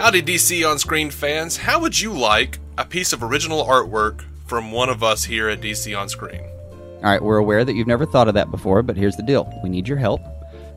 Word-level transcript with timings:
Howdy, 0.00 0.22
DC 0.22 0.68
on 0.68 0.78
Screen 0.78 1.10
fans. 1.10 1.56
How 1.56 1.80
would 1.80 2.00
you 2.00 2.12
like 2.12 2.60
a 2.78 2.84
piece 2.84 3.12
of 3.12 3.24
original 3.24 3.64
artwork 3.64 4.22
from 4.46 4.70
one 4.70 4.88
of 4.88 5.02
us 5.02 5.24
here 5.24 5.48
at 5.48 5.60
DC 5.60 5.98
on 5.98 6.08
Screen? 6.08 6.40
All 6.70 7.02
right, 7.02 7.20
we're 7.20 7.38
aware 7.38 7.64
that 7.64 7.74
you've 7.74 7.88
never 7.88 8.06
thought 8.06 8.28
of 8.28 8.34
that 8.34 8.52
before, 8.52 8.82
but 8.82 8.96
here's 8.96 9.16
the 9.16 9.24
deal: 9.24 9.52
we 9.60 9.68
need 9.68 9.88
your 9.88 9.98
help 9.98 10.20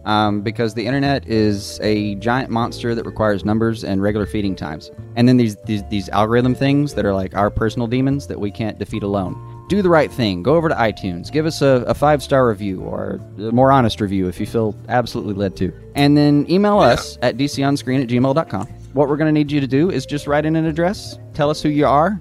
um, 0.06 0.42
because 0.42 0.74
the 0.74 0.88
internet 0.88 1.28
is 1.28 1.80
a 1.84 2.16
giant 2.16 2.50
monster 2.50 2.96
that 2.96 3.06
requires 3.06 3.46
numbers 3.46 3.84
and 3.84 4.02
regular 4.02 4.26
feeding 4.26 4.56
times, 4.56 4.90
and 5.16 5.28
then 5.28 5.38
these, 5.38 5.56
these 5.68 5.84
these 5.90 6.10
algorithm 6.10 6.56
things 6.56 6.96
that 6.96 7.06
are 7.06 7.14
like 7.14 7.36
our 7.36 7.52
personal 7.52 7.88
demons 7.88 8.26
that 8.26 8.40
we 8.40 8.50
can't 8.50 8.80
defeat 8.80 9.04
alone. 9.04 9.38
Do 9.70 9.84
the 9.84 9.90
right 9.90 10.12
thing. 10.12 10.42
Go 10.42 10.56
over 10.56 10.68
to 10.68 10.76
iTunes. 10.76 11.32
Give 11.32 11.46
us 11.46 11.62
a, 11.62 11.86
a 11.88 11.94
five 11.94 12.24
star 12.24 12.48
review 12.48 12.82
or 12.82 13.22
a 13.38 13.52
more 13.52 13.72
honest 13.72 14.02
review 14.02 14.28
if 14.28 14.40
you 14.40 14.48
feel 14.48 14.76
absolutely 14.90 15.36
led 15.36 15.56
to. 15.58 15.72
And 15.94 16.18
then 16.18 16.50
email 16.50 16.80
us 16.80 17.20
at 17.22 17.38
dconscreen 17.38 18.02
at 18.02 18.10
gmail.com. 18.10 18.81
What 18.94 19.08
we're 19.08 19.18
going 19.18 19.28
to 19.28 19.32
need 19.32 19.52
you 19.52 19.62
to 19.62 19.68
do 19.68 19.90
is 19.90 20.06
just 20.06 20.28
write 20.28 20.46
in 20.46 20.56
an 20.56 20.66
address, 20.66 21.18
tell 21.34 21.50
us 21.50 21.62
who 21.62 21.70
you 21.70 21.86
are, 21.86 22.20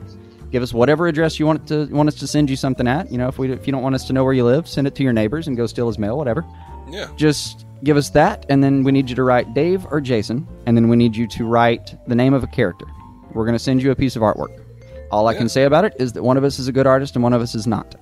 give 0.50 0.62
us 0.62 0.72
whatever 0.72 1.06
address 1.06 1.38
you 1.38 1.46
want 1.46 1.66
to 1.68 1.86
want 1.86 2.08
us 2.08 2.14
to 2.16 2.26
send 2.26 2.50
you 2.50 2.56
something 2.56 2.86
at. 2.86 3.10
You 3.10 3.18
know, 3.18 3.28
if 3.28 3.38
we 3.38 3.50
if 3.50 3.66
you 3.66 3.72
don't 3.72 3.82
want 3.82 3.94
us 3.94 4.06
to 4.06 4.12
know 4.12 4.24
where 4.24 4.32
you 4.32 4.44
live, 4.44 4.68
send 4.68 4.86
it 4.86 4.94
to 4.96 5.02
your 5.02 5.12
neighbors 5.12 5.48
and 5.48 5.56
go 5.56 5.66
steal 5.66 5.86
his 5.86 5.98
mail, 5.98 6.16
whatever. 6.16 6.44
Yeah. 6.88 7.08
Just 7.16 7.66
give 7.84 7.96
us 7.96 8.10
that, 8.10 8.46
and 8.48 8.62
then 8.62 8.82
we 8.82 8.92
need 8.92 9.08
you 9.08 9.16
to 9.16 9.22
write 9.22 9.54
Dave 9.54 9.86
or 9.90 10.00
Jason, 10.00 10.46
and 10.66 10.76
then 10.76 10.88
we 10.88 10.96
need 10.96 11.16
you 11.16 11.26
to 11.28 11.44
write 11.44 11.96
the 12.06 12.14
name 12.14 12.34
of 12.34 12.42
a 12.42 12.48
character. 12.48 12.86
We're 13.32 13.44
going 13.44 13.54
to 13.54 13.60
send 13.60 13.82
you 13.82 13.90
a 13.90 13.96
piece 13.96 14.16
of 14.16 14.22
artwork. 14.22 14.64
All 15.10 15.26
I 15.26 15.34
can 15.34 15.48
say 15.48 15.64
about 15.64 15.84
it 15.84 15.94
is 15.98 16.12
that 16.12 16.22
one 16.22 16.36
of 16.36 16.44
us 16.44 16.58
is 16.58 16.68
a 16.68 16.72
good 16.72 16.86
artist 16.86 17.16
and 17.16 17.22
one 17.22 17.32
of 17.32 17.42
us 17.42 17.54
is 17.54 17.66
not. 17.66 17.96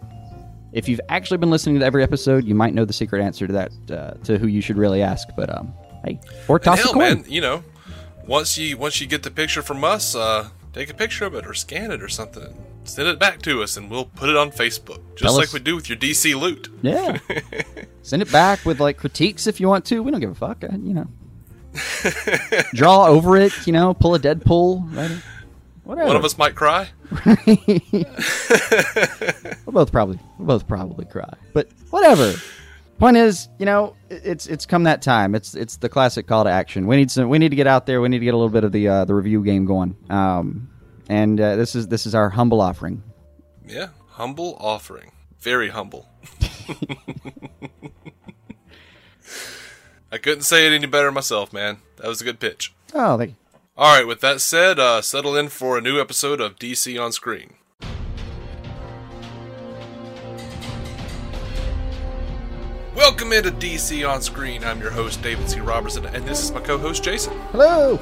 If 0.72 0.88
you've 0.88 1.00
actually 1.08 1.38
been 1.38 1.50
listening 1.50 1.78
to 1.78 1.84
every 1.84 2.02
episode, 2.02 2.44
you 2.44 2.54
might 2.54 2.74
know 2.74 2.84
the 2.84 2.92
secret 2.92 3.22
answer 3.22 3.46
to 3.46 3.52
that, 3.54 3.72
uh, 3.90 4.10
to 4.24 4.38
who 4.38 4.46
you 4.46 4.60
should 4.60 4.76
really 4.76 5.02
ask. 5.02 5.28
But 5.34 5.54
um, 5.54 5.72
hey, 6.04 6.20
or 6.48 6.58
toss 6.58 6.80
hell, 6.80 6.90
a 6.90 6.94
coin. 6.94 7.02
man, 7.02 7.24
you 7.26 7.40
know, 7.40 7.64
once 8.28 8.56
you 8.56 8.76
once 8.78 9.00
you 9.00 9.06
get 9.08 9.24
the 9.24 9.30
picture 9.30 9.62
from 9.62 9.82
us, 9.82 10.14
uh, 10.14 10.50
take 10.72 10.88
a 10.90 10.94
picture 10.94 11.24
of 11.24 11.34
it 11.34 11.44
or 11.46 11.54
scan 11.54 11.90
it 11.90 12.00
or 12.02 12.08
something. 12.08 12.54
Send 12.84 13.08
it 13.08 13.18
back 13.18 13.42
to 13.42 13.62
us, 13.62 13.76
and 13.76 13.90
we'll 13.90 14.06
put 14.06 14.28
it 14.30 14.36
on 14.36 14.50
Facebook, 14.50 15.00
just 15.10 15.24
Tell 15.24 15.34
like 15.36 15.48
us- 15.48 15.52
we 15.52 15.60
do 15.60 15.74
with 15.76 15.88
your 15.90 15.98
DC 15.98 16.34
loot. 16.40 16.68
Yeah. 16.80 17.18
Send 18.02 18.22
it 18.22 18.30
back 18.32 18.64
with 18.64 18.80
like 18.80 18.96
critiques 18.96 19.46
if 19.46 19.60
you 19.60 19.68
want 19.68 19.84
to. 19.86 20.02
We 20.02 20.10
don't 20.10 20.20
give 20.20 20.30
a 20.30 20.34
fuck. 20.34 20.62
uh, 20.64 20.68
You 20.72 20.94
know. 20.94 21.06
Draw 22.74 23.06
over 23.08 23.36
it. 23.36 23.52
You 23.66 23.72
know. 23.74 23.92
Pull 23.94 24.14
a 24.14 24.18
Deadpool. 24.18 24.96
Right? 24.96 25.10
Whatever. 25.84 26.06
One 26.08 26.16
of 26.16 26.24
us 26.24 26.38
might 26.38 26.54
cry. 26.54 26.88
We'll 29.66 29.72
both 29.72 29.92
probably. 29.92 30.18
We'll 30.38 30.46
both 30.46 30.66
probably 30.66 31.04
cry. 31.04 31.32
But 31.52 31.68
whatever. 31.90 32.34
Point 32.98 33.16
is, 33.16 33.48
you 33.58 33.66
know, 33.66 33.94
it's 34.10 34.48
it's 34.48 34.66
come 34.66 34.82
that 34.84 35.02
time. 35.02 35.36
It's 35.36 35.54
it's 35.54 35.76
the 35.76 35.88
classic 35.88 36.26
call 36.26 36.42
to 36.44 36.50
action. 36.50 36.88
We 36.88 36.96
need 36.96 37.12
some. 37.12 37.28
We 37.28 37.38
need 37.38 37.50
to 37.50 37.56
get 37.56 37.68
out 37.68 37.86
there. 37.86 38.00
We 38.00 38.08
need 38.08 38.18
to 38.18 38.24
get 38.24 38.34
a 38.34 38.36
little 38.36 38.52
bit 38.52 38.64
of 38.64 38.72
the 38.72 38.88
uh, 38.88 39.04
the 39.04 39.14
review 39.14 39.44
game 39.44 39.66
going. 39.66 39.96
Um, 40.10 40.68
and 41.08 41.40
uh, 41.40 41.54
this 41.54 41.76
is 41.76 41.86
this 41.86 42.06
is 42.06 42.14
our 42.16 42.30
humble 42.30 42.60
offering. 42.60 43.04
Yeah, 43.66 43.88
humble 44.08 44.56
offering, 44.58 45.12
very 45.38 45.68
humble. 45.68 46.08
I 50.10 50.18
couldn't 50.18 50.42
say 50.42 50.66
it 50.66 50.72
any 50.72 50.86
better 50.86 51.12
myself, 51.12 51.52
man. 51.52 51.78
That 51.96 52.08
was 52.08 52.20
a 52.20 52.24
good 52.24 52.40
pitch. 52.40 52.74
Oh, 52.94 53.16
thank 53.16 53.30
you. 53.30 53.36
All 53.76 53.96
right, 53.96 54.06
with 54.06 54.20
that 54.22 54.40
said, 54.40 54.80
uh, 54.80 55.02
settle 55.02 55.36
in 55.36 55.50
for 55.50 55.78
a 55.78 55.80
new 55.80 56.00
episode 56.00 56.40
of 56.40 56.56
DC 56.56 57.00
on 57.00 57.12
Screen. 57.12 57.54
Welcome 62.98 63.32
into 63.32 63.52
DC 63.52 64.06
on 64.06 64.20
Screen. 64.22 64.64
I'm 64.64 64.80
your 64.80 64.90
host, 64.90 65.22
David 65.22 65.48
C. 65.48 65.60
Robertson, 65.60 66.04
and 66.06 66.26
this 66.26 66.42
is 66.42 66.50
my 66.50 66.58
co 66.58 66.76
host, 66.76 67.04
Jason. 67.04 67.32
Hello. 67.52 67.96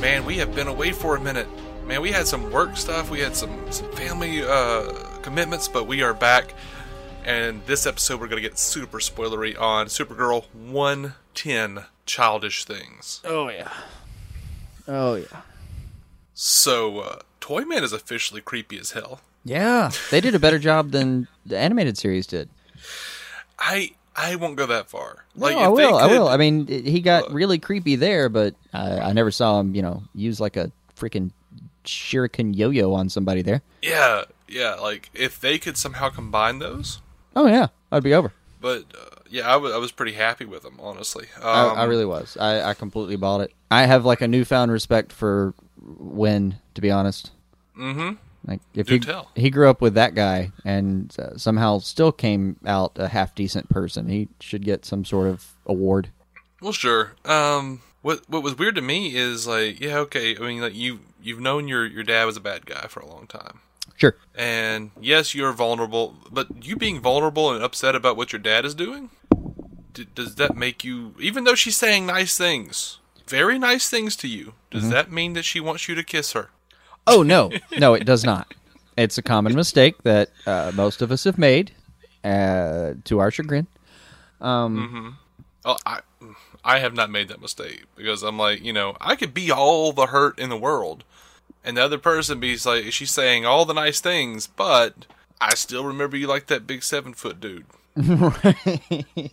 Man, 0.00 0.24
we 0.24 0.38
have 0.38 0.54
been 0.54 0.66
away 0.66 0.92
for 0.92 1.16
a 1.16 1.20
minute. 1.20 1.46
Man, 1.84 2.00
we 2.00 2.10
had 2.10 2.26
some 2.26 2.50
work 2.50 2.78
stuff, 2.78 3.10
we 3.10 3.20
had 3.20 3.36
some, 3.36 3.70
some 3.70 3.92
family 3.92 4.42
uh, 4.42 4.92
commitments, 5.20 5.68
but 5.68 5.86
we 5.86 6.00
are 6.00 6.14
back. 6.14 6.54
And 7.26 7.60
this 7.66 7.86
episode, 7.86 8.18
we're 8.18 8.28
going 8.28 8.42
to 8.42 8.48
get 8.48 8.58
super 8.58 8.98
spoilery 8.98 9.60
on 9.60 9.88
Supergirl 9.88 10.46
110 10.54 11.84
Childish 12.06 12.64
Things. 12.64 13.20
Oh 13.26 13.50
yeah. 13.50 13.70
Oh 14.88 15.16
yeah. 15.16 15.42
So, 16.32 17.00
uh, 17.00 17.18
Toyman 17.42 17.82
is 17.82 17.92
officially 17.92 18.40
creepy 18.40 18.78
as 18.78 18.92
hell. 18.92 19.20
Yeah, 19.44 19.90
they 20.10 20.22
did 20.22 20.34
a 20.34 20.38
better 20.38 20.58
job 20.58 20.92
than 20.92 21.28
the 21.44 21.58
animated 21.58 21.98
series 21.98 22.26
did. 22.26 22.48
I 23.58 23.90
I 24.20 24.34
won't 24.36 24.56
go 24.56 24.66
that 24.66 24.90
far. 24.90 25.24
Like, 25.36 25.54
no, 25.56 25.62
I 25.62 25.68
will. 25.68 25.96
I 25.96 26.06
will. 26.06 26.28
I 26.28 26.36
mean, 26.36 26.66
he 26.66 27.00
got 27.00 27.32
really 27.32 27.58
creepy 27.58 27.94
there, 27.96 28.28
but 28.28 28.54
I, 28.72 28.98
I 28.98 29.12
never 29.12 29.30
saw 29.30 29.60
him, 29.60 29.74
you 29.74 29.82
know, 29.82 30.02
use 30.14 30.40
like 30.40 30.56
a 30.56 30.72
freaking 30.96 31.30
shuriken 31.84 32.56
yo-yo 32.56 32.92
on 32.94 33.08
somebody 33.08 33.42
there. 33.42 33.62
yeah, 33.82 34.24
yeah. 34.48 34.74
Like, 34.74 35.10
if 35.14 35.40
they 35.40 35.58
could 35.58 35.76
somehow 35.76 36.08
combine 36.10 36.58
those, 36.58 37.00
Oh 37.36 37.46
yeah, 37.46 37.68
I'd 37.92 38.02
be 38.02 38.14
over. 38.14 38.32
but 38.60 38.84
uh, 38.94 39.16
yeah, 39.30 39.46
I 39.48 39.56
was 39.56 39.92
pretty 39.92 40.12
happy 40.14 40.44
with 40.44 40.62
them, 40.62 40.78
honestly. 40.80 41.26
Um, 41.36 41.44
I, 41.44 41.64
I 41.68 41.84
really 41.84 42.04
was. 42.06 42.36
I, 42.40 42.62
I 42.62 42.74
completely 42.74 43.16
bought 43.16 43.40
it. 43.42 43.52
I 43.70 43.84
have 43.86 44.04
like 44.04 44.20
a 44.20 44.28
newfound 44.28 44.72
respect 44.72 45.12
for 45.12 45.54
Winn, 45.80 46.56
to 46.74 46.80
be 46.80 46.90
honest. 46.90 47.30
Mm-hmm. 47.78 48.14
Like 48.48 48.60
if 48.74 48.86
Do 48.86 48.94
he 48.94 49.00
tell. 49.00 49.30
he 49.36 49.50
grew 49.50 49.68
up 49.68 49.80
with 49.80 49.94
that 49.94 50.14
guy 50.14 50.50
and 50.64 51.14
uh, 51.18 51.36
somehow 51.36 51.78
still 51.80 52.10
came 52.12 52.56
out 52.66 52.92
a 52.96 53.08
half 53.08 53.34
decent 53.34 53.68
person, 53.68 54.08
he 54.08 54.28
should 54.40 54.64
get 54.64 54.84
some 54.86 55.04
sort 55.04 55.28
of 55.28 55.52
award. 55.66 56.08
Well, 56.60 56.72
sure. 56.72 57.12
Um, 57.24 57.82
what 58.02 58.22
what 58.28 58.42
was 58.42 58.56
weird 58.58 58.74
to 58.76 58.80
me 58.82 59.14
is 59.14 59.46
like, 59.46 59.80
yeah, 59.80 59.98
okay. 59.98 60.34
I 60.36 60.40
mean, 60.40 60.60
like 60.62 60.74
you 60.74 61.00
you've 61.22 61.40
known 61.40 61.68
your 61.68 61.84
your 61.86 62.02
dad 62.04 62.24
was 62.24 62.36
a 62.36 62.40
bad 62.40 62.64
guy 62.66 62.86
for 62.88 63.00
a 63.00 63.06
long 63.06 63.26
time, 63.26 63.60
Sure. 63.96 64.16
and 64.34 64.90
yes, 65.00 65.34
you're 65.34 65.52
vulnerable. 65.52 66.16
But 66.30 66.64
you 66.64 66.74
being 66.76 67.00
vulnerable 67.00 67.52
and 67.52 67.62
upset 67.62 67.94
about 67.94 68.16
what 68.16 68.32
your 68.32 68.40
dad 68.40 68.64
is 68.64 68.74
doing, 68.74 69.10
d- 69.92 70.06
does 70.14 70.36
that 70.36 70.56
make 70.56 70.82
you? 70.84 71.14
Even 71.20 71.44
though 71.44 71.54
she's 71.54 71.76
saying 71.76 72.06
nice 72.06 72.38
things, 72.38 72.98
very 73.26 73.58
nice 73.58 73.90
things 73.90 74.16
to 74.16 74.28
you, 74.28 74.54
does 74.70 74.84
Mm-hmm. 74.84 74.92
that 74.92 75.12
mean 75.12 75.32
that 75.34 75.44
she 75.44 75.60
wants 75.60 75.88
you 75.88 75.94
to 75.94 76.02
kiss 76.02 76.32
her? 76.32 76.48
Oh 77.08 77.22
no, 77.22 77.50
no, 77.78 77.94
it 77.94 78.04
does 78.04 78.24
not. 78.24 78.54
It's 78.96 79.18
a 79.18 79.22
common 79.22 79.54
mistake 79.54 80.02
that 80.02 80.30
uh, 80.46 80.72
most 80.74 81.02
of 81.02 81.10
us 81.12 81.24
have 81.24 81.38
made, 81.38 81.72
uh, 82.24 82.94
to 83.04 83.18
our 83.18 83.30
chagrin. 83.30 83.66
Oh, 85.64 85.76
I 85.86 86.00
I 86.64 86.78
have 86.80 86.94
not 86.94 87.10
made 87.10 87.28
that 87.28 87.40
mistake 87.40 87.84
because 87.96 88.22
I'm 88.22 88.38
like, 88.38 88.62
you 88.62 88.72
know, 88.72 88.96
I 89.00 89.16
could 89.16 89.32
be 89.34 89.50
all 89.50 89.92
the 89.92 90.06
hurt 90.06 90.38
in 90.38 90.48
the 90.48 90.56
world, 90.56 91.04
and 91.64 91.76
the 91.76 91.84
other 91.84 91.98
person 91.98 92.40
be 92.40 92.56
like, 92.64 92.92
she's 92.92 93.10
saying 93.10 93.46
all 93.46 93.64
the 93.64 93.74
nice 93.74 94.00
things, 94.00 94.46
but 94.46 95.06
I 95.40 95.54
still 95.54 95.84
remember 95.84 96.16
you 96.16 96.26
like 96.26 96.46
that 96.46 96.66
big 96.66 96.82
seven 96.82 97.14
foot 97.14 97.40
dude. 97.40 97.66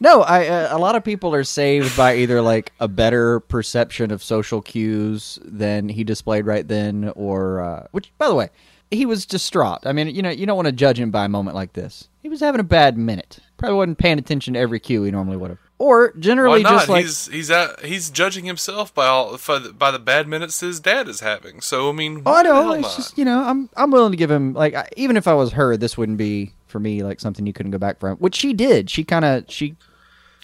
No, 0.00 0.22
I 0.22 0.46
uh, 0.46 0.76
a 0.76 0.78
lot 0.78 0.94
of 0.96 1.04
people 1.04 1.34
are 1.34 1.44
saved 1.44 1.96
by 1.96 2.16
either 2.16 2.40
like 2.42 2.72
a 2.80 2.88
better 2.88 3.40
perception 3.40 4.10
of 4.10 4.22
social 4.22 4.60
cues 4.60 5.38
than 5.42 5.88
he 5.88 6.04
displayed 6.04 6.46
right 6.46 6.66
then, 6.66 7.12
or 7.16 7.60
uh, 7.60 7.86
which, 7.92 8.12
by 8.18 8.28
the 8.28 8.34
way, 8.34 8.50
he 8.90 9.06
was 9.06 9.26
distraught. 9.26 9.86
I 9.86 9.92
mean, 9.92 10.08
you 10.08 10.22
know, 10.22 10.30
you 10.30 10.46
don't 10.46 10.56
want 10.56 10.66
to 10.66 10.72
judge 10.72 10.98
him 11.00 11.10
by 11.10 11.24
a 11.24 11.28
moment 11.28 11.54
like 11.54 11.72
this. 11.72 12.08
He 12.22 12.28
was 12.28 12.40
having 12.40 12.60
a 12.60 12.64
bad 12.64 12.98
minute. 12.98 13.38
Probably 13.56 13.76
wasn't 13.76 13.98
paying 13.98 14.18
attention 14.18 14.54
to 14.54 14.60
every 14.60 14.80
cue 14.80 15.02
he 15.04 15.10
normally 15.10 15.38
would 15.38 15.48
have, 15.48 15.58
or 15.78 16.12
generally 16.18 16.62
just 16.62 16.88
like 16.90 17.04
he's 17.04 17.26
he's 17.28 17.50
at, 17.50 17.82
he's 17.82 18.10
judging 18.10 18.44
himself 18.44 18.94
by 18.94 19.06
all 19.06 19.38
by 19.78 19.90
the 19.90 19.98
bad 19.98 20.28
minutes 20.28 20.60
his 20.60 20.78
dad 20.78 21.08
is 21.08 21.20
having. 21.20 21.62
So 21.62 21.88
I 21.88 21.92
mean, 21.92 22.22
Oh, 22.26 22.32
I 22.32 22.42
the 22.42 22.50
know. 22.50 22.72
It's 22.72 22.96
just 22.96 23.16
you 23.16 23.24
know, 23.24 23.42
I'm 23.42 23.70
I'm 23.76 23.90
willing 23.90 24.12
to 24.12 24.16
give 24.18 24.30
him 24.30 24.52
like 24.52 24.74
I, 24.74 24.88
even 24.98 25.16
if 25.16 25.26
I 25.26 25.32
was 25.32 25.52
her, 25.52 25.78
this 25.78 25.96
wouldn't 25.96 26.18
be 26.18 26.52
for 26.66 26.78
me 26.80 27.02
like 27.02 27.20
something 27.20 27.46
you 27.46 27.52
couldn't 27.52 27.72
go 27.72 27.78
back 27.78 27.98
from. 28.00 28.16
Which 28.18 28.34
she 28.36 28.52
did. 28.52 28.90
She 28.90 29.04
kind 29.04 29.24
of 29.24 29.44
she 29.48 29.76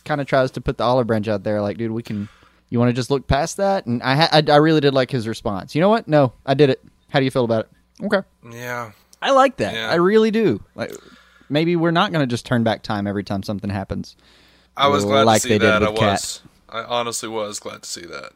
kind 0.05 0.21
of 0.21 0.27
tries 0.27 0.51
to 0.53 0.61
put 0.61 0.79
the 0.79 0.85
olive 0.85 1.07
branch 1.07 1.29
out 1.29 1.43
there. 1.45 1.61
Like, 1.61 1.79
dude, 1.79 1.91
we 1.93 2.03
can. 2.03 2.29
You 2.71 2.79
want 2.79 2.89
to 2.89 2.95
just 2.95 3.11
look 3.11 3.27
past 3.27 3.59
that? 3.59 3.85
And 3.87 4.03
I, 4.03 4.17
ha- 4.17 4.29
I 4.33 4.43
I 4.51 4.57
really 4.57 4.81
did 4.81 4.95
like 4.95 5.11
his 5.11 5.29
response. 5.29 5.75
You 5.75 5.81
know 5.83 5.91
what? 5.91 6.09
No, 6.09 6.33
I 6.47 6.55
did 6.55 6.71
it. 6.71 6.83
How 7.11 7.19
do 7.19 7.25
you 7.27 7.31
feel 7.31 7.45
about 7.45 7.67
it? 7.67 8.05
Okay, 8.07 8.27
yeah. 8.51 8.93
I 9.21 9.31
like 9.33 9.57
that. 9.59 9.75
Yeah. 9.75 9.91
I 9.91 9.97
really 9.97 10.31
do. 10.31 10.65
Like, 10.75 10.93
maybe 11.49 11.77
we're 11.77 11.91
not 11.93 12.11
going 12.13 12.27
to 12.27 12.27
just 12.27 12.47
turn 12.47 12.65
back 12.65 12.83
time 12.83 13.07
every 13.07 13.23
time 13.23 13.43
something 13.43 13.69
happens. 13.71 14.17
I 14.77 14.89
was 14.89 15.05
glad 15.05 15.27
Like 15.27 15.43
to 15.43 15.49
they 15.49 15.55
see 15.55 15.59
did 15.59 15.67
that. 15.69 15.83
I 15.85 15.91
with 15.91 15.99
Kat. 15.99 16.13
was. 16.13 16.41
I 16.71 16.83
honestly 16.85 17.29
was 17.29 17.61
glad 17.61 17.83
to 17.83 17.89
see 17.89 18.07
that. 18.07 18.33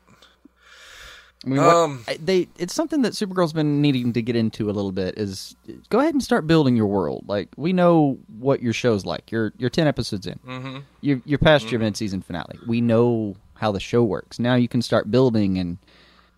I 1.47 1.49
mean, 1.49 1.59
Um, 1.61 2.05
they 2.21 2.49
it's 2.59 2.75
something 2.75 3.03
that 3.03 3.13
Supergirl's 3.13 3.53
been 3.53 3.81
needing 3.81 4.13
to 4.15 4.23
get 4.23 4.35
into 4.37 4.69
a 4.69 4.73
little 4.73 4.91
bit. 4.93 5.17
Is 5.17 5.55
go 5.91 6.01
ahead 6.01 6.13
and 6.13 6.23
start 6.23 6.47
building 6.47 6.77
your 6.77 6.87
world. 6.89 7.25
Like 7.29 7.49
we 7.57 7.73
know 7.73 8.19
what 8.39 8.61
your 8.63 8.73
show's 8.73 9.07
like. 9.07 9.31
You're 9.31 9.53
you're 9.57 9.71
ten 9.71 9.87
episodes 9.87 10.27
in. 10.27 10.39
Mm-hmm. 10.47 10.79
You're 11.03 11.23
you're 11.25 11.39
past 11.39 11.71
your 11.71 11.79
mid 11.81 11.97
season 11.97 12.21
finale. 12.21 12.59
We 12.67 12.81
know 12.81 13.37
how 13.55 13.71
the 13.73 13.81
show 13.81 14.03
works. 14.03 14.39
Now 14.39 14.57
you 14.57 14.69
can 14.69 14.83
start 14.83 15.11
building 15.11 15.57
and 15.57 15.79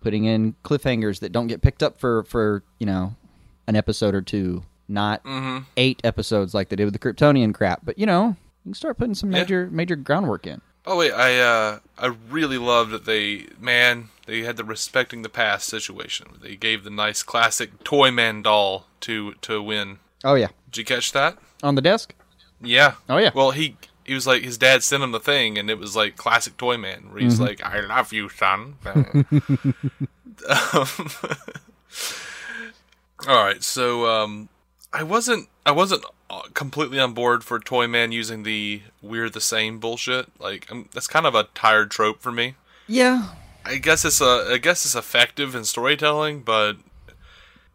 putting 0.01 0.25
in 0.25 0.55
cliffhangers 0.63 1.19
that 1.19 1.31
don't 1.31 1.47
get 1.47 1.61
picked 1.61 1.81
up 1.83 1.99
for 1.99 2.23
for 2.25 2.63
you 2.79 2.85
know 2.85 3.15
an 3.67 3.75
episode 3.75 4.13
or 4.15 4.21
two. 4.21 4.63
Not 4.87 5.23
Mm-hmm. 5.23 5.63
eight 5.77 6.01
episodes 6.03 6.53
like 6.53 6.69
they 6.69 6.75
did 6.75 6.85
with 6.85 6.93
the 6.93 6.99
Kryptonian 6.99 7.53
crap. 7.53 7.81
But 7.83 7.97
you 7.99 8.05
know 8.05 8.27
you 8.63 8.69
can 8.69 8.73
start 8.75 8.97
putting 8.97 9.15
some 9.15 9.31
Yeah. 9.31 9.39
major 9.39 9.69
major 9.71 9.95
groundwork 9.95 10.45
in. 10.47 10.61
Oh 10.85 10.97
wait, 10.97 11.11
I 11.13 11.39
uh 11.39 11.79
I 11.97 12.07
really 12.29 12.57
love 12.57 12.89
that 12.91 13.05
they 13.05 13.47
man 13.59 14.09
They 14.29 14.41
had 14.41 14.57
the 14.57 14.63
respecting 14.63 15.23
the 15.23 15.29
past 15.29 15.67
situation. 15.67 16.27
They 16.39 16.55
gave 16.55 16.83
the 16.83 16.91
nice 16.91 17.23
classic 17.23 17.83
Toyman 17.83 18.43
doll 18.43 18.85
to 19.01 19.33
to 19.41 19.59
Winn. 19.61 19.97
Oh 20.23 20.35
yeah, 20.35 20.49
Did 20.69 20.77
you 20.77 20.85
catch 20.85 21.11
that? 21.13 21.37
on 21.63 21.73
the 21.73 21.81
desk. 21.81 22.13
Yeah. 22.61 22.93
Oh, 23.09 23.17
yeah. 23.17 23.31
Well, 23.33 23.51
he 23.51 23.75
he 24.05 24.13
was 24.13 24.27
like 24.27 24.43
his 24.43 24.57
dad 24.57 24.83
sent 24.83 25.01
him 25.01 25.11
the 25.11 25.19
thing, 25.19 25.57
and 25.57 25.69
it 25.69 25.79
was 25.79 25.95
like 25.95 26.15
classic 26.15 26.57
Toyman, 26.57 27.11
where 27.11 27.21
he's 27.21 27.39
like, 27.39 27.63
"I 27.65 27.79
love 27.79 28.13
you, 28.13 28.29
son." 28.29 28.75
Um, 30.47 30.95
all 33.27 33.43
right, 33.43 33.61
so 33.63 34.05
um, 34.07 34.47
I 34.93 35.03
wasn't 35.03 35.49
I 35.65 35.71
wasn't 35.71 36.05
uh, 36.29 36.43
completely 36.53 36.99
on 36.99 37.13
board 37.13 37.43
for 37.43 37.59
Toyman 37.59 38.11
using 38.11 38.43
the 38.43 38.83
"we're 39.01 39.29
the 39.29 39.41
same" 39.41 39.79
bullshit. 39.79 40.27
Like 40.39 40.71
um, 40.71 40.87
that's 40.93 41.07
kind 41.07 41.25
of 41.25 41.35
a 41.35 41.49
tired 41.55 41.91
trope 41.91 42.21
for 42.21 42.31
me. 42.31 42.55
Yeah, 42.87 43.29
I 43.69 43.77
guess 43.77 44.03
it's 44.03 44.19
a 44.19 44.47
I 44.49 44.57
guess 44.57 44.83
it's 44.83 44.95
effective 44.95 45.53
in 45.53 45.63
storytelling, 45.63 46.41
but 46.41 46.77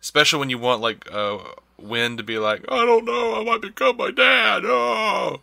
especially 0.03 0.41
when 0.41 0.51
you 0.51 0.59
want 0.59 0.81
like 0.81 1.09
uh, 1.13 1.39
Winn 1.79 2.17
to 2.17 2.23
be 2.23 2.39
like, 2.39 2.65
I 2.69 2.85
don't 2.85 3.05
know, 3.05 3.41
I 3.41 3.45
might 3.45 3.63
become 3.63 3.97
my 3.97 4.11
dad. 4.11 4.63
Oh, 4.65 5.41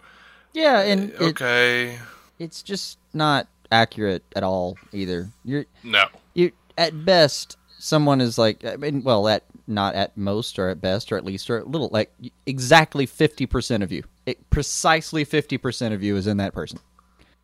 yeah, 0.54 0.82
and 0.82 1.12
it, 1.12 1.22
okay, 1.22 1.98
it's 2.38 2.62
just 2.62 2.98
not 3.14 3.48
accurate 3.72 4.24
at 4.36 4.44
all 4.44 4.78
either. 4.92 5.30
You're 5.46 5.66
no, 5.84 6.06
you 6.34 6.52
at 6.78 7.06
best 7.06 7.58
someone 7.80 8.20
is 8.20 8.38
like 8.38 8.66
I 8.66 8.76
mean, 8.76 9.04
well, 9.04 9.28
at 9.30 9.44
not 9.68 9.96
at 9.96 10.18
most 10.18 10.60
or 10.60 10.68
at 10.68 10.82
best 10.82 11.14
or 11.14 11.18
at 11.18 11.24
least 11.24 11.50
or 11.50 11.60
a 11.60 11.64
little 11.64 11.90
like 11.94 12.12
exactly 12.46 13.06
fifty 13.06 13.46
percent 13.46 13.84
of 13.84 13.92
you, 13.92 14.04
it, 14.26 14.50
precisely 14.50 15.24
fifty 15.24 15.58
percent 15.58 15.94
of 15.94 16.04
you 16.04 16.18
is 16.18 16.28
in 16.28 16.38
that 16.38 16.54
person. 16.54 16.80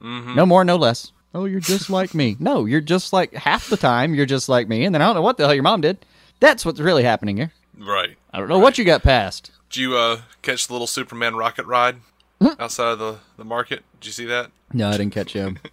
No 0.01 0.45
more, 0.45 0.63
no 0.63 0.75
less. 0.75 1.12
Oh, 1.33 1.45
you're 1.45 1.59
just 1.59 1.89
like 1.89 2.13
me. 2.13 2.35
No, 2.39 2.65
you're 2.65 2.81
just 2.81 3.13
like 3.13 3.33
half 3.33 3.69
the 3.69 3.77
time 3.77 4.15
you're 4.15 4.25
just 4.25 4.50
like 4.50 4.68
me, 4.68 4.85
and 4.85 4.94
then 4.95 5.01
I 5.01 5.06
don't 5.06 5.15
know 5.15 5.21
what 5.21 5.38
the 5.38 5.44
hell 5.44 5.53
your 5.53 5.63
mom 5.63 5.81
did. 5.81 6.06
That's 6.39 6.65
what's 6.65 6.79
really 6.79 7.03
happening 7.03 7.38
here. 7.38 7.51
right. 7.77 8.18
I 8.33 8.39
don't 8.39 8.50
know 8.50 8.59
what 8.59 8.77
you 8.77 8.85
got 8.85 9.03
past. 9.03 9.51
Did 9.69 9.81
you 9.81 9.97
uh, 9.97 10.21
catch 10.41 10.68
the 10.68 10.74
little 10.74 10.88
Superman 10.88 11.35
rocket 11.35 11.65
ride 11.65 11.97
outside 12.59 12.91
of 12.91 13.00
the, 13.00 13.18
the 13.38 13.44
market? 13.44 13.83
Did 14.00 14.07
you 14.07 14.12
see 14.13 14.25
that? 14.25 14.51
No, 14.71 14.89
I 14.89 14.97
didn't 14.97 15.13
catch 15.13 15.33
him. 15.33 15.59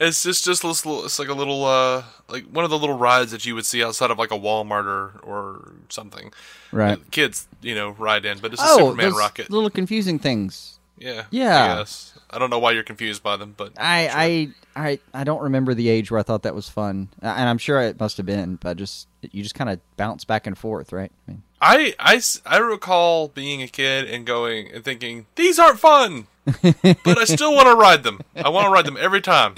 It's 0.00 0.22
just 0.22 0.44
just 0.44 0.62
this 0.62 0.86
little, 0.86 1.04
it's 1.04 1.18
like 1.18 1.28
a 1.28 1.34
little 1.34 1.64
uh 1.64 2.04
like 2.28 2.44
one 2.44 2.64
of 2.64 2.70
the 2.70 2.78
little 2.78 2.96
rides 2.96 3.32
that 3.32 3.44
you 3.44 3.54
would 3.56 3.66
see 3.66 3.82
outside 3.82 4.10
of 4.12 4.18
like 4.18 4.30
a 4.30 4.38
Walmart 4.38 4.84
or 4.84 5.18
or 5.22 5.72
something. 5.88 6.32
Right. 6.70 6.98
Uh, 6.98 7.02
kids, 7.10 7.48
you 7.62 7.74
know, 7.74 7.90
ride 7.90 8.24
in, 8.24 8.38
but 8.38 8.52
it's 8.52 8.62
a 8.62 8.66
oh, 8.68 8.90
Superman 8.90 9.14
rocket. 9.14 9.50
little 9.50 9.70
confusing 9.70 10.18
things. 10.20 10.77
Yeah. 10.98 11.24
Yeah. 11.30 11.84
I. 11.84 11.84
I 12.30 12.38
don't 12.38 12.50
know 12.50 12.58
why 12.58 12.72
you're 12.72 12.82
confused 12.82 13.22
by 13.22 13.36
them, 13.36 13.54
but 13.56 13.72
I, 13.78 14.52
I 14.76 14.88
I 14.88 14.98
I 15.14 15.24
don't 15.24 15.40
remember 15.42 15.72
the 15.72 15.88
age 15.88 16.10
where 16.10 16.20
I 16.20 16.22
thought 16.22 16.42
that 16.42 16.54
was 16.54 16.68
fun, 16.68 17.08
and 17.22 17.48
I'm 17.48 17.56
sure 17.56 17.80
it 17.80 17.98
must 17.98 18.18
have 18.18 18.26
been, 18.26 18.56
but 18.56 18.76
just 18.76 19.08
you 19.22 19.42
just 19.42 19.54
kind 19.54 19.70
of 19.70 19.80
bounce 19.96 20.24
back 20.26 20.46
and 20.46 20.56
forth, 20.58 20.92
right? 20.92 21.10
I 21.26 21.30
mean, 21.30 21.42
I 21.62 22.58
recall 22.58 23.28
being 23.28 23.62
a 23.62 23.66
kid 23.68 24.10
and 24.10 24.26
going 24.26 24.70
and 24.70 24.84
thinking 24.84 25.24
these 25.36 25.58
aren't 25.58 25.78
fun, 25.80 26.26
but 26.44 27.18
I 27.18 27.24
still 27.24 27.54
want 27.54 27.66
to 27.68 27.74
ride 27.76 28.02
them. 28.02 28.20
I 28.36 28.50
want 28.50 28.66
to 28.66 28.70
ride 28.70 28.84
them 28.84 28.98
every 29.00 29.22
time 29.22 29.54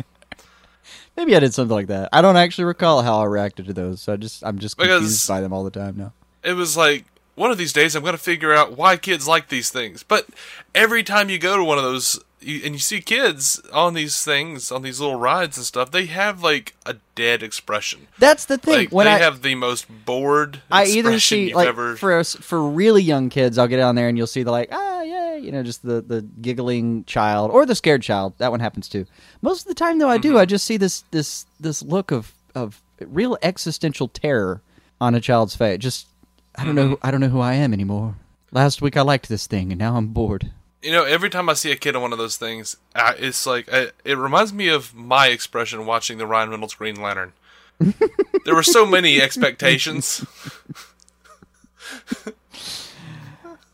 maybe 1.17 1.37
I 1.37 1.41
did 1.41 1.53
something 1.53 1.75
like 1.75 1.89
that. 1.89 2.09
I 2.13 2.23
don't 2.23 2.37
actually 2.37 2.65
recall 2.65 3.03
how 3.03 3.21
I 3.21 3.25
reacted 3.25 3.67
to 3.67 3.73
those, 3.73 4.01
so 4.01 4.13
I 4.13 4.17
just 4.17 4.45
I'm 4.45 4.59
just 4.59 4.77
confused 4.79 5.01
Because- 5.03 5.27
by 5.27 5.41
them 5.41 5.53
all 5.53 5.65
the 5.65 5.71
time 5.71 5.97
now. 5.97 6.13
it 6.43 6.53
was 6.55 6.77
like 6.77 7.05
one 7.41 7.51
of 7.51 7.57
these 7.59 7.73
days 7.73 7.97
I'm 7.97 8.03
going 8.03 8.13
to 8.13 8.19
figure 8.23 8.53
out 8.53 8.77
why 8.77 8.97
kids 8.99 9.27
like 9.27 9.49
these 9.49 9.71
things. 9.71 10.03
But 10.03 10.27
every 10.75 11.03
time 11.03 11.31
you 11.31 11.39
go 11.39 11.57
to 11.57 11.65
one 11.65 11.79
of 11.79 11.85
those 11.85 12.21
you, 12.43 12.61
and 12.65 12.75
you 12.75 12.79
see 12.79 13.01
kids 13.01 13.61
on 13.73 13.95
these 13.95 14.23
things, 14.25 14.71
on 14.73 14.83
these 14.83 14.99
little 15.01 15.17
rides 15.19 15.57
and 15.59 15.65
stuff, 15.67 15.91
they 15.91 16.07
have 16.07 16.43
like 16.43 16.75
a 16.87 16.97
dead 17.15 17.43
expression. 17.43 18.09
That's 18.19 18.45
the 18.45 18.57
thing. 18.59 18.75
Like 18.75 18.93
when 18.93 19.07
they 19.07 19.13
I 19.13 19.19
have 19.19 19.43
the 19.43 19.55
most 19.55 19.87
bored 20.07 20.61
I 20.71 20.85
either 20.85 21.11
expression 21.11 21.37
see 21.37 21.45
you've 21.49 21.57
like 21.57 21.69
ever. 21.69 21.97
for 21.97 22.23
for 22.25 22.63
really 22.63 23.03
young 23.03 23.29
kids, 23.31 23.57
I'll 23.59 23.69
get 23.69 23.77
down 23.79 23.95
there 23.95 24.09
and 24.09 24.17
you'll 24.19 24.27
see 24.27 24.43
the 24.43 24.51
like 24.51 24.69
ah 24.73 25.03
yeah 25.03 25.35
you 25.37 25.51
know 25.53 25.63
just 25.63 25.83
the 25.85 26.01
the 26.03 26.23
giggling 26.43 27.05
child 27.05 27.51
or 27.51 27.65
the 27.67 27.75
scared 27.75 28.03
child. 28.03 28.35
That 28.39 28.51
one 28.51 28.61
happens 28.61 28.89
too. 28.89 29.07
Most 29.43 29.63
of 29.63 29.69
the 29.69 29.75
time 29.75 29.99
though, 29.99 30.09
I 30.11 30.17
Mm-hmm. 30.19 30.33
do. 30.33 30.39
I 30.39 30.45
just 30.45 30.65
see 30.67 30.77
this 30.77 31.05
this 31.11 31.47
this 31.59 31.83
look 31.83 32.11
of 32.11 32.33
of 32.55 32.81
real 33.01 33.39
existential 33.43 34.09
terror 34.09 34.61
on 35.01 35.15
a 35.15 35.21
child's 35.21 35.57
face. 35.57 35.79
Just 35.79 36.07
I 36.56 36.64
don't 36.64 36.75
know 36.75 36.99
I 37.02 37.11
don't 37.11 37.20
know 37.20 37.29
who 37.29 37.41
I 37.41 37.55
am 37.55 37.73
anymore. 37.73 38.17
Last 38.52 38.82
week 38.82 38.97
I 38.97 39.02
liked 39.02 39.29
this 39.29 39.47
thing 39.47 39.73
and 39.73 39.79
now 39.79 39.97
I'm 39.97 40.08
bored. 40.08 40.50
You 40.82 40.93
know, 40.93 41.05
every 41.05 41.29
time 41.29 41.49
I 41.49 41.55
see 41.55 41.70
a 41.70 41.76
kid 41.76 41.94
on 41.94 42.02
one 42.02 42.12
of 42.12 42.19
those 42.19 42.37
things, 42.38 42.76
I, 42.94 43.14
it's 43.19 43.47
like 43.47 43.73
I, 43.73 43.91
it 44.05 44.17
reminds 44.17 44.52
me 44.52 44.69
of 44.69 44.94
my 44.94 45.29
expression 45.29 45.85
watching 45.87 46.19
the 46.19 46.26
Ryan 46.26 46.50
Reynolds 46.50 46.75
Green 46.75 47.00
Lantern. 47.00 47.32
there 48.44 48.55
were 48.55 48.62
so 48.62 48.87
many 48.87 49.20
expectations. 49.20 50.25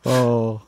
Oh 0.08 0.62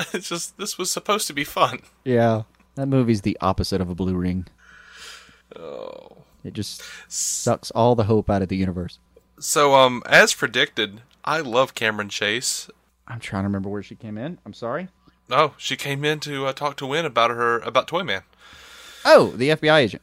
It's 0.14 0.28
just 0.30 0.56
this 0.56 0.78
was 0.78 0.90
supposed 0.90 1.26
to 1.26 1.34
be 1.34 1.44
fun. 1.44 1.80
yeah, 2.04 2.42
that 2.74 2.86
movie's 2.86 3.20
the 3.20 3.36
opposite 3.40 3.80
of 3.82 3.90
a 3.90 3.94
blue 3.94 4.14
ring. 4.14 4.46
Oh. 5.54 6.16
It 6.42 6.54
just 6.54 6.82
sucks 7.06 7.70
all 7.72 7.94
the 7.94 8.04
hope 8.04 8.30
out 8.30 8.40
of 8.40 8.48
the 8.48 8.56
universe. 8.56 8.98
So, 9.40 9.74
um, 9.74 10.02
as 10.06 10.34
predicted, 10.34 11.00
I 11.24 11.40
love 11.40 11.74
Cameron 11.74 12.08
Chase. 12.10 12.68
I'm 13.08 13.20
trying 13.20 13.42
to 13.42 13.48
remember 13.48 13.68
where 13.68 13.82
she 13.82 13.94
came 13.96 14.16
in. 14.16 14.38
I'm 14.44 14.52
sorry. 14.52 14.88
Oh, 15.30 15.54
she 15.56 15.76
came 15.76 16.04
in 16.04 16.20
to 16.20 16.46
uh, 16.46 16.52
talk 16.52 16.76
to 16.76 16.86
Winn 16.86 17.06
about 17.06 17.30
her 17.30 17.58
about 17.60 17.88
Toyman. 17.88 18.22
Oh, 19.04 19.30
the 19.30 19.48
FBI 19.50 19.78
agent. 19.78 20.02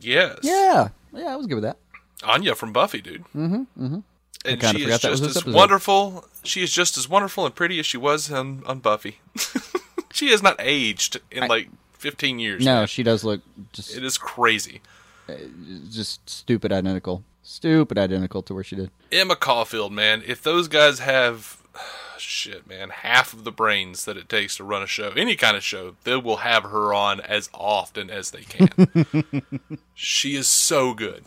Yes. 0.00 0.38
Yeah, 0.42 0.88
yeah, 1.12 1.32
I 1.32 1.36
was 1.36 1.46
good 1.46 1.56
with 1.56 1.64
that. 1.64 1.76
Anya 2.24 2.54
from 2.54 2.72
Buffy, 2.72 3.00
dude. 3.00 3.24
Mm-hmm. 3.36 3.84
Mm-hmm. 3.84 3.98
And 4.44 4.60
she 4.62 4.78
is 4.78 4.82
forgot 4.84 5.02
that 5.02 5.10
was 5.10 5.20
just 5.20 5.30
as 5.30 5.36
episode. 5.42 5.54
wonderful. 5.54 6.24
She 6.42 6.62
is 6.62 6.72
just 6.72 6.96
as 6.96 7.08
wonderful 7.08 7.46
and 7.46 7.54
pretty 7.54 7.78
as 7.78 7.86
she 7.86 7.96
was 7.96 8.30
on, 8.32 8.62
on 8.66 8.80
Buffy. 8.80 9.18
she 10.12 10.30
has 10.30 10.42
not 10.42 10.56
aged 10.58 11.20
in 11.30 11.46
like 11.46 11.68
15 11.98 12.38
years. 12.38 12.64
No, 12.64 12.78
man. 12.78 12.86
she 12.86 13.02
does 13.02 13.22
look 13.22 13.40
just 13.72 13.96
It 13.96 14.04
is 14.04 14.18
crazy. 14.18 14.80
just 15.90 16.28
stupid 16.28 16.72
identical. 16.72 17.22
Stupid 17.42 17.98
identical 17.98 18.42
to 18.42 18.54
where 18.54 18.64
she 18.64 18.76
did. 18.76 18.90
Emma 19.10 19.36
Caulfield, 19.36 19.92
man. 19.92 20.22
If 20.26 20.42
those 20.42 20.68
guys 20.68 21.00
have 21.00 21.60
shit, 22.18 22.68
man, 22.68 22.90
half 22.90 23.32
of 23.32 23.44
the 23.44 23.52
brains 23.52 24.04
that 24.04 24.16
it 24.16 24.28
takes 24.28 24.56
to 24.56 24.64
run 24.64 24.82
a 24.82 24.86
show, 24.86 25.10
any 25.16 25.36
kind 25.36 25.56
of 25.56 25.64
show, 25.64 25.96
they 26.04 26.16
will 26.16 26.38
have 26.38 26.64
her 26.64 26.94
on 26.94 27.20
as 27.20 27.50
often 27.52 28.10
as 28.10 28.30
they 28.30 28.42
can. 28.42 29.42
she 29.94 30.36
is 30.36 30.46
so 30.46 30.94
good. 30.94 31.24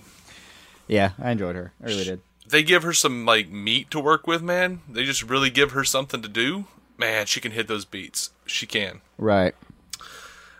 Yeah, 0.87 1.11
I 1.21 1.31
enjoyed 1.31 1.55
her. 1.55 1.73
I 1.81 1.87
really 1.87 2.03
did. 2.05 2.21
They 2.47 2.63
give 2.63 2.83
her 2.83 2.93
some 2.93 3.25
like 3.25 3.49
meat 3.49 3.89
to 3.91 3.99
work 3.99 4.27
with, 4.27 4.41
man. 4.41 4.81
They 4.87 5.03
just 5.03 5.23
really 5.23 5.49
give 5.49 5.71
her 5.71 5.83
something 5.83 6.21
to 6.21 6.27
do. 6.29 6.65
Man, 6.97 7.25
she 7.25 7.41
can 7.41 7.51
hit 7.51 7.67
those 7.67 7.85
beats. 7.85 8.29
She 8.45 8.65
can. 8.65 9.01
Right. 9.17 9.55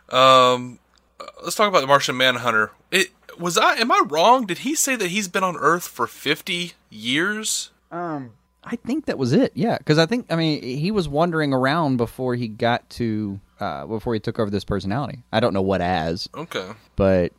Um, 0.10 0.80
let's 1.44 1.56
talk 1.56 1.70
about 1.70 1.82
the 1.82 1.88
Martian 1.88 2.18
Manhunter. 2.18 2.72
It 2.92 3.10
was 3.40 3.58
I. 3.58 3.76
Am 3.76 3.92
I 3.92 4.04
wrong? 4.08 4.46
Did 4.46 4.60
he 4.60 4.76
say 4.76 4.96
that 4.96 5.08
he's 5.10 5.28
been 5.28 5.44
on 5.44 5.56
Earth 5.58 5.88
for 5.88 6.08
fifty 6.08 6.74
years? 6.90 7.70
Um, 7.92 8.32
I 8.64 8.76
think 8.78 9.06
that 9.06 9.18
was 9.18 9.32
it. 9.34 9.52
Yeah, 9.56 9.78
because 9.78 9.98
I 9.98 10.06
think 10.06 10.26
I 10.30 10.36
mean 10.36 10.62
he 10.64 10.92
was 10.92 11.08
wandering 11.08 11.54
around 11.54 11.98
before 11.98 12.36
he 12.36 12.48
got 12.48 12.90
to 12.92 13.40
uh, 13.60 13.86
before 13.86 14.14
he 14.14 14.20
took 14.20 14.40
over 14.40 14.50
this 14.50 14.64
personality. 14.66 15.24
I 15.32 15.40
don't 15.40 15.54
know 15.54 15.62
what 15.62 15.82
as, 15.82 16.28
Okay. 16.36 16.72
but 16.96 17.32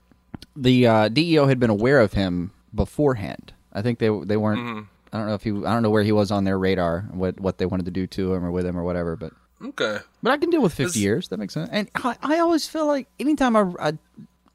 the 0.54 0.86
uh, 0.86 1.08
DEO 1.08 1.46
had 1.46 1.58
been 1.60 1.70
aware 1.70 2.00
of 2.00 2.12
him 2.14 2.52
beforehand. 2.74 3.52
I 3.72 3.82
think 3.82 3.98
they 3.98 4.08
they 4.24 4.36
weren't. 4.36 4.86
I 5.12 5.18
don't 5.18 5.26
know 5.28 5.34
if 5.34 5.42
he. 5.42 5.50
I 5.50 5.72
don't 5.74 5.82
know 5.82 5.90
where 5.90 6.02
he 6.02 6.12
was 6.12 6.30
on 6.30 6.44
their 6.44 6.58
radar. 6.58 7.02
What 7.12 7.40
what 7.40 7.58
they 7.58 7.66
wanted 7.66 7.86
to 7.86 7.92
do 7.92 8.06
to 8.06 8.34
him 8.34 8.44
or 8.44 8.50
with 8.50 8.64
him 8.66 8.76
or 8.78 8.84
whatever. 8.84 9.16
But 9.16 9.32
Okay. 9.64 9.98
but 10.22 10.30
I 10.30 10.36
can 10.36 10.50
deal 10.50 10.62
with 10.62 10.72
fifty 10.74 10.84
This- 10.84 10.96
years. 10.98 11.28
That 11.28 11.38
makes 11.38 11.54
sense. 11.54 11.68
And 11.72 11.88
I, 11.96 12.16
I 12.22 12.38
always 12.38 12.68
feel 12.68 12.86
like 12.86 13.08
anytime 13.18 13.56
I, 13.56 13.72
I 13.80 13.92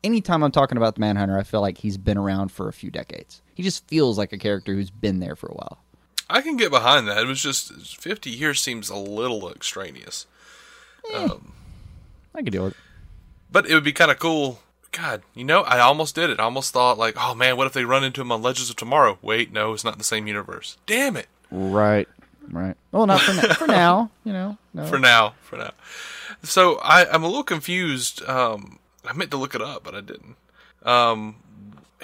anytime 0.03 0.43
I'm 0.43 0.51
talking 0.51 0.77
about 0.77 0.95
the 0.95 1.01
Manhunter, 1.01 1.37
I 1.37 1.43
feel 1.43 1.61
like 1.61 1.77
he's 1.77 1.97
been 1.97 2.17
around 2.17 2.51
for 2.51 2.67
a 2.67 2.73
few 2.73 2.89
decades. 2.91 3.41
He 3.53 3.63
just 3.63 3.87
feels 3.87 4.17
like 4.17 4.33
a 4.33 4.37
character 4.37 4.73
who's 4.73 4.89
been 4.89 5.19
there 5.19 5.35
for 5.35 5.47
a 5.47 5.53
while. 5.53 5.79
I 6.29 6.41
can 6.41 6.55
get 6.57 6.71
behind 6.71 7.07
that. 7.07 7.17
It 7.17 7.27
was 7.27 7.41
just 7.41 7.73
50 7.97 8.29
years 8.29 8.61
seems 8.61 8.89
a 8.89 8.95
little 8.95 9.51
extraneous. 9.51 10.27
Um, 11.13 11.53
I 12.33 12.41
deal 12.41 12.65
with 12.65 12.73
it. 12.73 12.79
but 13.51 13.65
it 13.69 13.73
would 13.73 13.83
be 13.83 13.91
kind 13.91 14.11
of 14.11 14.19
cool. 14.19 14.59
God, 14.91 15.23
you 15.33 15.43
know, 15.43 15.61
I 15.61 15.79
almost 15.79 16.15
did 16.15 16.29
it. 16.29 16.39
I 16.39 16.43
almost 16.43 16.73
thought, 16.73 16.97
like, 16.97 17.15
oh 17.17 17.33
man, 17.33 17.55
what 17.57 17.67
if 17.67 17.73
they 17.73 17.85
run 17.85 18.03
into 18.03 18.21
him 18.21 18.31
on 18.31 18.41
Legends 18.41 18.69
of 18.69 18.75
Tomorrow? 18.75 19.19
Wait, 19.21 19.51
no, 19.51 19.73
it's 19.73 19.83
not 19.83 19.93
in 19.93 19.97
the 19.99 20.03
same 20.03 20.27
universe. 20.27 20.77
Damn 20.85 21.15
it. 21.17 21.27
Right. 21.49 22.07
Right. 22.49 22.75
Well, 22.91 23.05
not 23.07 23.21
for 23.21 23.33
now. 23.33 23.53
for 23.53 23.67
now, 23.67 24.11
you 24.25 24.33
know. 24.33 24.57
No. 24.73 24.85
For 24.87 24.99
now, 24.99 25.35
for 25.41 25.57
now. 25.57 25.71
So 26.43 26.77
I, 26.79 27.05
I'm 27.09 27.23
a 27.23 27.27
little 27.27 27.43
confused. 27.43 28.21
Um, 28.27 28.79
I 29.05 29.13
meant 29.13 29.31
to 29.31 29.37
look 29.37 29.55
it 29.55 29.61
up, 29.61 29.83
but 29.83 29.95
I 29.95 30.01
didn't. 30.01 30.35
Um, 30.83 31.35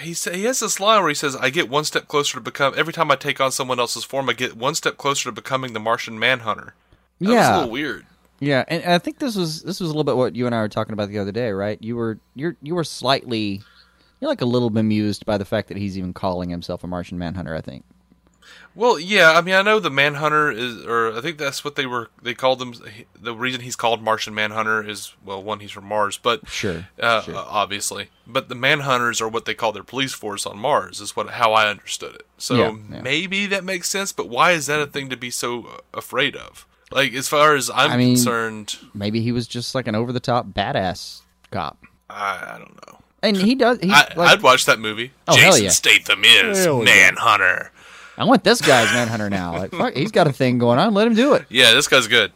he 0.00 0.14
sa- 0.14 0.30
he 0.32 0.44
has 0.44 0.60
this 0.60 0.78
line 0.80 1.00
where 1.00 1.08
he 1.08 1.14
says, 1.14 1.36
"I 1.36 1.50
get 1.50 1.68
one 1.68 1.84
step 1.84 2.08
closer 2.08 2.34
to 2.34 2.40
become. 2.40 2.74
Every 2.76 2.92
time 2.92 3.10
I 3.10 3.16
take 3.16 3.40
on 3.40 3.50
someone 3.52 3.80
else's 3.80 4.04
form, 4.04 4.28
I 4.28 4.32
get 4.32 4.56
one 4.56 4.74
step 4.74 4.96
closer 4.96 5.24
to 5.28 5.32
becoming 5.32 5.72
the 5.72 5.80
Martian 5.80 6.18
Manhunter." 6.18 6.74
That 7.20 7.28
was 7.28 7.34
a 7.48 7.54
little 7.56 7.70
weird. 7.70 8.06
Yeah, 8.40 8.64
and 8.68 8.82
and 8.82 8.92
I 8.92 8.98
think 8.98 9.18
this 9.18 9.34
was 9.34 9.62
this 9.62 9.80
was 9.80 9.88
a 9.88 9.92
little 9.92 10.04
bit 10.04 10.16
what 10.16 10.36
you 10.36 10.46
and 10.46 10.54
I 10.54 10.60
were 10.60 10.68
talking 10.68 10.92
about 10.92 11.08
the 11.08 11.18
other 11.18 11.32
day, 11.32 11.50
right? 11.50 11.78
You 11.82 11.96
were 11.96 12.18
you're 12.36 12.56
you 12.62 12.74
were 12.76 12.84
slightly 12.84 13.62
You're 14.20 14.30
like 14.30 14.40
a 14.40 14.46
little 14.46 14.70
bemused 14.70 15.26
by 15.26 15.38
the 15.38 15.44
fact 15.44 15.68
that 15.68 15.76
he's 15.76 15.98
even 15.98 16.12
calling 16.12 16.50
himself 16.50 16.84
a 16.84 16.86
Martian 16.86 17.18
Manhunter. 17.18 17.54
I 17.54 17.60
think. 17.60 17.84
Well, 18.74 18.98
yeah, 19.00 19.32
I 19.32 19.40
mean, 19.40 19.56
I 19.56 19.62
know 19.62 19.80
the 19.80 19.90
Manhunter 19.90 20.52
is, 20.52 20.84
or 20.86 21.16
I 21.16 21.20
think 21.20 21.36
that's 21.36 21.64
what 21.64 21.74
they 21.74 21.84
were. 21.84 22.10
They 22.22 22.32
called 22.34 22.62
him. 22.62 22.74
The 23.20 23.34
reason 23.34 23.62
he's 23.62 23.74
called 23.74 24.00
Martian 24.02 24.34
Manhunter 24.34 24.88
is, 24.88 25.14
well, 25.24 25.42
one, 25.42 25.58
he's 25.58 25.72
from 25.72 25.86
Mars, 25.86 26.16
but 26.16 26.46
Sure, 26.48 26.86
uh, 27.00 27.22
sure. 27.22 27.34
obviously. 27.36 28.10
But 28.24 28.48
the 28.48 28.54
Manhunters 28.54 29.20
are 29.20 29.28
what 29.28 29.46
they 29.46 29.54
call 29.54 29.72
their 29.72 29.82
police 29.82 30.12
force 30.12 30.46
on 30.46 30.58
Mars, 30.58 31.00
is 31.00 31.16
what 31.16 31.30
how 31.30 31.54
I 31.54 31.68
understood 31.68 32.14
it. 32.14 32.26
So 32.36 32.54
Yeah, 32.54 32.76
yeah. 32.92 33.02
maybe 33.02 33.46
that 33.46 33.64
makes 33.64 33.88
sense. 33.88 34.12
But 34.12 34.28
why 34.28 34.52
is 34.52 34.66
that 34.66 34.80
a 34.80 34.86
thing 34.86 35.08
to 35.08 35.16
be 35.16 35.30
so 35.30 35.64
uh, 35.66 35.78
afraid 35.94 36.36
of? 36.36 36.64
Like, 36.92 37.14
as 37.14 37.26
far 37.26 37.56
as 37.56 37.70
I'm 37.74 37.90
I 37.90 37.96
mean- 37.96 38.14
concerned, 38.14 38.76
Maybe 38.94 39.20
he 39.22 39.32
was 39.32 39.48
just 39.48 39.74
like 39.74 39.88
an 39.88 39.96
over 39.96 40.12
the 40.12 40.20
top 40.20 40.46
badass 40.48 41.22
cop, 41.50 41.78
I, 42.08 42.54
I 42.54 42.58
don't 42.58 42.86
know. 42.86 42.98
and 43.24 43.36
he 43.36 43.56
does. 43.56 43.78
He's 43.80 43.92
I, 43.92 44.12
like, 44.14 44.30
I'd 44.38 44.42
watch 44.42 44.66
that 44.66 44.78
movie. 44.78 45.10
Oh, 45.26 45.34
hell 45.34 45.50
Jason 45.52 45.64
yeah. 45.64 45.70
Statham 45.70 46.22
is 46.24 46.64
Hell 46.64 46.78
yeah. 46.78 46.84
Manhunter. 46.84 47.72
I 48.18 48.24
want 48.24 48.44
this 48.44 48.60
guy's 48.60 48.92
Manhunter 48.92 49.30
now. 49.30 49.52
Like, 49.56 49.70
fuck, 49.70 49.94
he's 49.94 50.10
got 50.12 50.26
a 50.26 50.32
thing 50.32 50.58
going 50.58 50.78
on. 50.78 50.92
Let 50.94 51.06
him 51.06 51.14
do 51.14 51.34
it. 51.34 51.46
Yeah, 51.48 51.72
this 51.72 51.86
guy's 51.88 52.06
good. 52.08 52.32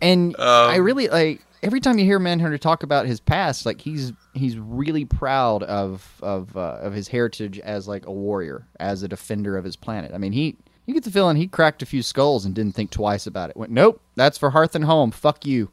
And 0.00 0.34
Um, 0.38 0.70
I 0.70 0.76
really 0.76 1.08
like 1.08 1.42
every 1.62 1.80
time 1.80 1.98
you 1.98 2.04
hear 2.04 2.18
Manhunter 2.18 2.58
talk 2.58 2.82
about 2.82 3.06
his 3.06 3.20
past, 3.20 3.64
like 3.66 3.80
he's 3.80 4.12
he's 4.32 4.58
really 4.58 5.04
proud 5.04 5.62
of 5.62 6.06
of 6.22 6.56
uh, 6.56 6.78
of 6.80 6.92
his 6.92 7.08
heritage 7.08 7.58
as 7.60 7.86
like 7.86 8.06
a 8.06 8.12
warrior, 8.12 8.66
as 8.80 9.02
a 9.02 9.08
defender 9.08 9.56
of 9.56 9.64
his 9.64 9.76
planet. 9.76 10.12
I 10.14 10.18
mean, 10.18 10.32
he 10.32 10.56
you 10.86 10.94
get 10.94 11.04
the 11.04 11.10
feeling 11.10 11.36
he 11.36 11.46
cracked 11.46 11.82
a 11.82 11.86
few 11.86 12.02
skulls 12.02 12.44
and 12.44 12.54
didn't 12.54 12.74
think 12.74 12.90
twice 12.90 13.26
about 13.26 13.50
it. 13.50 13.56
Went, 13.56 13.72
nope, 13.72 14.00
that's 14.16 14.36
for 14.36 14.50
hearth 14.50 14.74
and 14.74 14.84
home. 14.84 15.10
Fuck 15.10 15.46
you. 15.46 15.70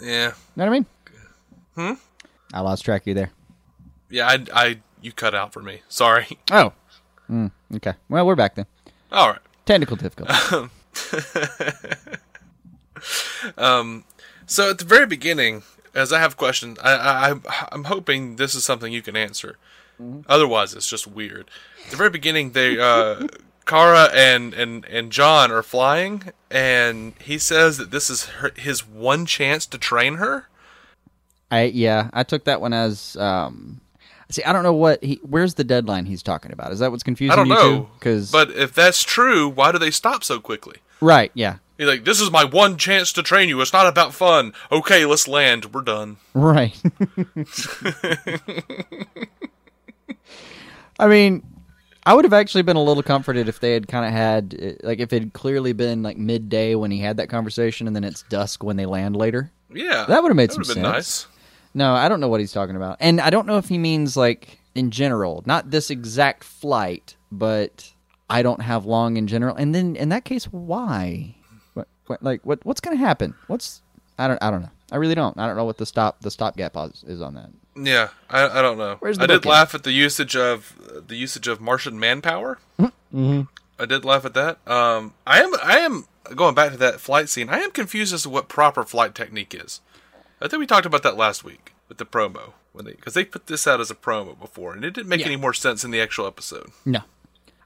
Yeah, 0.00 0.28
You 0.28 0.32
Know 0.56 0.64
what 0.64 0.66
I 0.66 0.70
mean? 0.70 0.86
Hmm? 1.74 1.92
I 2.52 2.60
lost 2.60 2.84
track 2.84 3.02
of 3.02 3.08
you 3.08 3.14
there. 3.14 3.30
yeah. 4.10 4.26
I, 4.28 4.44
I, 4.52 4.80
you 5.02 5.12
cut 5.12 5.34
out 5.34 5.52
for 5.52 5.60
me. 5.62 5.82
Sorry. 5.88 6.26
Oh, 6.50 6.72
mm, 7.30 7.50
okay. 7.76 7.94
Well, 8.08 8.26
we're 8.26 8.36
back 8.36 8.54
then. 8.54 8.66
All 9.12 9.30
right. 9.30 9.40
Technical 9.66 9.96
difficulty. 9.96 10.70
Um. 13.58 14.04
So 14.46 14.70
at 14.70 14.78
the 14.78 14.84
very 14.84 15.06
beginning, 15.06 15.62
as 15.94 16.12
I 16.12 16.20
have 16.20 16.36
questions, 16.36 16.78
I, 16.82 17.32
I, 17.32 17.66
I'm 17.72 17.84
hoping 17.84 18.36
this 18.36 18.54
is 18.54 18.64
something 18.64 18.92
you 18.92 19.02
can 19.02 19.16
answer. 19.16 19.56
Otherwise, 20.28 20.74
it's 20.74 20.88
just 20.88 21.06
weird. 21.06 21.50
At 21.84 21.90
the 21.92 21.96
very 21.96 22.10
beginning, 22.10 22.50
they, 22.50 22.78
uh, 22.78 23.26
Kara 23.66 24.10
and, 24.12 24.52
and, 24.52 24.84
and 24.86 25.10
J'onn 25.10 25.50
are 25.50 25.62
flying, 25.62 26.32
and 26.50 27.14
he 27.20 27.38
says 27.38 27.78
that 27.78 27.90
this 27.90 28.10
is 28.10 28.26
her, 28.26 28.52
his 28.56 28.86
one 28.86 29.24
chance 29.24 29.66
to 29.66 29.78
train 29.78 30.14
her. 30.14 30.48
I 31.50 31.64
yeah, 31.64 32.10
I 32.12 32.22
took 32.22 32.44
that 32.44 32.60
one 32.60 32.72
as 32.72 33.16
um. 33.16 33.80
See, 34.34 34.42
I 34.44 34.52
don't 34.52 34.62
know 34.64 34.72
what 34.74 35.02
he. 35.04 35.20
Where's 35.22 35.54
the 35.54 35.64
deadline 35.64 36.06
he's 36.06 36.22
talking 36.22 36.50
about? 36.52 36.72
Is 36.72 36.80
that 36.80 36.90
what's 36.90 37.02
confusing 37.04 37.32
I 37.32 37.36
don't 37.36 37.46
you 37.46 37.54
know, 37.54 37.88
Because 37.98 38.30
but 38.32 38.50
if 38.50 38.74
that's 38.74 39.02
true, 39.02 39.48
why 39.48 39.70
do 39.72 39.78
they 39.78 39.90
stop 39.90 40.24
so 40.24 40.40
quickly? 40.40 40.76
right, 41.00 41.30
yeah, 41.34 41.56
He's 41.78 41.86
like, 41.86 42.04
"This 42.04 42.20
is 42.20 42.30
my 42.30 42.44
one 42.44 42.76
chance 42.76 43.12
to 43.14 43.22
train 43.22 43.48
you. 43.48 43.60
It's 43.60 43.72
not 43.72 43.86
about 43.86 44.12
fun. 44.14 44.52
Okay, 44.72 45.04
let's 45.06 45.28
land. 45.28 45.72
We're 45.72 45.82
done." 45.82 46.16
Right. 46.34 46.74
I 50.98 51.08
mean, 51.08 51.42
I 52.06 52.14
would 52.14 52.24
have 52.24 52.32
actually 52.32 52.62
been 52.62 52.76
a 52.76 52.82
little 52.82 53.02
comforted 53.02 53.48
if 53.48 53.60
they 53.60 53.72
had 53.72 53.88
kind 53.88 54.06
of 54.06 54.12
had, 54.12 54.54
uh, 54.60 54.86
like, 54.86 55.00
if 55.00 55.12
it 55.12 55.22
had 55.22 55.32
clearly 55.32 55.72
been 55.72 56.02
like 56.02 56.16
midday 56.16 56.74
when 56.74 56.90
he 56.90 56.98
had 56.98 57.16
that 57.16 57.28
conversation, 57.28 57.86
and 57.86 57.94
then 57.96 58.04
it's 58.04 58.22
dusk 58.24 58.62
when 58.62 58.76
they 58.76 58.86
land 58.86 59.16
later. 59.16 59.50
Yeah, 59.72 60.04
That 60.08 60.22
would've 60.22 60.36
made 60.36 60.50
that 60.50 60.54
some 60.54 60.62
been 60.62 60.74
sense. 60.74 60.82
nice. 60.82 61.26
No, 61.74 61.92
I 61.94 62.08
don't 62.08 62.20
know 62.20 62.28
what 62.28 62.40
he's 62.40 62.52
talking 62.52 62.76
about, 62.76 62.98
and 63.00 63.20
I 63.20 63.30
don't 63.30 63.46
know 63.46 63.58
if 63.58 63.68
he 63.68 63.78
means 63.78 64.16
like 64.16 64.60
in 64.74 64.90
general, 64.90 65.42
not 65.46 65.70
this 65.70 65.90
exact 65.90 66.44
flight, 66.44 67.16
but 67.30 67.92
I 68.30 68.42
don't 68.42 68.62
have 68.62 68.86
long 68.86 69.16
in 69.16 69.26
general. 69.26 69.56
And 69.56 69.74
then 69.74 69.96
in 69.96 70.08
that 70.10 70.24
case, 70.24 70.44
why? 70.46 71.36
What, 71.74 71.88
what 72.06 72.22
like 72.22 72.44
what 72.44 72.64
what's 72.64 72.80
going 72.80 72.96
to 72.96 73.04
happen? 73.04 73.34
What's 73.46 73.82
I 74.18 74.28
don't 74.28 74.42
I 74.42 74.50
don't 74.50 74.62
know. 74.62 74.70
I 74.92 74.96
really 74.96 75.14
don't. 75.14 75.36
I 75.38 75.46
don't 75.46 75.56
know 75.56 75.64
what 75.64 75.78
the 75.78 75.86
stop 75.86 76.20
the 76.20 76.30
stopgap 76.30 76.76
is, 76.76 77.04
is 77.06 77.20
on 77.20 77.34
that. 77.34 77.50
Yeah, 77.76 78.10
I, 78.30 78.60
I 78.60 78.62
don't 78.62 78.78
know. 78.78 78.96
Where's 79.00 79.18
the 79.18 79.24
I 79.24 79.26
did 79.26 79.42
book 79.42 79.46
at? 79.46 79.50
laugh 79.50 79.74
at 79.74 79.82
the 79.82 79.92
usage 79.92 80.36
of 80.36 81.04
the 81.08 81.16
usage 81.16 81.48
of 81.48 81.60
Martian 81.60 81.98
manpower. 81.98 82.58
mm-hmm. 82.78 83.42
I 83.78 83.86
did 83.86 84.04
laugh 84.04 84.24
at 84.24 84.34
that. 84.34 84.66
Um, 84.68 85.14
I 85.26 85.42
am 85.42 85.54
I 85.62 85.78
am 85.78 86.04
going 86.36 86.54
back 86.54 86.70
to 86.72 86.78
that 86.78 87.00
flight 87.00 87.28
scene. 87.28 87.48
I 87.48 87.58
am 87.58 87.72
confused 87.72 88.14
as 88.14 88.22
to 88.22 88.30
what 88.30 88.48
proper 88.48 88.84
flight 88.84 89.14
technique 89.14 89.54
is. 89.54 89.80
I 90.40 90.48
think 90.48 90.60
we 90.60 90.66
talked 90.66 90.86
about 90.86 91.02
that 91.02 91.16
last 91.16 91.44
week 91.44 91.72
with 91.88 91.98
the 91.98 92.04
promo 92.04 92.52
when 92.72 92.84
they 92.84 92.92
because 92.92 93.14
they 93.14 93.24
put 93.24 93.46
this 93.46 93.66
out 93.66 93.80
as 93.80 93.90
a 93.90 93.94
promo 93.94 94.38
before, 94.38 94.74
and 94.74 94.84
it 94.84 94.92
didn't 94.92 95.08
make 95.08 95.20
Yeah. 95.20 95.26
any 95.26 95.36
more 95.36 95.54
sense 95.54 95.84
in 95.84 95.90
the 95.90 96.00
actual 96.00 96.26
episode. 96.26 96.70
No. 96.84 97.00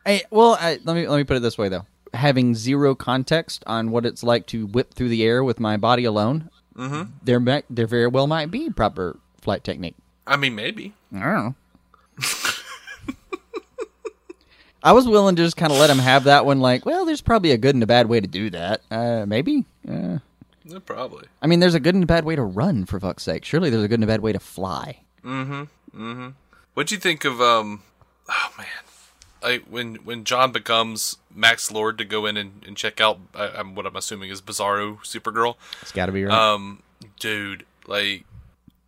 I, 0.06 0.22
well, 0.30 0.56
I, 0.60 0.78
let 0.84 0.94
me 0.94 1.06
let 1.08 1.16
me 1.16 1.24
put 1.24 1.36
it 1.36 1.40
this 1.40 1.58
way 1.58 1.68
though. 1.68 1.86
Having 2.14 2.54
zero 2.54 2.94
context 2.94 3.62
on 3.66 3.90
what 3.90 4.06
it's 4.06 4.22
like 4.22 4.46
to 4.46 4.66
whip 4.66 4.94
through 4.94 5.10
the 5.10 5.22
air 5.24 5.44
with 5.44 5.60
my 5.60 5.76
body 5.76 6.04
alone, 6.04 6.48
mm-hmm. 6.76 7.10
there 7.22 7.40
might, 7.40 7.64
there 7.68 7.86
very 7.86 8.06
well 8.06 8.26
might 8.26 8.50
be 8.50 8.70
proper 8.70 9.18
flight 9.40 9.62
technique. 9.64 9.96
I 10.26 10.36
mean, 10.36 10.54
maybe. 10.54 10.94
I 11.14 11.18
don't 11.18 11.34
know. 11.34 11.54
I 14.82 14.92
was 14.92 15.08
willing 15.08 15.36
to 15.36 15.42
just 15.42 15.56
kind 15.56 15.72
of 15.72 15.78
let 15.78 15.90
him 15.90 15.98
have 15.98 16.24
that 16.24 16.46
one. 16.46 16.60
Like, 16.60 16.86
well, 16.86 17.04
there's 17.04 17.20
probably 17.20 17.50
a 17.50 17.58
good 17.58 17.74
and 17.74 17.82
a 17.82 17.86
bad 17.86 18.08
way 18.08 18.20
to 18.20 18.26
do 18.28 18.48
that. 18.50 18.82
Uh, 18.90 19.26
maybe. 19.26 19.64
Uh, 19.86 20.18
Yeah, 20.68 20.80
probably. 20.84 21.26
I 21.40 21.46
mean, 21.46 21.60
there's 21.60 21.74
a 21.74 21.80
good 21.80 21.94
and 21.94 22.04
a 22.04 22.06
bad 22.06 22.24
way 22.24 22.36
to 22.36 22.42
run. 22.42 22.84
For 22.84 23.00
fuck's 23.00 23.22
sake, 23.22 23.44
surely 23.44 23.70
there's 23.70 23.82
a 23.82 23.88
good 23.88 23.94
and 23.94 24.04
a 24.04 24.06
bad 24.06 24.20
way 24.20 24.32
to 24.32 24.38
fly. 24.38 25.00
Mm-hmm. 25.24 25.62
Mm-hmm. 25.98 26.28
What'd 26.74 26.92
you 26.92 26.98
think 26.98 27.24
of 27.24 27.40
um? 27.40 27.82
Oh 28.28 28.52
man, 28.58 28.66
like 29.42 29.64
when 29.64 29.96
when 29.96 30.24
J'onn 30.24 30.52
becomes 30.52 31.16
Max 31.34 31.70
Lord 31.72 31.96
to 31.98 32.04
go 32.04 32.26
in 32.26 32.36
and, 32.36 32.62
and 32.66 32.76
check 32.76 33.00
out 33.00 33.18
uh, 33.34 33.50
um, 33.56 33.74
what 33.74 33.86
I'm 33.86 33.96
assuming 33.96 34.30
is 34.30 34.42
Bizarro 34.42 34.98
Supergirl. 34.98 35.56
It's 35.80 35.92
got 35.92 36.06
to 36.06 36.12
be 36.12 36.24
right. 36.24 36.36
Um, 36.36 36.82
dude, 37.18 37.64
like 37.86 38.24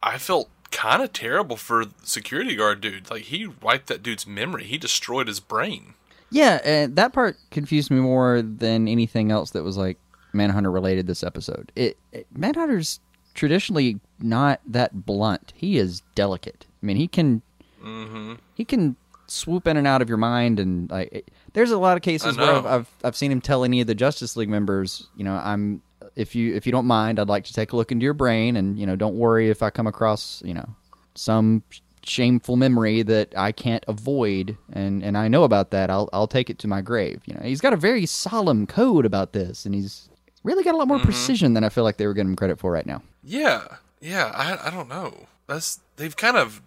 I 0.03 0.19
felt 0.19 0.51
kind 0.71 1.03
of 1.03 1.13
terrible 1.13 1.57
for 1.57 1.87
security 2.05 2.57
guard 2.57 2.83
dude. 2.83 3.11
Like 3.11 3.23
he 3.23 3.47
wiped 3.47 3.87
that 3.87 4.03
dude's 4.03 4.27
memory. 4.27 4.65
He 4.65 4.77
destroyed 4.77 5.29
his 5.29 5.41
brain. 5.41 5.95
Yeah, 6.31 6.61
and 6.63 6.95
that 6.97 7.13
part 7.13 7.39
confused 7.51 7.91
me 7.91 7.99
more 7.99 8.41
than 8.43 8.87
anything 8.87 9.33
else 9.33 9.51
that 9.51 9.65
was 9.65 9.77
like 9.77 9.99
Manhunter 10.33 10.71
related 10.71 11.07
this 11.07 11.23
episode. 11.23 11.73
It, 11.77 11.97
it 12.13 12.27
Manhunter's 12.37 13.01
traditionally 13.35 14.01
not 14.21 14.61
that 14.67 15.07
blunt. 15.07 15.53
He 15.57 15.79
is 15.79 16.03
delicate. 16.15 16.67
I 16.83 16.87
mean, 16.87 16.97
he 16.97 17.09
can 17.09 17.43
mm-hmm. 17.83 18.35
he 18.55 18.65
can 18.65 18.97
swoop 19.27 19.67
in 19.67 19.77
and 19.77 19.87
out 19.87 20.03
of 20.03 20.09
your 20.09 20.19
mind, 20.19 20.61
and 20.61 20.91
like 20.91 21.13
it, 21.13 21.31
there's 21.53 21.71
a 21.71 21.79
lot 21.79 21.97
of 21.97 22.03
cases 22.03 22.37
where. 22.37 22.55
I've, 22.55 22.67
I've 22.67 22.89
I've 23.05 23.17
seen 23.17 23.33
him 23.33 23.41
tell 23.41 23.65
any 23.65 23.81
of 23.81 23.87
the 23.87 23.95
Justice 23.95 24.37
League 24.37 24.49
members, 24.49 25.09
you 25.17 25.25
know, 25.25 25.35
I'm 25.35 25.83
if 26.17 26.35
you 26.35 26.55
if 26.55 26.67
you 26.67 26.73
don't 26.73 26.87
mind, 26.87 27.19
I'd 27.19 27.29
like 27.29 27.45
to 27.45 27.53
take 27.53 27.73
a 27.73 27.77
look 27.77 27.93
into 27.93 28.05
your 28.05 28.15
brain, 28.15 28.57
and 28.57 28.79
you 28.79 28.87
know, 28.87 28.97
don't 28.97 29.17
worry 29.17 29.51
if 29.51 29.63
I 29.63 29.71
come 29.71 29.87
across 29.87 30.43
you 30.45 30.55
know 30.55 30.69
some 31.15 31.63
shameful 32.03 32.57
memory 32.57 33.03
that 33.03 33.35
I 33.37 33.53
can't 33.53 33.85
avoid, 33.89 34.57
and 34.73 35.03
and 35.03 35.17
I 35.17 35.29
know 35.29 35.45
about 35.45 35.71
that. 35.71 35.91
I'll 35.91 36.09
I'll 36.13 36.29
take 36.29 36.51
it 36.51 36.59
to 36.61 36.69
my 36.69 36.81
grave. 36.81 37.23
You 37.27 37.35
know, 37.35 37.43
he's 37.43 37.61
got 37.61 37.73
a 37.73 37.77
very 37.77 38.07
solemn 38.07 38.67
code 38.67 39.07
about 39.07 39.33
this, 39.33 39.65
and 39.65 39.75
he's 39.75 40.09
really 40.43 40.63
got 40.65 40.75
a 40.75 40.79
lot 40.79 40.89
more 40.89 40.99
precision 40.99 41.55
than 41.55 41.65
I 41.65 41.69
feel 41.69 41.85
like 41.85 41.97
they 41.97 42.07
were 42.07 42.15
giving 42.15 42.31
him 42.31 42.37
credit 42.37 42.59
for 42.59 42.71
right 42.73 42.87
now. 42.87 43.03
Yeah, 43.23 43.65
yeah. 44.01 44.33
I 44.35 44.69
I 44.69 44.71
don't 44.71 44.89
know. 44.89 45.27
That's 45.47 45.81
they've 45.97 46.17
kind 46.17 46.37
of, 46.37 46.63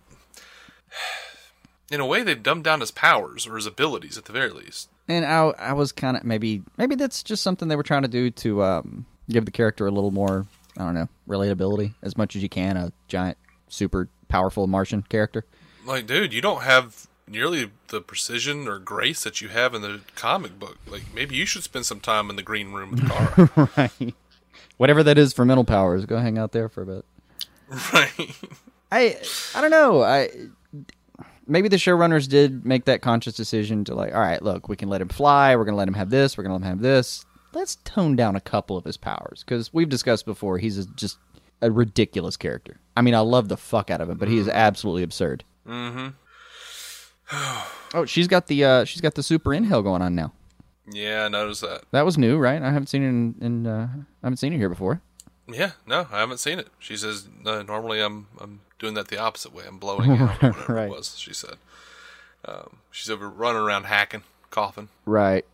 in 1.91 1.99
a 1.99 2.05
way, 2.05 2.23
they've 2.23 2.41
dumbed 2.41 2.63
down 2.63 2.81
his 2.81 2.91
powers 2.91 3.47
or 3.47 3.55
his 3.55 3.65
abilities 3.65 4.17
at 4.17 4.25
the 4.25 4.33
very 4.33 4.49
least. 4.49 4.89
And 5.07 5.25
I 5.25 5.53
I 5.59 5.73
was 5.73 5.91
kind 5.91 6.17
of 6.17 6.23
maybe 6.23 6.63
maybe 6.77 6.95
that's 6.95 7.23
just 7.23 7.43
something 7.43 7.67
they 7.67 7.75
were 7.75 7.83
trying 7.83 8.03
to 8.03 8.07
do 8.07 8.29
to 8.31 8.63
um, 8.63 9.05
give 9.29 9.45
the 9.45 9.51
character 9.51 9.87
a 9.87 9.91
little 9.91 10.11
more 10.11 10.45
I 10.77 10.83
don't 10.83 10.93
know 10.93 11.09
relatability 11.27 11.93
as 12.01 12.17
much 12.17 12.35
as 12.35 12.43
you 12.43 12.49
can 12.49 12.77
a 12.77 12.91
giant 13.07 13.37
super 13.69 14.09
powerful 14.27 14.67
Martian 14.67 15.01
character. 15.03 15.45
Like, 15.85 16.07
dude, 16.07 16.33
you 16.33 16.41
don't 16.41 16.63
have 16.63 17.07
nearly 17.27 17.71
the 17.87 18.01
precision 18.01 18.67
or 18.67 18.79
grace 18.79 19.23
that 19.23 19.41
you 19.41 19.49
have 19.49 19.73
in 19.73 19.81
the 19.81 20.01
comic 20.15 20.59
book. 20.59 20.77
Like, 20.87 21.13
maybe 21.13 21.35
you 21.35 21.45
should 21.45 21.63
spend 21.63 21.85
some 21.85 21.99
time 21.99 22.29
in 22.29 22.35
the 22.35 22.43
green 22.43 22.71
room 22.71 22.91
with 22.91 23.09
Kara. 23.09 23.69
right. 23.77 24.15
Whatever 24.77 25.03
that 25.03 25.17
is 25.17 25.33
for 25.33 25.45
mental 25.45 25.63
powers, 25.63 26.05
go 26.05 26.17
hang 26.17 26.37
out 26.37 26.51
there 26.51 26.69
for 26.69 26.81
a 26.81 26.85
bit. 26.85 27.05
right. 27.93 28.35
I 28.91 29.17
I 29.55 29.61
don't 29.61 29.71
know. 29.71 30.03
I 30.03 30.29
maybe 31.47 31.67
the 31.67 31.77
showrunners 31.77 32.27
did 32.27 32.65
make 32.65 32.85
that 32.85 33.01
conscious 33.01 33.33
decision 33.33 33.83
to 33.85 33.95
like, 33.95 34.13
all 34.13 34.21
right, 34.21 34.41
look, 34.41 34.69
we 34.69 34.75
can 34.75 34.89
let 34.89 35.01
him 35.01 35.09
fly. 35.09 35.55
We're 35.55 35.65
gonna 35.65 35.77
let 35.77 35.87
him 35.87 35.93
have 35.95 36.09
this. 36.09 36.37
We're 36.37 36.43
gonna 36.43 36.55
let 36.55 36.63
him 36.63 36.69
have 36.69 36.81
this. 36.81 37.25
Let's 37.53 37.77
tone 37.83 38.15
down 38.15 38.35
a 38.35 38.41
couple 38.41 38.77
of 38.77 38.85
his 38.85 38.97
powers 38.97 39.43
because 39.45 39.73
we've 39.73 39.89
discussed 39.89 40.25
before. 40.25 40.57
He's 40.57 40.77
a, 40.79 40.85
just 40.85 41.17
a 41.61 41.71
ridiculous 41.71 42.35
character. 42.35 42.79
I 42.97 43.01
mean, 43.01 43.15
I 43.15 43.19
love 43.19 43.47
the 43.47 43.57
fuck 43.57 43.91
out 43.91 44.01
of 44.01 44.09
him, 44.09 44.17
but 44.17 44.27
he 44.27 44.37
is 44.37 44.47
absolutely 44.47 45.03
absurd. 45.03 45.43
Mm-hmm. 45.67 46.09
oh, 47.93 48.05
she's 48.05 48.27
got 48.27 48.47
the 48.47 48.63
uh, 48.63 48.85
she's 48.85 49.01
got 49.01 49.15
the 49.15 49.23
super 49.23 49.53
inhale 49.53 49.81
going 49.81 50.01
on 50.01 50.15
now. 50.15 50.33
Yeah, 50.91 51.25
I 51.25 51.29
noticed 51.29 51.61
that. 51.61 51.83
That 51.91 52.03
was 52.05 52.17
new, 52.17 52.37
right? 52.37 52.61
I 52.61 52.67
haven't 52.71 52.87
seen 52.87 53.03
it 53.03 53.07
in, 53.07 53.35
in 53.41 53.67
uh, 53.67 53.87
I 53.95 54.25
haven't 54.27 54.37
seen 54.37 54.53
it 54.53 54.57
here 54.57 54.69
before. 54.69 55.01
Yeah, 55.47 55.71
no, 55.85 56.07
I 56.11 56.19
haven't 56.19 56.39
seen 56.39 56.59
it. 56.59 56.67
She 56.79 56.95
says 56.97 57.27
uh, 57.45 57.63
normally 57.63 58.01
I'm 58.01 58.27
I'm 58.39 58.61
doing 58.79 58.93
that 58.95 59.07
the 59.07 59.17
opposite 59.17 59.53
way. 59.53 59.63
I'm 59.67 59.77
blowing 59.77 60.11
out, 60.17 60.41
whatever 60.41 60.73
Right. 60.73 60.85
it 60.85 60.89
was. 60.91 61.17
She 61.17 61.33
said. 61.33 61.55
Um, 62.45 62.77
she's 62.91 63.09
over 63.09 63.29
running 63.29 63.61
around 63.61 63.85
hacking, 63.85 64.23
coughing. 64.51 64.89
Right. 65.05 65.45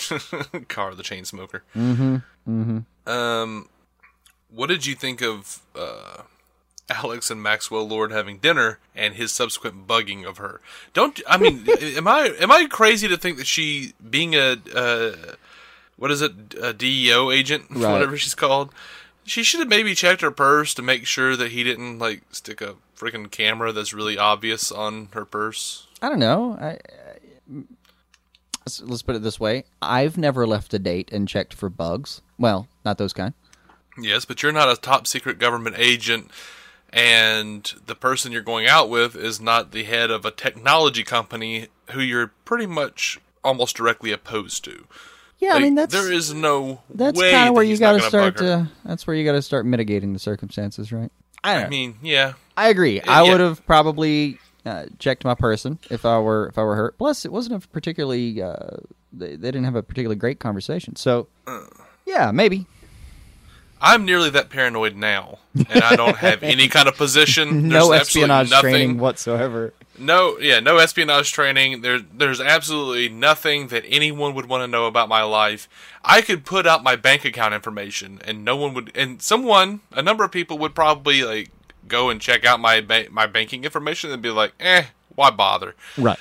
Car 0.68 0.94
the 0.96 1.02
chain 1.04 1.24
smoker. 1.24 1.62
Mm-hmm. 1.76 2.16
Mm-hmm. 2.48 3.08
Um, 3.10 3.68
what 4.50 4.66
did 4.68 4.84
you 4.86 4.96
think 4.96 5.22
of 5.22 5.60
uh, 5.76 6.22
Alex 6.90 7.30
and 7.30 7.42
Maxwell 7.42 7.86
Lord 7.88 8.10
having 8.12 8.38
dinner 8.38 8.78
and 8.94 9.14
his 9.14 9.32
subsequent 9.32 9.86
bugging 9.86 10.24
of 10.26 10.38
her? 10.38 10.60
Don't 10.92 11.20
I 11.28 11.36
mean? 11.38 11.66
am 11.80 12.06
I 12.08 12.34
am 12.40 12.50
I 12.50 12.66
crazy 12.66 13.08
to 13.08 13.16
think 13.16 13.38
that 13.38 13.46
she 13.46 13.92
being 14.08 14.34
a 14.34 14.56
uh, 14.74 15.12
what 15.96 16.10
is 16.10 16.20
it 16.22 16.32
a 16.60 16.72
DEO 16.72 17.30
agent, 17.30 17.66
Right. 17.70 17.92
whatever 17.92 18.16
she's 18.16 18.34
called? 18.34 18.70
She 19.24 19.44
should 19.44 19.60
have 19.60 19.68
maybe 19.68 19.94
checked 19.94 20.20
her 20.22 20.32
purse 20.32 20.74
to 20.74 20.82
make 20.82 21.06
sure 21.06 21.36
that 21.36 21.52
he 21.52 21.62
didn't 21.62 21.98
like 22.00 22.22
stick 22.32 22.60
a 22.60 22.74
freaking 22.96 23.30
camera 23.30 23.72
that's 23.72 23.92
really 23.94 24.18
obvious 24.18 24.72
on 24.72 25.08
her 25.12 25.24
purse. 25.24 25.86
I 26.00 26.08
don't 26.08 26.18
know. 26.18 26.58
I, 26.60 26.66
I, 26.70 26.78
let's, 28.66 28.80
let's 28.82 29.02
put 29.02 29.14
it 29.16 29.22
this 29.22 29.38
way: 29.38 29.64
I've 29.80 30.18
never 30.18 30.46
left 30.46 30.74
a 30.74 30.78
date 30.80 31.10
and 31.12 31.28
checked 31.28 31.54
for 31.54 31.68
bugs. 31.68 32.20
Well, 32.38 32.66
not 32.84 32.98
those 32.98 33.12
kind. 33.12 33.34
Yes, 33.96 34.24
but 34.24 34.42
you're 34.42 34.52
not 34.52 34.68
a 34.70 34.76
top 34.76 35.06
secret 35.06 35.38
government 35.38 35.76
agent, 35.78 36.30
and 36.92 37.72
the 37.86 37.94
person 37.94 38.32
you're 38.32 38.42
going 38.42 38.66
out 38.66 38.88
with 38.88 39.16
is 39.16 39.40
not 39.40 39.72
the 39.72 39.84
head 39.84 40.10
of 40.10 40.24
a 40.24 40.30
technology 40.30 41.02
company 41.02 41.68
who 41.92 42.00
you're 42.00 42.28
pretty 42.44 42.66
much 42.66 43.18
almost 43.42 43.76
directly 43.76 44.12
opposed 44.12 44.64
to. 44.64 44.86
Yeah, 45.38 45.54
I 45.54 45.58
mean 45.58 45.74
that's 45.74 45.92
there 45.92 46.12
is 46.12 46.32
no 46.32 46.82
that's 46.88 47.20
kind 47.20 47.48
of 47.48 47.54
where 47.54 47.64
you 47.64 47.76
got 47.76 47.92
to 47.94 48.00
start 48.00 48.36
to. 48.36 48.70
That's 48.84 49.06
where 49.06 49.16
you 49.16 49.24
got 49.24 49.32
to 49.32 49.42
start 49.42 49.66
mitigating 49.66 50.12
the 50.12 50.20
circumstances, 50.20 50.92
right? 50.92 51.10
I 51.42 51.54
don't 51.54 51.66
I 51.66 51.68
mean, 51.68 51.96
yeah, 52.00 52.34
I 52.56 52.68
agree. 52.68 53.00
I 53.00 53.24
yeah. 53.24 53.32
would 53.32 53.40
have 53.40 53.66
probably 53.66 54.38
uh, 54.64 54.86
checked 55.00 55.24
my 55.24 55.34
person 55.34 55.80
if 55.90 56.04
I 56.04 56.20
were 56.20 56.46
if 56.46 56.58
I 56.58 56.62
were 56.62 56.76
hurt. 56.76 56.96
Plus, 56.98 57.24
it 57.24 57.32
wasn't 57.32 57.64
a 57.64 57.68
particularly 57.68 58.40
uh, 58.40 58.76
they, 59.12 59.30
they 59.30 59.48
didn't 59.48 59.64
have 59.64 59.74
a 59.74 59.82
particularly 59.82 60.16
great 60.16 60.38
conversation. 60.38 60.94
So, 60.94 61.26
Uh. 61.46 61.64
yeah, 62.06 62.30
maybe. 62.30 62.66
I'm 63.84 64.04
nearly 64.04 64.30
that 64.30 64.48
paranoid 64.48 64.94
now, 64.94 65.40
and 65.54 65.82
I 65.82 65.96
don't 65.96 66.16
have 66.16 66.42
any 66.44 66.68
kind 66.68 66.88
of 66.88 66.96
position. 66.96 67.68
no 67.68 67.88
There's 67.88 68.00
absolutely 68.02 68.30
espionage 68.30 68.50
nothing. 68.50 68.70
training 68.70 68.98
whatsoever. 68.98 69.74
No, 69.98 70.38
yeah, 70.38 70.60
no 70.60 70.78
espionage 70.78 71.32
training. 71.32 71.82
There, 71.82 71.98
there's 72.00 72.40
absolutely 72.40 73.08
nothing 73.08 73.68
that 73.68 73.84
anyone 73.86 74.34
would 74.34 74.46
want 74.46 74.62
to 74.62 74.66
know 74.68 74.86
about 74.86 75.08
my 75.08 75.22
life. 75.22 75.68
I 76.04 76.22
could 76.22 76.44
put 76.44 76.66
out 76.66 76.82
my 76.82 76.96
bank 76.96 77.24
account 77.24 77.54
information, 77.54 78.20
and 78.24 78.44
no 78.44 78.56
one 78.56 78.72
would. 78.74 78.92
And 78.96 79.20
someone, 79.20 79.80
a 79.92 80.00
number 80.02 80.24
of 80.24 80.30
people 80.32 80.58
would 80.58 80.74
probably 80.74 81.22
like 81.24 81.50
go 81.88 82.08
and 82.08 82.20
check 82.20 82.44
out 82.44 82.60
my 82.60 82.80
ba- 82.80 83.08
my 83.10 83.26
banking 83.26 83.64
information 83.64 84.10
and 84.12 84.22
be 84.22 84.30
like, 84.30 84.54
"Eh, 84.60 84.84
why 85.14 85.30
bother?" 85.30 85.74
Right. 85.98 86.18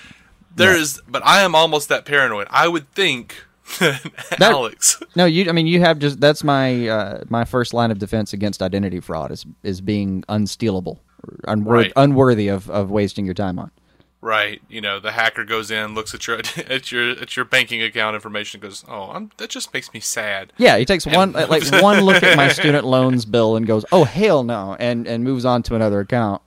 There 0.54 0.76
is, 0.76 1.02
but 1.08 1.26
I 1.26 1.42
am 1.42 1.56
almost 1.56 1.88
that 1.90 2.04
paranoid. 2.06 2.48
I 2.50 2.68
would 2.68 2.92
think 2.94 3.46
that 3.80 4.42
Alex. 4.42 5.02
No, 5.16 5.26
you. 5.26 5.50
I 5.50 5.52
mean, 5.52 5.68
you 5.68 5.80
have 5.82 6.00
just 6.00 6.20
that's 6.20 6.44
my 6.44 6.88
uh, 6.88 7.24
my 7.30 7.46
first 7.46 7.74
line 7.74 7.92
of 7.92 8.00
defense 8.00 8.34
against 8.34 8.62
identity 8.62 9.00
fraud 9.00 9.32
is 9.32 9.46
is 9.64 9.82
being 9.82 10.24
unstealable, 10.30 11.00
or 11.24 11.56
unwor- 11.56 11.66
Right. 11.72 11.94
unworthy 11.96 12.48
of, 12.48 12.70
of 12.70 12.90
wasting 12.92 13.26
your 13.26 13.34
time 13.34 13.60
on. 13.60 13.72
Right, 14.24 14.62
you 14.70 14.82
know, 14.82 15.00
the 15.00 15.12
hacker 15.14 15.44
goes 15.46 15.72
in, 15.72 15.96
looks 15.96 16.14
at 16.14 16.28
your 16.28 16.38
at 16.70 16.92
your 16.92 17.12
at 17.20 17.36
your 17.36 17.44
banking 17.44 17.82
account 17.82 18.14
information, 18.14 18.60
and 18.60 18.70
goes, 18.70 18.86
"Oh, 18.88 19.10
I'm, 19.12 19.32
that 19.38 19.50
just 19.50 19.74
makes 19.74 19.92
me 19.94 20.00
sad." 20.00 20.54
Yeah, 20.58 20.78
he 20.78 20.86
takes 20.86 21.08
one 21.08 21.32
like 21.32 21.64
one 21.82 22.02
look 22.02 22.22
at 22.22 22.38
my 22.38 22.50
student 22.50 22.86
loans 22.86 23.26
bill 23.26 23.56
and 23.56 23.66
goes, 23.66 23.84
"Oh 23.92 24.04
hell 24.04 24.44
no," 24.44 24.76
and 24.80 25.08
and 25.08 25.24
moves 25.24 25.44
on 25.44 25.64
to 25.64 25.76
another 25.76 26.00
account. 26.02 26.42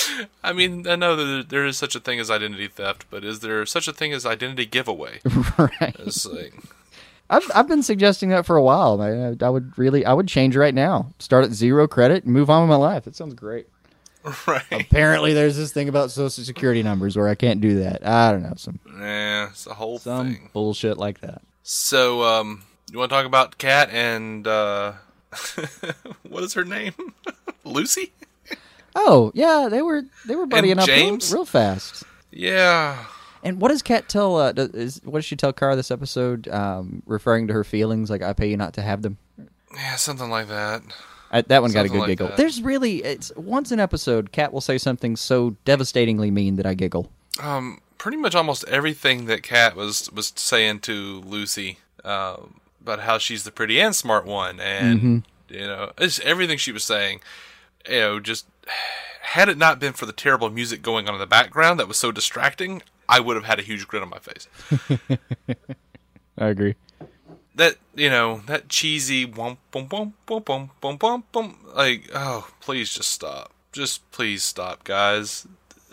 I 0.44 0.52
mean, 0.52 0.86
I 0.86 0.96
know 0.96 1.16
that 1.16 1.24
there- 1.24 1.42
there 1.42 1.66
is 1.66 1.76
such 1.78 1.94
a 1.94 2.00
thing 2.00 2.18
as 2.20 2.30
identity 2.30 2.68
theft, 2.68 3.06
but 3.10 3.24
is 3.24 3.40
there 3.40 3.64
such 3.66 3.88
a 3.88 3.92
thing 3.92 4.12
as 4.12 4.24
identity 4.26 4.66
giveaway? 4.66 5.20
right. 5.58 5.96
It's 6.00 6.26
like, 6.26 6.54
I've 7.30 7.50
I've 7.54 7.68
been 7.68 7.82
suggesting 7.82 8.28
that 8.30 8.46
for 8.46 8.56
a 8.56 8.62
while. 8.62 9.00
I, 9.00 9.34
I 9.44 9.48
would 9.48 9.76
really 9.78 10.04
I 10.04 10.12
would 10.12 10.28
change 10.28 10.56
right 10.56 10.74
now. 10.74 11.12
Start 11.18 11.44
at 11.44 11.52
zero 11.52 11.86
credit 11.88 12.24
and 12.24 12.32
move 12.32 12.50
on 12.50 12.62
with 12.62 12.70
my 12.70 12.76
life. 12.76 13.04
That 13.04 13.16
sounds 13.16 13.34
great. 13.34 13.66
right? 14.46 14.62
Apparently, 14.70 15.32
there's 15.34 15.56
this 15.56 15.72
thing 15.72 15.88
about 15.88 16.10
social 16.10 16.44
security 16.44 16.82
numbers 16.82 17.16
where 17.16 17.28
I 17.28 17.34
can't 17.34 17.60
do 17.60 17.80
that. 17.80 18.06
I 18.06 18.30
don't 18.32 18.42
know 18.42 18.52
some 18.56 18.78
Yeah, 18.98 19.48
it's 19.50 19.66
a 19.66 19.74
whole 19.74 19.98
some 19.98 20.34
thing. 20.34 20.50
bullshit 20.52 20.96
like 20.98 21.20
that. 21.22 21.42
So, 21.64 22.22
um, 22.22 22.62
you 22.92 22.98
want 22.98 23.10
to 23.10 23.16
talk 23.16 23.26
about 23.26 23.58
Kat 23.58 23.88
and 23.90 24.46
uh, 24.46 24.92
what 26.28 26.42
is 26.44 26.54
her 26.54 26.64
name? 26.64 26.94
Lucy? 27.64 28.12
Oh 28.94 29.32
yeah, 29.34 29.68
they 29.70 29.82
were 29.82 30.02
they 30.26 30.36
were 30.36 30.46
buddying 30.46 30.78
up 30.78 30.88
real, 30.88 31.18
real 31.32 31.44
fast. 31.44 32.04
Yeah. 32.30 33.04
And 33.44 33.60
what 33.60 33.68
does 33.68 33.82
Kat 33.82 34.08
tell? 34.08 34.36
Uh, 34.36 34.52
does, 34.52 34.70
is 34.70 35.00
what 35.04 35.18
does 35.18 35.24
she 35.24 35.36
tell 35.36 35.52
Kara 35.52 35.74
this 35.74 35.90
episode? 35.90 36.48
Um, 36.48 37.02
referring 37.06 37.48
to 37.48 37.52
her 37.52 37.64
feelings, 37.64 38.10
like 38.10 38.22
"I 38.22 38.32
pay 38.32 38.48
you 38.48 38.56
not 38.56 38.74
to 38.74 38.82
have 38.82 39.02
them." 39.02 39.18
Yeah, 39.74 39.96
something 39.96 40.30
like 40.30 40.48
that. 40.48 40.82
I, 41.32 41.40
that 41.42 41.62
one 41.62 41.72
got 41.72 41.86
a 41.86 41.88
good 41.88 42.00
like 42.00 42.08
giggle. 42.08 42.28
that. 42.28 42.36
There's 42.36 42.62
really 42.62 43.02
it's 43.02 43.32
once 43.36 43.72
an 43.72 43.80
episode, 43.80 44.32
Kat 44.32 44.52
will 44.52 44.60
say 44.60 44.78
something 44.78 45.16
so 45.16 45.56
devastatingly 45.64 46.30
mean 46.30 46.56
that 46.56 46.66
I 46.66 46.74
giggle. 46.74 47.10
Um, 47.40 47.80
pretty 47.98 48.18
much 48.18 48.34
almost 48.34 48.64
everything 48.68 49.24
that 49.26 49.42
Kat 49.42 49.74
was 49.74 50.10
was 50.12 50.32
saying 50.36 50.80
to 50.80 51.20
Lucy 51.22 51.78
um, 52.04 52.60
about 52.80 53.00
how 53.00 53.18
she's 53.18 53.44
the 53.44 53.50
pretty 53.50 53.80
and 53.80 53.96
smart 53.96 54.26
one, 54.26 54.60
and 54.60 55.24
you 55.48 55.60
know, 55.60 55.92
it's 55.98 56.20
everything 56.20 56.58
she 56.58 56.70
was 56.70 56.84
saying. 56.84 57.20
You 57.88 57.96
know, 57.96 58.20
just 58.20 58.46
had 59.22 59.48
it 59.48 59.58
not 59.58 59.78
been 59.80 59.92
for 59.92 60.06
the 60.06 60.12
terrible 60.12 60.50
music 60.50 60.82
going 60.82 61.08
on 61.08 61.14
in 61.14 61.20
the 61.20 61.26
background 61.26 61.78
that 61.80 61.88
was 61.88 61.96
so 61.96 62.12
distracting, 62.12 62.82
I 63.08 63.20
would 63.20 63.36
have 63.36 63.44
had 63.46 63.58
a 63.58 63.62
huge 63.62 63.86
grin 63.88 64.02
on 64.02 64.10
my 64.10 64.18
face. 64.18 64.46
I 66.38 66.48
agree. 66.48 66.74
that 67.54 67.76
you 67.94 68.08
know 68.08 68.40
that 68.46 68.68
cheesy 68.68 69.26
womp 69.26 69.58
boom 69.70 69.86
boom 69.86 70.14
boom 70.26 70.42
boom 70.42 70.70
boom 70.80 70.96
boom 70.96 71.24
boom 71.32 71.58
like 71.74 72.08
oh 72.14 72.48
please 72.60 72.94
just 72.94 73.10
stop 73.10 73.52
just 73.70 74.10
please 74.12 74.42
stop 74.42 74.82
guys 74.84 75.46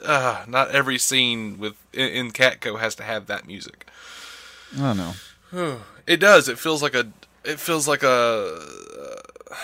uh, 0.06 0.46
not 0.48 0.72
every 0.72 0.98
scene 0.98 1.58
with 1.60 1.76
in, 1.92 2.08
in 2.08 2.32
Catco 2.32 2.80
has 2.80 2.96
to 2.96 3.04
have 3.04 3.28
that 3.28 3.46
music 3.46 3.86
I 4.78 4.94
don't 4.94 4.98
know. 4.98 5.80
it 6.08 6.18
does 6.22 6.48
it 6.48 6.58
feels 6.58 6.82
like 6.82 6.94
a 6.96 7.12
it 7.44 7.60
feels 7.60 7.86
like 7.88 8.04
a 8.04 8.08
uh, 9.52 9.56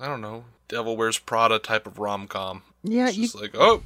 I 0.00 0.08
don't 0.08 0.22
know 0.22 0.44
Devil 0.72 0.96
Wears 0.96 1.18
Prada 1.20 1.58
type 1.60 1.86
of 1.86 1.98
rom 2.00 2.26
com 2.26 2.62
Yeah, 2.82 3.06
it's 3.08 3.16
you 3.16 3.24
just 3.24 3.40
like 3.40 3.54
oh 3.54 3.82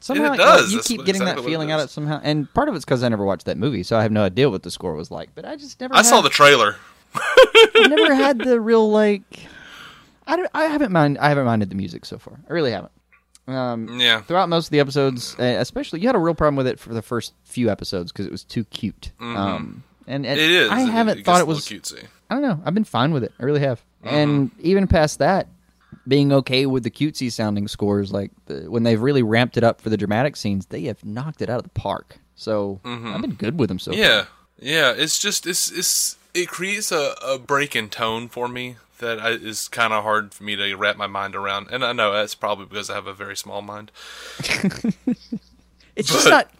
somehow 0.00 0.34
it 0.34 0.36
does. 0.36 0.70
you 0.70 0.76
That's 0.78 0.86
keep 0.88 1.04
getting 1.04 1.22
exactly 1.22 1.42
that 1.42 1.48
feeling 1.48 1.72
out 1.72 1.80
of 1.80 1.86
it 1.86 1.90
somehow, 1.90 2.20
and 2.22 2.52
part 2.54 2.68
of 2.68 2.76
it's 2.76 2.84
because 2.84 3.02
I 3.02 3.08
never 3.08 3.24
watched 3.24 3.46
that 3.46 3.56
movie, 3.58 3.82
so 3.82 3.96
I 3.98 4.02
have 4.02 4.12
no 4.12 4.22
idea 4.22 4.48
what 4.50 4.62
the 4.62 4.70
score 4.70 4.94
was 4.94 5.10
like. 5.10 5.30
But 5.34 5.44
I 5.44 5.56
just 5.56 5.80
never. 5.80 5.94
I 5.96 6.02
saw 6.02 6.20
the 6.20 6.28
trailer 6.30 6.76
I've 7.14 7.90
never 7.90 8.14
had 8.14 8.38
the 8.38 8.60
real 8.60 8.88
like. 8.90 9.22
I 10.26 10.36
don't. 10.36 10.50
I 10.54 10.64
haven't 10.66 10.92
mind. 10.92 11.18
I 11.18 11.28
haven't 11.30 11.46
minded 11.46 11.70
the 11.70 11.74
music 11.76 12.04
so 12.04 12.18
far. 12.18 12.38
I 12.48 12.52
really 12.52 12.70
haven't. 12.72 12.92
Um, 13.48 14.00
yeah 14.00 14.22
throughout 14.22 14.48
most 14.48 14.66
of 14.66 14.70
the 14.72 14.80
episodes, 14.80 15.36
uh, 15.38 15.42
especially 15.44 16.00
you 16.00 16.08
had 16.08 16.16
a 16.16 16.18
real 16.18 16.34
problem 16.34 16.56
with 16.56 16.66
it 16.66 16.80
for 16.80 16.92
the 16.92 17.00
first 17.02 17.32
few 17.44 17.70
episodes 17.70 18.10
because 18.10 18.26
it 18.26 18.32
was 18.32 18.42
too 18.42 18.64
cute. 18.64 19.12
Um, 19.20 19.84
and, 20.08 20.26
and 20.26 20.38
Mm-hmm. 20.38 20.38
it 20.38 20.50
is 20.50 20.70
I 20.70 20.80
haven't 20.80 21.18
it 21.20 21.24
thought 21.24 21.40
it 21.40 21.46
was. 21.46 21.60
cutesy 21.64 22.04
I 22.28 22.34
don't 22.34 22.42
know. 22.42 22.60
I've 22.64 22.74
been 22.74 22.82
fine 22.84 23.12
with 23.12 23.22
it. 23.22 23.32
I 23.38 23.44
really 23.44 23.60
have. 23.60 23.80
Mm-hmm. 24.04 24.14
And 24.16 24.50
even 24.58 24.88
past 24.88 25.20
that, 25.20 25.46
being 26.08 26.32
okay 26.32 26.66
with 26.66 26.82
the 26.84 26.90
cutesy 26.90 27.30
sounding 27.32 27.68
scores, 27.68 28.12
like 28.12 28.30
the, 28.46 28.70
when 28.70 28.82
they've 28.84 29.00
really 29.00 29.22
ramped 29.22 29.56
it 29.56 29.64
up 29.64 29.80
for 29.80 29.90
the 29.90 29.96
dramatic 29.96 30.36
scenes, 30.36 30.66
they 30.66 30.82
have 30.84 31.04
knocked 31.04 31.42
it 31.42 31.50
out 31.50 31.58
of 31.58 31.62
the 31.64 31.70
park. 31.70 32.18
So 32.34 32.80
I've 32.84 33.20
been 33.22 33.34
good 33.34 33.58
with 33.58 33.68
them 33.68 33.78
so 33.78 33.92
far. 33.92 34.00
Mm-hmm. 34.00 34.64
Yeah, 34.64 34.92
yeah. 34.92 35.02
It's 35.02 35.18
just 35.18 35.46
it's 35.46 35.70
it's 35.70 36.16
it 36.34 36.48
creates 36.48 36.92
a, 36.92 37.14
a 37.26 37.38
break 37.38 37.74
in 37.74 37.88
tone 37.88 38.28
for 38.28 38.46
me 38.46 38.76
that 38.98 39.18
I, 39.20 39.30
is 39.30 39.68
kind 39.68 39.92
of 39.92 40.02
hard 40.04 40.32
for 40.34 40.44
me 40.44 40.54
to 40.56 40.74
wrap 40.74 40.96
my 40.96 41.06
mind 41.06 41.34
around. 41.34 41.68
And 41.70 41.84
I 41.84 41.92
know 41.92 42.12
that's 42.12 42.34
probably 42.34 42.66
because 42.66 42.88
I 42.90 42.94
have 42.94 43.06
a 43.06 43.12
very 43.14 43.36
small 43.36 43.62
mind. 43.62 43.90
It's 45.96 46.10
just 46.12 46.28
not. 46.28 46.50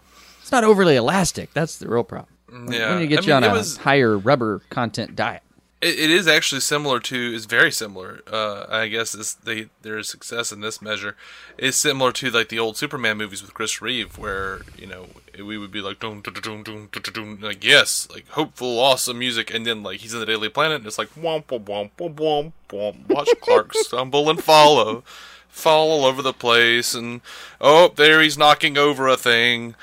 It's 0.41 0.51
not 0.53 0.65
overly 0.65 0.97
elastic. 0.97 1.53
That's 1.53 1.77
the 1.79 1.89
real 1.89 2.05
problem. 2.05 2.29
Yeah, 2.73 2.93
When 2.95 3.03
you 3.03 3.07
get 3.09 3.19
I 3.19 3.23
you 3.23 3.35
mean, 3.35 3.45
on 3.45 3.51
a 3.51 3.53
was- 3.53 3.77
higher 3.77 4.17
rubber 4.17 4.63
content 4.71 5.15
diet. 5.17 5.43
It, 5.83 5.99
it 5.99 6.11
is 6.11 6.27
actually 6.27 6.63
similar 6.63 7.01
to. 7.01 7.33
It's 7.35 7.45
very 7.45 7.71
similar. 7.71 8.23
Uh, 8.31 8.65
I 8.69 8.89
guess 8.89 9.15
it's 9.15 9.35
they 9.35 9.69
their 9.83 10.03
success 10.03 10.51
in 10.51 10.61
this 10.61 10.81
measure 10.81 11.17
is 11.59 11.77
similar 11.77 12.13
to 12.13 12.31
like 12.31 12.49
the 12.49 12.59
old 12.59 12.77
Superman 12.77 13.19
movies 13.19 13.43
with 13.43 13.53
Chris 13.53 13.83
Reeve, 13.83 14.17
where 14.17 14.63
you 14.79 14.87
know 14.87 15.09
we 15.39 15.59
would 15.59 15.71
be 15.71 15.83
like 15.83 16.01
dun, 16.01 16.23
dun, 16.23 16.35
dun, 16.35 16.63
dun, 16.63 16.89
dun, 16.91 17.03
dun, 17.13 17.41
like 17.41 17.63
yes, 17.63 18.09
like 18.11 18.27
hopeful, 18.31 18.79
awesome 18.79 19.19
music, 19.19 19.53
and 19.53 19.67
then 19.67 19.83
like 19.83 20.01
he's 20.01 20.15
in 20.15 20.21
the 20.21 20.27
Daily 20.27 20.49
Planet, 20.49 20.79
and 20.79 20.87
it's 20.87 20.99
like 20.99 21.15
womp 21.15 21.45
womp 21.47 21.65
womp 21.65 21.91
womp 21.99 22.15
womp 22.15 22.53
womp. 22.71 23.09
Watch 23.09 23.29
Clark 23.43 23.75
stumble 23.75 24.31
and 24.31 24.43
follow, 24.43 25.05
fall 25.49 25.91
all 25.91 26.05
over 26.07 26.23
the 26.23 26.33
place, 26.33 26.95
and 26.95 27.21
oh 27.61 27.93
there 27.95 28.23
he's 28.23 28.39
knocking 28.39 28.79
over 28.79 29.09
a 29.09 29.17
thing, 29.17 29.75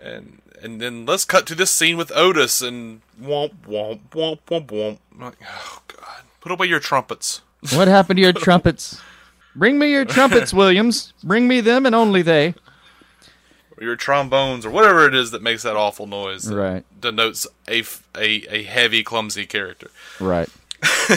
and 0.00 0.37
and 0.62 0.80
then 0.80 1.06
let's 1.06 1.24
cut 1.24 1.46
to 1.46 1.54
this 1.54 1.70
scene 1.70 1.96
with 1.96 2.12
Otis 2.14 2.62
and 2.62 3.00
womp 3.20 3.52
womp 3.66 4.00
womp 4.10 4.40
womp 4.46 4.66
womp. 4.66 4.98
I'm 5.14 5.20
like, 5.20 5.38
oh 5.44 5.82
god, 5.88 6.22
put 6.40 6.52
away 6.52 6.66
your 6.66 6.80
trumpets. 6.80 7.42
What 7.74 7.88
happened 7.88 8.18
to 8.18 8.22
your 8.22 8.32
trumpets? 8.32 9.00
Bring 9.56 9.80
me 9.80 9.90
your 9.90 10.04
trumpets, 10.04 10.54
Williams. 10.54 11.12
Bring 11.24 11.48
me 11.48 11.60
them 11.60 11.86
and 11.86 11.94
only 11.94 12.22
they. 12.22 12.54
Or 13.76 13.82
your 13.82 13.96
trombones, 13.96 14.64
or 14.64 14.70
whatever 14.70 15.08
it 15.08 15.14
is 15.14 15.32
that 15.32 15.42
makes 15.42 15.64
that 15.64 15.74
awful 15.74 16.06
noise. 16.06 16.44
that 16.44 16.54
Right. 16.54 17.00
Denotes 17.00 17.48
a, 17.68 17.82
a, 18.16 18.44
a 18.48 18.62
heavy, 18.62 19.02
clumsy 19.02 19.44
character. 19.44 19.90
Right. 20.20 20.48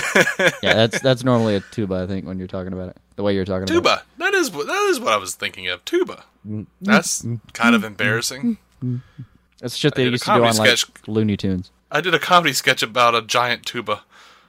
yeah, 0.64 0.74
that's 0.74 1.00
that's 1.02 1.24
normally 1.24 1.56
a 1.56 1.60
tuba, 1.60 1.96
I 1.96 2.08
think, 2.08 2.26
when 2.26 2.40
you're 2.40 2.48
talking 2.48 2.74
about 2.74 2.90
it. 2.90 2.98
The 3.16 3.24
way 3.24 3.36
you're 3.36 3.46
talking 3.46 3.64
about. 3.64 3.74
Tuba. 3.74 4.04
That 4.18 4.34
is 4.34 4.50
that 4.50 4.88
is 4.90 5.00
what 5.00 5.14
I 5.14 5.18
was 5.18 5.36
thinking 5.36 5.68
of. 5.68 5.86
Tuba. 5.86 6.24
Mm. 6.48 6.66
That's 6.82 7.22
mm. 7.22 7.40
kind 7.54 7.76
of 7.76 7.84
mm. 7.84 7.88
embarrassing. 7.88 8.58
That's 9.62 9.76
shit 9.78 9.96
they 9.96 10.04
used 10.04 10.24
to 10.24 10.30
do 10.30 10.32
comedy 10.34 10.50
on 10.50 10.58
like 10.58 10.78
sketch. 10.78 10.92
Looney 11.08 11.38
Tunes. 11.38 11.72
I 11.92 12.02
did 12.02 12.14
a 12.14 12.20
comedy 12.20 12.54
sketch 12.54 12.84
about 12.84 13.16
a 13.16 13.22
giant 13.22 13.66
tuba. 13.66 14.02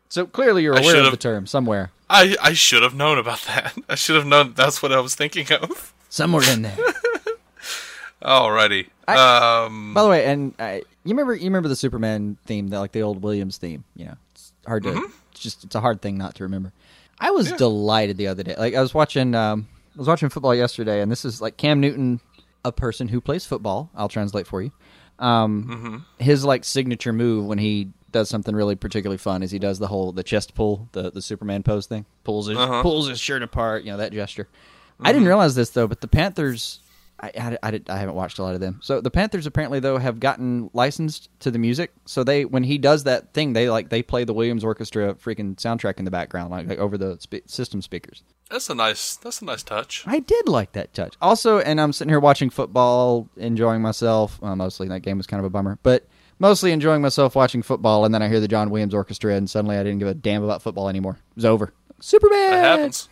So 0.08 0.26
clearly 0.26 0.62
you're 0.64 0.74
I 0.74 0.80
aware 0.80 0.94
of 0.96 1.04
should've- 1.04 1.10
the 1.12 1.16
term 1.16 1.46
somewhere. 1.46 1.90
I 2.10 2.36
I 2.42 2.52
should 2.52 2.82
have 2.82 2.94
known 2.94 3.18
about 3.18 3.40
that. 3.42 3.74
I 3.88 3.94
should 3.94 4.16
have 4.16 4.26
known 4.26 4.52
that's 4.54 4.82
what 4.82 4.92
I 4.92 5.00
was 5.00 5.14
thinking 5.14 5.46
of. 5.52 5.94
Somewhere 6.10 6.42
in 6.50 6.62
there. 6.62 6.76
Alrighty. 8.22 8.86
um 9.08 9.94
By 9.94 10.02
the 10.02 10.08
way, 10.08 10.24
and 10.26 10.54
I, 10.58 10.76
you 11.04 11.10
remember 11.10 11.34
you 11.34 11.44
remember 11.44 11.68
the 11.68 11.76
Superman 11.76 12.36
theme, 12.46 12.68
the, 12.68 12.78
like 12.78 12.92
the 12.92 13.02
old 13.02 13.22
Williams 13.22 13.56
theme. 13.58 13.84
You 13.96 14.06
know, 14.06 14.14
it's 14.32 14.52
hard 14.66 14.84
to. 14.84 14.90
Mm-hmm. 14.90 15.10
It's 15.32 15.40
just 15.40 15.64
it's 15.64 15.74
a 15.74 15.80
hard 15.80 16.00
thing 16.02 16.18
not 16.18 16.34
to 16.36 16.44
remember. 16.44 16.72
I 17.18 17.30
was 17.30 17.50
delighted 17.52 18.16
the 18.16 18.28
other 18.28 18.42
day. 18.42 18.54
Like 18.56 18.74
I 18.74 18.80
was 18.80 18.92
watching, 18.94 19.34
um, 19.34 19.66
I 19.94 19.98
was 19.98 20.08
watching 20.08 20.28
football 20.28 20.54
yesterday, 20.54 21.00
and 21.00 21.10
this 21.10 21.24
is 21.24 21.40
like 21.40 21.56
Cam 21.56 21.80
Newton, 21.80 22.20
a 22.64 22.72
person 22.72 23.08
who 23.08 23.20
plays 23.20 23.44
football. 23.46 23.90
I'll 23.94 24.08
translate 24.08 24.46
for 24.46 24.60
you. 24.62 24.70
Um, 25.18 25.64
Mm-hmm. 25.70 25.96
his 26.24 26.44
like 26.44 26.64
signature 26.64 27.12
move 27.12 27.46
when 27.46 27.58
he 27.58 27.90
does 28.10 28.28
something 28.28 28.54
really 28.54 28.74
particularly 28.76 29.16
fun 29.18 29.42
is 29.42 29.50
he 29.50 29.58
does 29.58 29.78
the 29.78 29.86
whole 29.86 30.12
the 30.12 30.22
chest 30.22 30.54
pull, 30.54 30.88
the 30.92 31.10
the 31.10 31.22
Superman 31.22 31.62
pose 31.62 31.86
thing, 31.86 32.04
pulls 32.24 32.46
his 32.48 32.58
Uh-huh. 32.58 32.82
pulls 32.82 33.08
his 33.08 33.18
shirt 33.20 33.42
apart. 33.42 33.84
You 33.84 33.92
know 33.92 33.98
that 33.98 34.12
gesture. 34.12 34.48
I 34.52 35.04
Mm-hmm. 35.04 35.12
didn't 35.14 35.26
realize 35.28 35.54
this 35.54 35.70
though, 35.70 35.86
but 35.86 36.00
the 36.00 36.08
Panthers. 36.08 36.80
I, 37.22 37.58
I, 37.62 37.80
I, 37.88 37.96
haven't 37.98 38.16
watched 38.16 38.38
a 38.38 38.42
lot 38.42 38.54
of 38.54 38.60
them. 38.60 38.80
So 38.82 39.00
the 39.00 39.10
Panthers 39.10 39.46
apparently 39.46 39.78
though 39.78 39.96
have 39.98 40.18
gotten 40.18 40.70
licensed 40.72 41.28
to 41.40 41.50
the 41.52 41.58
music. 41.58 41.92
So 42.04 42.24
they 42.24 42.44
when 42.44 42.64
he 42.64 42.78
does 42.78 43.04
that 43.04 43.32
thing, 43.32 43.52
they 43.52 43.70
like 43.70 43.90
they 43.90 44.02
play 44.02 44.24
the 44.24 44.34
Williams 44.34 44.64
Orchestra 44.64 45.14
freaking 45.14 45.54
soundtrack 45.54 45.98
in 45.98 46.04
the 46.04 46.10
background, 46.10 46.50
like, 46.50 46.66
like 46.66 46.78
over 46.78 46.98
the 46.98 47.18
spe- 47.20 47.46
system 47.46 47.80
speakers. 47.80 48.24
that's 48.50 48.68
a 48.68 48.74
nice 48.74 49.16
that's 49.16 49.40
a 49.40 49.44
nice 49.44 49.62
touch. 49.62 50.02
I 50.06 50.18
did 50.18 50.48
like 50.48 50.72
that 50.72 50.92
touch. 50.94 51.14
Also, 51.22 51.60
and 51.60 51.80
I'm 51.80 51.92
sitting 51.92 52.10
here 52.10 52.20
watching 52.20 52.50
football, 52.50 53.28
enjoying 53.36 53.82
myself. 53.82 54.40
Well, 54.42 54.56
mostly 54.56 54.88
that 54.88 55.00
game 55.00 55.16
was 55.16 55.28
kind 55.28 55.38
of 55.38 55.44
a 55.44 55.50
bummer, 55.50 55.78
but 55.84 56.08
mostly 56.40 56.72
enjoying 56.72 57.02
myself 57.02 57.36
watching 57.36 57.62
football. 57.62 58.04
And 58.04 58.12
then 58.12 58.22
I 58.22 58.28
hear 58.28 58.40
the 58.40 58.48
John 58.48 58.70
Williams 58.70 58.94
Orchestra, 58.94 59.34
and 59.34 59.48
suddenly 59.48 59.76
I 59.76 59.84
didn't 59.84 60.00
give 60.00 60.08
a 60.08 60.14
damn 60.14 60.42
about 60.42 60.60
football 60.60 60.88
anymore. 60.88 61.18
It 61.30 61.36
was 61.36 61.44
over. 61.44 61.72
Superman. 62.00 62.50
That 62.50 62.78
happens. 62.78 63.08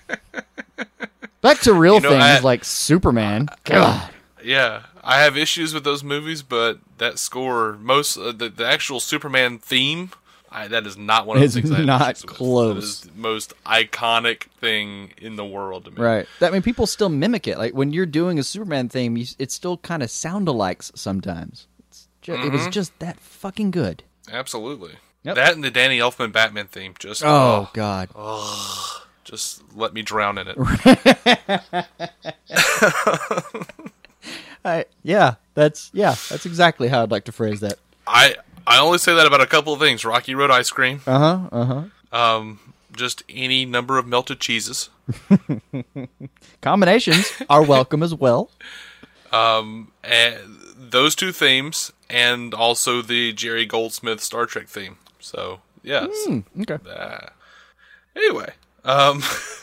Back 1.54 1.60
to 1.60 1.72
real 1.72 1.94
You 1.94 2.00
know, 2.00 2.10
things 2.10 2.22
I- 2.22 2.40
like 2.40 2.64
Superman. 2.64 3.48
God. 3.64 4.10
Yeah, 4.44 4.82
I 5.02 5.20
have 5.22 5.36
issues 5.36 5.74
with 5.74 5.82
those 5.84 6.04
movies, 6.04 6.42
but 6.42 6.78
that 6.98 7.18
score, 7.18 7.72
most 7.80 8.16
uh, 8.16 8.32
the, 8.32 8.48
the 8.48 8.64
actual 8.66 9.00
Superman 9.00 9.58
theme, 9.58 10.10
I, 10.52 10.68
that 10.68 10.86
is 10.86 10.96
not 10.96 11.26
one 11.26 11.36
of 11.36 11.42
It's 11.42 11.54
the 11.54 11.62
things 11.62 11.72
I 11.72 11.78
have 11.78 11.86
not 11.86 12.22
close. 12.26 12.74
That 12.74 12.82
is 12.84 13.00
the 13.00 13.20
most 13.20 13.52
iconic 13.64 14.44
thing 14.60 15.12
in 15.18 15.34
the 15.36 15.44
world 15.44 15.84
to 15.86 15.90
me. 15.90 15.96
Right. 16.00 16.26
I 16.40 16.50
mean, 16.50 16.62
people 16.62 16.86
still 16.86 17.08
mimic 17.08 17.48
it. 17.48 17.58
Like 17.58 17.74
when 17.74 17.92
you're 17.92 18.06
doing 18.06 18.38
a 18.38 18.44
Superman 18.44 18.88
theme, 18.88 19.16
you, 19.16 19.26
it 19.38 19.50
still 19.50 19.78
kind 19.78 20.02
of 20.02 20.10
sound 20.10 20.46
alikes 20.46 20.96
sometimes. 20.96 21.66
It's 21.88 22.06
ju- 22.22 22.34
It 22.34 22.38
Mm-hmm. 22.38 22.52
was 22.52 22.68
just 22.68 22.96
that 23.00 23.18
fucking 23.18 23.72
good. 23.72 24.04
Absolutely. 24.30 24.92
Yep. 25.24 25.34
That 25.34 25.54
and 25.54 25.64
the 25.64 25.72
Danny 25.72 25.98
Elfman 25.98 26.30
Batman 26.32 26.68
theme, 26.68 26.94
just 27.00 27.24
Oh 27.24 27.28
oh, 27.66 27.70
God. 27.74 28.08
Just 29.26 29.62
let 29.76 29.92
me 29.92 30.00
drown 30.02 30.38
in 30.38 30.46
it. 30.48 30.56
I, 34.64 34.84
yeah, 35.02 35.34
that's 35.54 35.90
yeah, 35.92 36.14
that's 36.28 36.46
exactly 36.46 36.88
how 36.88 37.02
I'd 37.02 37.10
like 37.10 37.24
to 37.24 37.32
phrase 37.32 37.60
that. 37.60 37.78
I 38.06 38.36
I 38.66 38.78
only 38.80 38.98
say 38.98 39.14
that 39.14 39.26
about 39.26 39.40
a 39.40 39.46
couple 39.46 39.72
of 39.72 39.80
things: 39.80 40.04
Rocky 40.04 40.34
Road 40.34 40.50
ice 40.50 40.70
cream, 40.70 41.00
Uh 41.06 41.18
huh. 41.18 41.48
Uh 41.52 41.64
huh. 42.12 42.16
um, 42.38 42.58
just 42.96 43.22
any 43.28 43.64
number 43.64 43.98
of 43.98 44.06
melted 44.06 44.40
cheeses, 44.40 44.88
Combinations 46.62 47.30
are 47.48 47.62
welcome 47.62 48.02
as 48.02 48.14
well. 48.14 48.50
and 49.32 49.86
those 50.78 51.14
two 51.14 51.30
themes, 51.32 51.92
and 52.10 52.52
also 52.54 53.02
the 53.02 53.32
Jerry 53.32 53.66
Goldsmith 53.66 54.20
Star 54.20 54.46
Trek 54.46 54.66
theme. 54.68 54.96
So 55.20 55.60
yes. 55.84 56.08
Hmm, 56.26 56.40
okay. 56.62 56.78
Uh, 56.88 57.28
anyway, 58.16 58.52
um, 58.86 59.22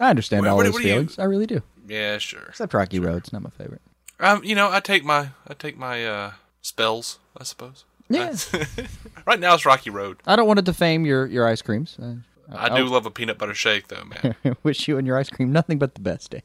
I 0.00 0.10
understand 0.10 0.42
What- 0.42 0.50
all 0.50 0.56
what- 0.56 0.64
those 0.64 0.72
what 0.74 0.82
do 0.82 0.88
you- 0.88 0.94
feelings. 0.94 1.18
I 1.18 1.24
really 1.24 1.46
do. 1.46 1.62
yeah, 1.86 2.18
sure. 2.18 2.42
Except 2.48 2.72
Rocky 2.74 2.98
Road's 3.00 3.32
not 3.32 3.42
my 3.42 3.50
favorite. 3.50 3.82
Um, 4.20 4.42
you 4.44 4.54
know, 4.54 4.70
I 4.70 4.80
take 4.80 5.04
my 5.04 5.28
I 5.46 5.54
take 5.54 5.76
my 5.76 6.06
uh, 6.06 6.32
spells, 6.62 7.18
I 7.36 7.44
suppose. 7.44 7.84
Yeah. 8.08 8.34
right 9.26 9.40
now 9.40 9.54
it's 9.54 9.66
Rocky 9.66 9.90
Road. 9.90 10.18
I 10.26 10.36
don't 10.36 10.46
want 10.46 10.58
to 10.58 10.62
defame 10.64 11.04
your 11.04 11.26
your 11.26 11.46
ice 11.46 11.60
creams. 11.62 11.96
I, 12.00 12.66
I 12.66 12.76
do 12.76 12.84
love 12.86 13.04
a 13.06 13.10
peanut 13.10 13.36
butter 13.38 13.54
shake, 13.54 13.88
though, 13.88 14.04
man. 14.04 14.36
Wish 14.62 14.86
you 14.88 14.96
and 14.98 15.06
your 15.06 15.18
ice 15.18 15.28
cream 15.28 15.50
nothing 15.52 15.78
but 15.78 15.94
the 15.96 16.00
best, 16.00 16.30
Dave. 16.30 16.42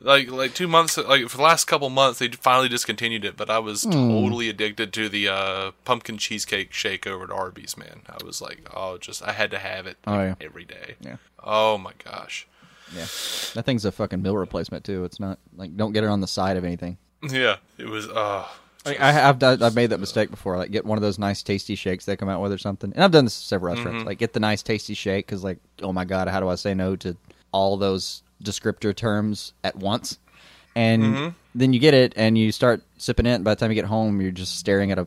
Like 0.00 0.30
like 0.30 0.54
two 0.54 0.68
months, 0.68 0.96
like 0.96 1.28
for 1.28 1.36
the 1.38 1.42
last 1.42 1.64
couple 1.66 1.88
months, 1.90 2.18
they 2.20 2.28
finally 2.28 2.68
discontinued 2.68 3.24
it. 3.24 3.36
But 3.36 3.50
I 3.50 3.58
was 3.58 3.82
Hmm. 3.84 3.90
totally 3.92 4.48
addicted 4.48 4.92
to 4.92 5.08
the 5.08 5.28
uh, 5.28 5.70
pumpkin 5.84 6.18
cheesecake 6.18 6.72
shake 6.72 7.06
over 7.06 7.24
at 7.24 7.30
Arby's. 7.30 7.76
Man, 7.76 8.02
I 8.08 8.24
was 8.24 8.40
like, 8.40 8.68
oh, 8.74 8.98
just 8.98 9.22
I 9.22 9.32
had 9.32 9.50
to 9.50 9.58
have 9.58 9.86
it 9.86 9.96
Oh, 10.06 10.20
yeah. 10.20 10.34
every 10.40 10.64
day. 10.64 10.94
Yeah. 11.00 11.16
Oh 11.42 11.78
my 11.78 11.92
gosh. 12.04 12.46
Yeah, 12.94 13.02
that 13.54 13.64
thing's 13.66 13.84
a 13.84 13.92
fucking 13.92 14.22
meal 14.22 14.36
replacement 14.36 14.84
too. 14.84 15.04
It's 15.04 15.20
not 15.20 15.38
like 15.56 15.76
don't 15.76 15.92
get 15.92 16.04
it 16.04 16.08
on 16.10 16.20
the 16.20 16.26
side 16.28 16.56
of 16.56 16.64
anything. 16.64 16.96
Yeah, 17.28 17.56
it 17.76 17.86
was. 17.88 18.08
Uh, 18.08 18.46
Like, 18.86 19.00
I 19.00 19.10
have 19.12 19.38
done, 19.38 19.62
I've 19.62 19.74
made 19.74 19.90
that 19.90 19.98
mistake 20.00 20.30
before. 20.30 20.56
Like 20.56 20.70
get 20.70 20.86
one 20.86 20.96
of 20.96 21.02
those 21.02 21.18
nice 21.18 21.42
tasty 21.42 21.74
shakes 21.74 22.04
they 22.06 22.16
come 22.16 22.28
out 22.30 22.40
with 22.40 22.52
or 22.52 22.56
something. 22.58 22.92
And 22.94 23.02
I've 23.04 23.10
done 23.10 23.24
this 23.24 23.36
at 23.38 23.44
several 23.44 23.74
restaurants. 23.74 24.06
Like 24.06 24.18
get 24.18 24.32
the 24.32 24.40
nice 24.40 24.62
tasty 24.62 24.94
shake 24.94 25.26
because 25.26 25.44
like 25.44 25.58
oh 25.82 25.92
my 25.92 26.04
god, 26.06 26.28
how 26.28 26.40
do 26.40 26.48
I 26.48 26.54
say 26.54 26.72
no 26.72 26.96
to 26.96 27.16
all 27.52 27.76
those 27.76 28.22
descriptor 28.42 28.94
terms 28.94 29.52
at 29.64 29.76
once? 29.76 30.18
And 30.74 31.02
mm-hmm. 31.02 31.28
then 31.54 31.72
you 31.72 31.80
get 31.80 31.94
it 31.94 32.12
and 32.16 32.38
you 32.38 32.52
start 32.52 32.82
sipping 32.98 33.26
it. 33.26 33.34
And 33.34 33.44
by 33.44 33.54
the 33.54 33.60
time 33.60 33.70
you 33.70 33.74
get 33.74 33.86
home, 33.86 34.20
you're 34.20 34.30
just 34.30 34.58
staring 34.58 34.92
at 34.92 34.98
a 34.98 35.06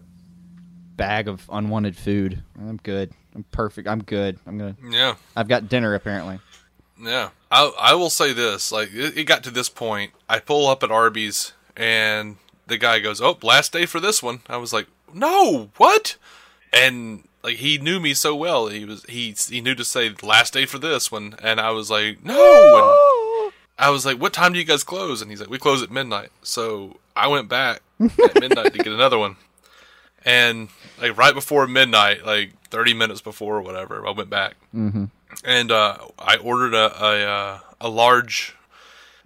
bag 0.98 1.28
of 1.28 1.50
unwanted 1.52 1.96
food. 1.96 2.44
I'm 2.60 2.78
good. 2.78 3.12
I'm 3.34 3.44
perfect. 3.52 3.88
I'm 3.88 4.04
good. 4.04 4.38
I'm 4.46 4.58
gonna. 4.58 4.76
yeah. 4.90 5.16
I've 5.36 5.48
got 5.48 5.70
dinner 5.70 5.94
apparently. 5.94 6.40
Yeah, 7.02 7.30
I 7.50 7.72
I 7.80 7.94
will 7.96 8.10
say 8.10 8.34
this: 8.34 8.72
like 8.72 8.94
it, 8.94 9.18
it 9.18 9.24
got 9.24 9.44
to 9.44 9.52
this 9.52 9.70
point, 9.70 10.12
I 10.30 10.40
pull 10.40 10.68
up 10.68 10.84
at 10.84 10.92
Arby's, 10.92 11.54
and 11.76 12.38
the 12.68 12.78
guy 12.78 13.00
goes, 13.00 13.22
"Oh, 13.22 13.38
last 13.42 13.74
day 13.74 13.86
for 13.86 14.00
this 14.00 14.22
one." 14.22 14.42
I 14.48 14.58
was 14.58 14.72
like, 14.72 14.88
"No, 15.14 15.72
what?" 15.78 16.18
And 16.72 17.28
like 17.44 17.58
he 17.58 17.78
knew 17.78 18.00
me 18.00 18.14
so 18.14 18.36
well, 18.36 18.68
he 18.68 18.86
was 18.86 19.04
he 19.06 19.34
he 19.50 19.62
knew 19.62 19.74
to 19.76 19.86
say 19.86 20.14
last 20.22 20.54
day 20.54 20.66
for 20.66 20.78
this 20.78 21.12
one, 21.12 21.36
and 21.42 21.60
I 21.60 21.72
was 21.72 21.90
like, 21.90 22.24
"No." 22.24 22.34
And 22.36 23.21
I 23.82 23.90
was 23.90 24.06
like, 24.06 24.18
"What 24.18 24.32
time 24.32 24.54
do 24.54 24.60
you 24.60 24.66
guys 24.66 24.84
close?" 24.84 25.22
And 25.22 25.30
he's 25.30 25.42
like, 25.42 25.50
"We 25.50 25.58
close 25.58 25.84
at 25.84 25.92
midnight." 25.92 26.30
So 26.44 26.98
I 27.16 27.28
went 27.28 27.50
back 27.50 27.82
at 28.00 28.40
midnight 28.40 28.74
to 28.74 28.78
get 28.78 28.94
another 28.94 29.18
one, 29.18 29.36
and 30.24 30.70
like 31.02 31.18
right 31.18 31.34
before 31.34 31.68
midnight, 31.68 32.26
like 32.26 32.54
thirty 32.70 32.94
minutes 32.94 33.22
before 33.22 33.58
or 33.58 33.62
whatever, 33.62 34.08
I 34.08 34.12
went 34.12 34.30
back 34.30 34.56
and 35.44 35.72
uh, 35.72 35.98
I 36.20 36.38
ordered 36.38 36.74
a 36.74 37.04
a, 37.04 37.26
uh, 37.26 37.60
a 37.82 37.90
large 37.90 38.56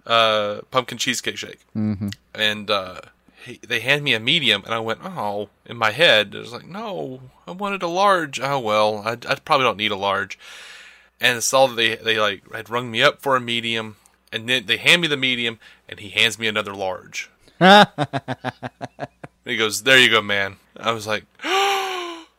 uh, 0.06 0.60
pumpkin 0.70 0.98
cheesecake 0.98 1.36
shake, 1.36 1.60
mm-hmm. 1.76 2.08
and 2.34 2.70
uh, 2.70 3.00
he, 3.44 3.60
they 3.66 3.80
hand 3.80 4.04
me 4.04 4.14
a 4.14 4.20
medium, 4.20 4.62
and 4.64 4.74
I 4.74 4.78
went, 4.78 5.00
oh, 5.04 5.48
in 5.64 5.76
my 5.76 5.90
head, 5.90 6.34
I 6.34 6.38
was 6.38 6.52
like, 6.52 6.66
no, 6.66 7.20
I 7.46 7.52
wanted 7.52 7.82
a 7.82 7.88
large. 7.88 8.40
Oh 8.40 8.58
well, 8.58 9.02
I, 9.04 9.12
I 9.12 9.34
probably 9.36 9.64
don't 9.64 9.76
need 9.78 9.92
a 9.92 9.96
large, 9.96 10.38
and 11.20 11.42
saw 11.42 11.66
that 11.66 11.76
they 11.76 11.96
they 11.96 12.18
like 12.18 12.50
had 12.52 12.70
rung 12.70 12.90
me 12.90 13.02
up 13.02 13.20
for 13.20 13.36
a 13.36 13.40
medium, 13.40 13.96
and 14.32 14.48
then 14.48 14.66
they 14.66 14.76
hand 14.76 15.02
me 15.02 15.08
the 15.08 15.16
medium, 15.16 15.58
and 15.88 16.00
he 16.00 16.08
hands 16.10 16.38
me 16.38 16.46
another 16.48 16.74
large. 16.74 17.30
and 17.60 17.88
he 19.44 19.56
goes, 19.56 19.82
"There 19.84 19.98
you 19.98 20.10
go, 20.10 20.22
man." 20.22 20.56
I 20.78 20.92
was 20.92 21.06
like, 21.06 21.24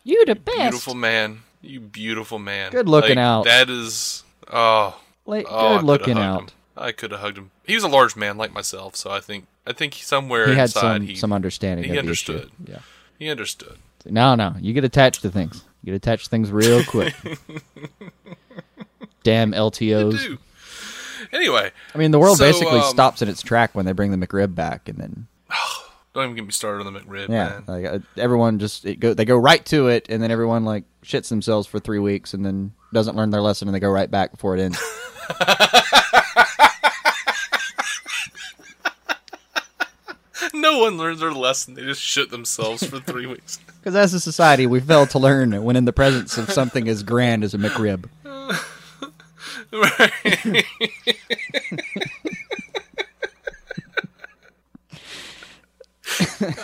You 0.03 0.25
the 0.25 0.35
best. 0.35 0.57
beautiful 0.57 0.93
man. 0.95 1.39
You 1.61 1.79
beautiful 1.79 2.39
man. 2.39 2.71
Good 2.71 2.87
looking 2.87 3.17
Like, 3.17 3.25
out. 3.25 3.45
That 3.45 3.69
is 3.69 4.23
oh, 4.51 4.99
Like, 5.25 5.47
oh 5.49 5.51
good 5.51 5.79
coulda 5.79 5.85
looking 5.85 6.17
out. 6.17 6.41
him. 6.41 6.47
I 6.77 6.91
could 6.91 7.11
have 7.11 7.19
hugged 7.21 7.37
him. 7.39 7.51
He 7.65 7.73
was 7.75 7.83
a 7.83 7.87
large 7.87 8.15
man 8.15 8.37
like 8.37 8.53
myself, 8.53 8.95
so 8.95 9.09
I 9.09 9.19
think 9.19 9.47
I 9.65 9.73
think 9.73 9.95
somewhere 9.95 10.47
He 10.47 10.53
had 10.55 10.65
inside 10.69 10.81
some 10.99 11.01
he 11.01 11.15
some 11.15 11.33
understanding. 11.33 11.83
he 11.85 11.89
of 11.89 11.95
the 11.95 11.99
understood. 11.99 12.51
Yeah. 12.65 12.79
he 13.17 13.29
understood. 13.29 13.77
No, 14.05 14.35
no, 14.35 14.55
you 14.59 14.73
get 14.73 14.83
attached 14.85 15.23
to 15.23 15.29
things. 15.31 15.63
You 15.83 15.91
get 15.93 15.95
attached 15.97 16.25
to 16.25 16.29
things 16.29 16.51
real 16.51 16.83
quick. 16.83 17.15
Damn 19.23 19.51
LTOs. 19.51 20.37
Anyway, 21.31 21.71
I 21.93 21.97
mean, 21.97 22.11
the 22.11 22.19
world 22.19 22.37
So, 22.37 22.45
basically 22.45 22.79
um, 22.79 22.89
stops 22.89 23.21
in 23.21 23.29
its 23.29 23.41
track 23.41 23.73
when 23.75 23.85
they 23.85 23.91
bring 23.93 24.11
the 24.17 24.27
McRib 24.27 24.55
back, 24.55 24.87
and 24.89 24.97
then 24.97 25.27
Don't 26.13 26.23
even 26.23 26.35
get 26.35 26.45
me 26.45 26.51
started 26.51 26.87
on 26.87 26.93
the 26.93 26.99
McRib, 26.99 27.29
Yeah, 27.29 27.61
like 27.67 27.85
uh, 27.85 27.99
everyone 28.17 28.59
just 28.59 28.85
it 28.85 28.99
go, 28.99 29.13
they 29.13 29.25
go 29.25 29.37
right 29.37 29.63
to 29.67 29.87
it, 29.87 30.07
and 30.09 30.21
then 30.21 30.31
everyone 30.31 30.65
like 30.65 30.83
shits 31.03 31.29
themselves 31.29 31.67
for 31.67 31.79
three 31.79 31.99
weeks, 31.99 32.33
and 32.33 32.45
then 32.45 32.73
doesn't 32.93 33.15
learn 33.15 33.29
their 33.29 33.41
lesson, 33.41 33.67
and 33.67 33.75
they 33.75 33.79
go 33.79 33.89
right 33.89 34.09
back 34.09 34.31
before 34.31 34.55
it 34.57 34.61
ends. 34.61 34.79
No 40.53 40.79
one 40.79 40.97
learns 40.97 41.19
their 41.19 41.31
lesson. 41.31 41.73
They 41.73 41.83
just 41.83 42.01
shit 42.01 42.29
themselves 42.29 42.83
for 42.85 42.99
three 42.99 43.25
weeks. 43.27 43.59
Because 43.79 43.95
as 43.95 44.13
a 44.13 44.19
society, 44.19 44.67
we 44.67 44.79
fail 44.79 45.05
to 45.07 45.19
learn 45.19 45.63
when 45.63 45.75
in 45.75 45.85
the 45.85 45.93
presence 45.93 46.37
of 46.37 46.51
something 46.51 46.87
as 46.87 47.03
grand 47.03 47.43
as 47.43 47.53
a 47.53 47.57
McRib. 47.57 48.05
Right. 49.71 50.65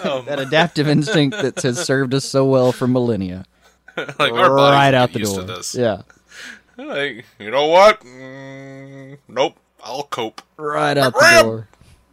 oh, 0.03 0.21
That 0.27 0.39
adaptive 0.39 0.87
instinct 0.87 1.37
that 1.41 1.61
has 1.61 1.83
served 1.83 2.13
us 2.13 2.25
so 2.25 2.45
well 2.45 2.71
for 2.71 2.87
millennia, 2.87 3.45
like 3.97 4.31
our 4.33 4.53
right 4.53 4.93
out 4.93 5.13
the 5.13 5.19
door. 5.19 5.45
Yeah, 5.73 6.01
Like, 6.77 7.25
you 7.39 7.51
know 7.51 7.67
what? 7.67 8.01
Mm, 8.01 9.17
nope. 9.27 9.57
I'll 9.83 10.03
cope. 10.03 10.41
right 10.57 10.97
out 10.97 11.13
the 11.13 11.39
door. 11.43 11.67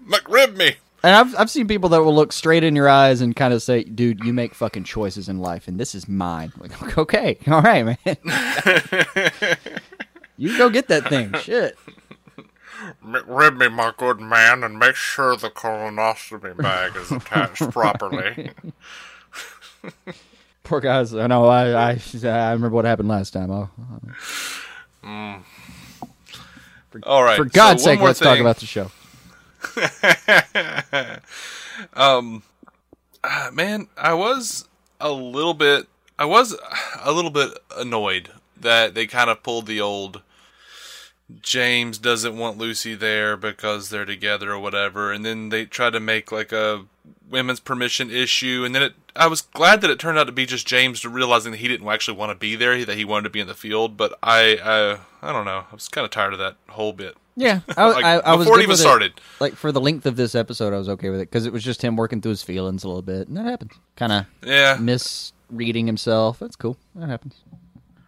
McRib 0.08 0.56
me. 0.56 0.74
And 1.02 1.14
I've 1.16 1.34
I've 1.38 1.50
seen 1.50 1.66
people 1.66 1.88
that 1.90 2.02
will 2.02 2.14
look 2.14 2.30
straight 2.32 2.62
in 2.64 2.76
your 2.76 2.88
eyes 2.88 3.22
and 3.22 3.34
kind 3.34 3.54
of 3.54 3.62
say, 3.62 3.84
"Dude, 3.84 4.20
you 4.22 4.34
make 4.34 4.54
fucking 4.54 4.84
choices 4.84 5.30
in 5.30 5.38
life, 5.38 5.66
and 5.66 5.80
this 5.80 5.94
is 5.94 6.06
mine." 6.06 6.52
Like, 6.58 6.98
okay, 6.98 7.38
all 7.46 7.62
right, 7.62 7.86
man. 8.04 8.16
You 10.40 10.56
go 10.56 10.70
get 10.70 10.88
that 10.88 11.06
thing. 11.08 11.34
Shit. 11.42 11.76
McRib 13.04 13.58
me, 13.58 13.68
my 13.68 13.92
good 13.98 14.20
man, 14.20 14.64
and 14.64 14.78
make 14.78 14.94
sure 14.94 15.36
the 15.36 15.50
colonoscopy 15.50 16.56
bag 16.56 16.96
is 16.96 17.12
attached 17.12 17.70
properly. 17.70 18.50
Poor 20.64 20.80
guys. 20.80 21.14
I 21.14 21.26
know. 21.26 21.44
I 21.44 21.90
I, 21.90 22.00
I 22.24 22.52
remember 22.52 22.70
what 22.70 22.86
happened 22.86 23.08
last 23.08 23.32
time. 23.32 23.50
I'll, 23.50 23.70
All 27.02 27.22
right. 27.22 27.36
for 27.36 27.44
God's 27.44 27.84
one 27.84 27.96
sake, 27.96 28.00
let's 28.00 28.18
talk 28.18 28.38
about 28.38 28.56
the 28.56 28.66
show. 28.66 28.90
Uh, 33.22 33.50
man, 33.52 33.88
I 33.98 34.14
was 34.14 34.66
a 35.00 35.12
little 35.12 35.54
bit, 35.54 35.86
I 36.18 36.24
was 36.24 36.56
a 37.02 37.12
little 37.12 37.30
bit 37.30 37.50
annoyed 37.76 38.30
that 38.58 38.94
they 38.94 39.06
kind 39.06 39.28
of 39.28 39.42
pulled 39.42 39.66
the 39.66 39.80
old 39.82 40.22
James 41.42 41.98
doesn't 41.98 42.36
want 42.36 42.58
Lucy 42.58 42.94
there 42.94 43.36
because 43.36 43.90
they're 43.90 44.04
together 44.04 44.52
or 44.52 44.58
whatever, 44.58 45.12
and 45.12 45.24
then 45.24 45.48
they 45.50 45.64
try 45.64 45.90
to 45.90 46.00
make 46.00 46.32
like 46.32 46.52
a 46.52 46.84
women's 47.28 47.60
permission 47.60 48.10
issue, 48.10 48.62
and 48.64 48.74
then 48.74 48.82
it. 48.82 48.94
I 49.16 49.26
was 49.26 49.40
glad 49.40 49.80
that 49.80 49.90
it 49.90 49.98
turned 49.98 50.18
out 50.18 50.24
to 50.24 50.32
be 50.32 50.46
just 50.46 50.66
James 50.66 51.04
realizing 51.04 51.50
that 51.52 51.58
he 51.58 51.68
didn't 51.68 51.88
actually 51.88 52.16
want 52.16 52.30
to 52.30 52.36
be 52.36 52.54
there, 52.56 52.84
that 52.84 52.96
he 52.96 53.04
wanted 53.04 53.24
to 53.24 53.30
be 53.30 53.40
in 53.40 53.48
the 53.48 53.54
field. 53.54 53.96
But 53.96 54.16
I, 54.22 54.56
I, 54.62 55.28
I 55.28 55.32
don't 55.32 55.44
know. 55.44 55.64
I 55.70 55.74
was 55.74 55.88
kind 55.88 56.04
of 56.04 56.10
tired 56.10 56.32
of 56.32 56.38
that 56.38 56.56
whole 56.68 56.92
bit. 56.92 57.16
Yeah, 57.36 57.60
I, 57.76 57.90
Like, 57.90 58.04
I, 58.04 58.14
I 58.18 58.34
was 58.34 58.46
before 58.46 58.60
it 58.60 58.62
even 58.62 58.76
started. 58.76 59.14
Like 59.40 59.54
for 59.54 59.72
the 59.72 59.80
length 59.80 60.06
of 60.06 60.16
this 60.16 60.34
episode, 60.34 60.72
I 60.72 60.78
was 60.78 60.88
okay 60.90 61.10
with 61.10 61.20
it 61.20 61.30
because 61.30 61.46
it 61.46 61.52
was 61.52 61.64
just 61.64 61.82
him 61.82 61.96
working 61.96 62.20
through 62.20 62.30
his 62.30 62.42
feelings 62.42 62.84
a 62.84 62.88
little 62.88 63.02
bit, 63.02 63.28
and 63.28 63.36
that 63.36 63.46
happens. 63.46 63.72
Kind 63.96 64.12
of 64.12 64.26
Yeah, 64.44 64.76
misreading 64.80 65.86
himself. 65.86 66.38
That's 66.38 66.56
cool. 66.56 66.76
That 66.94 67.08
happens. 67.08 67.36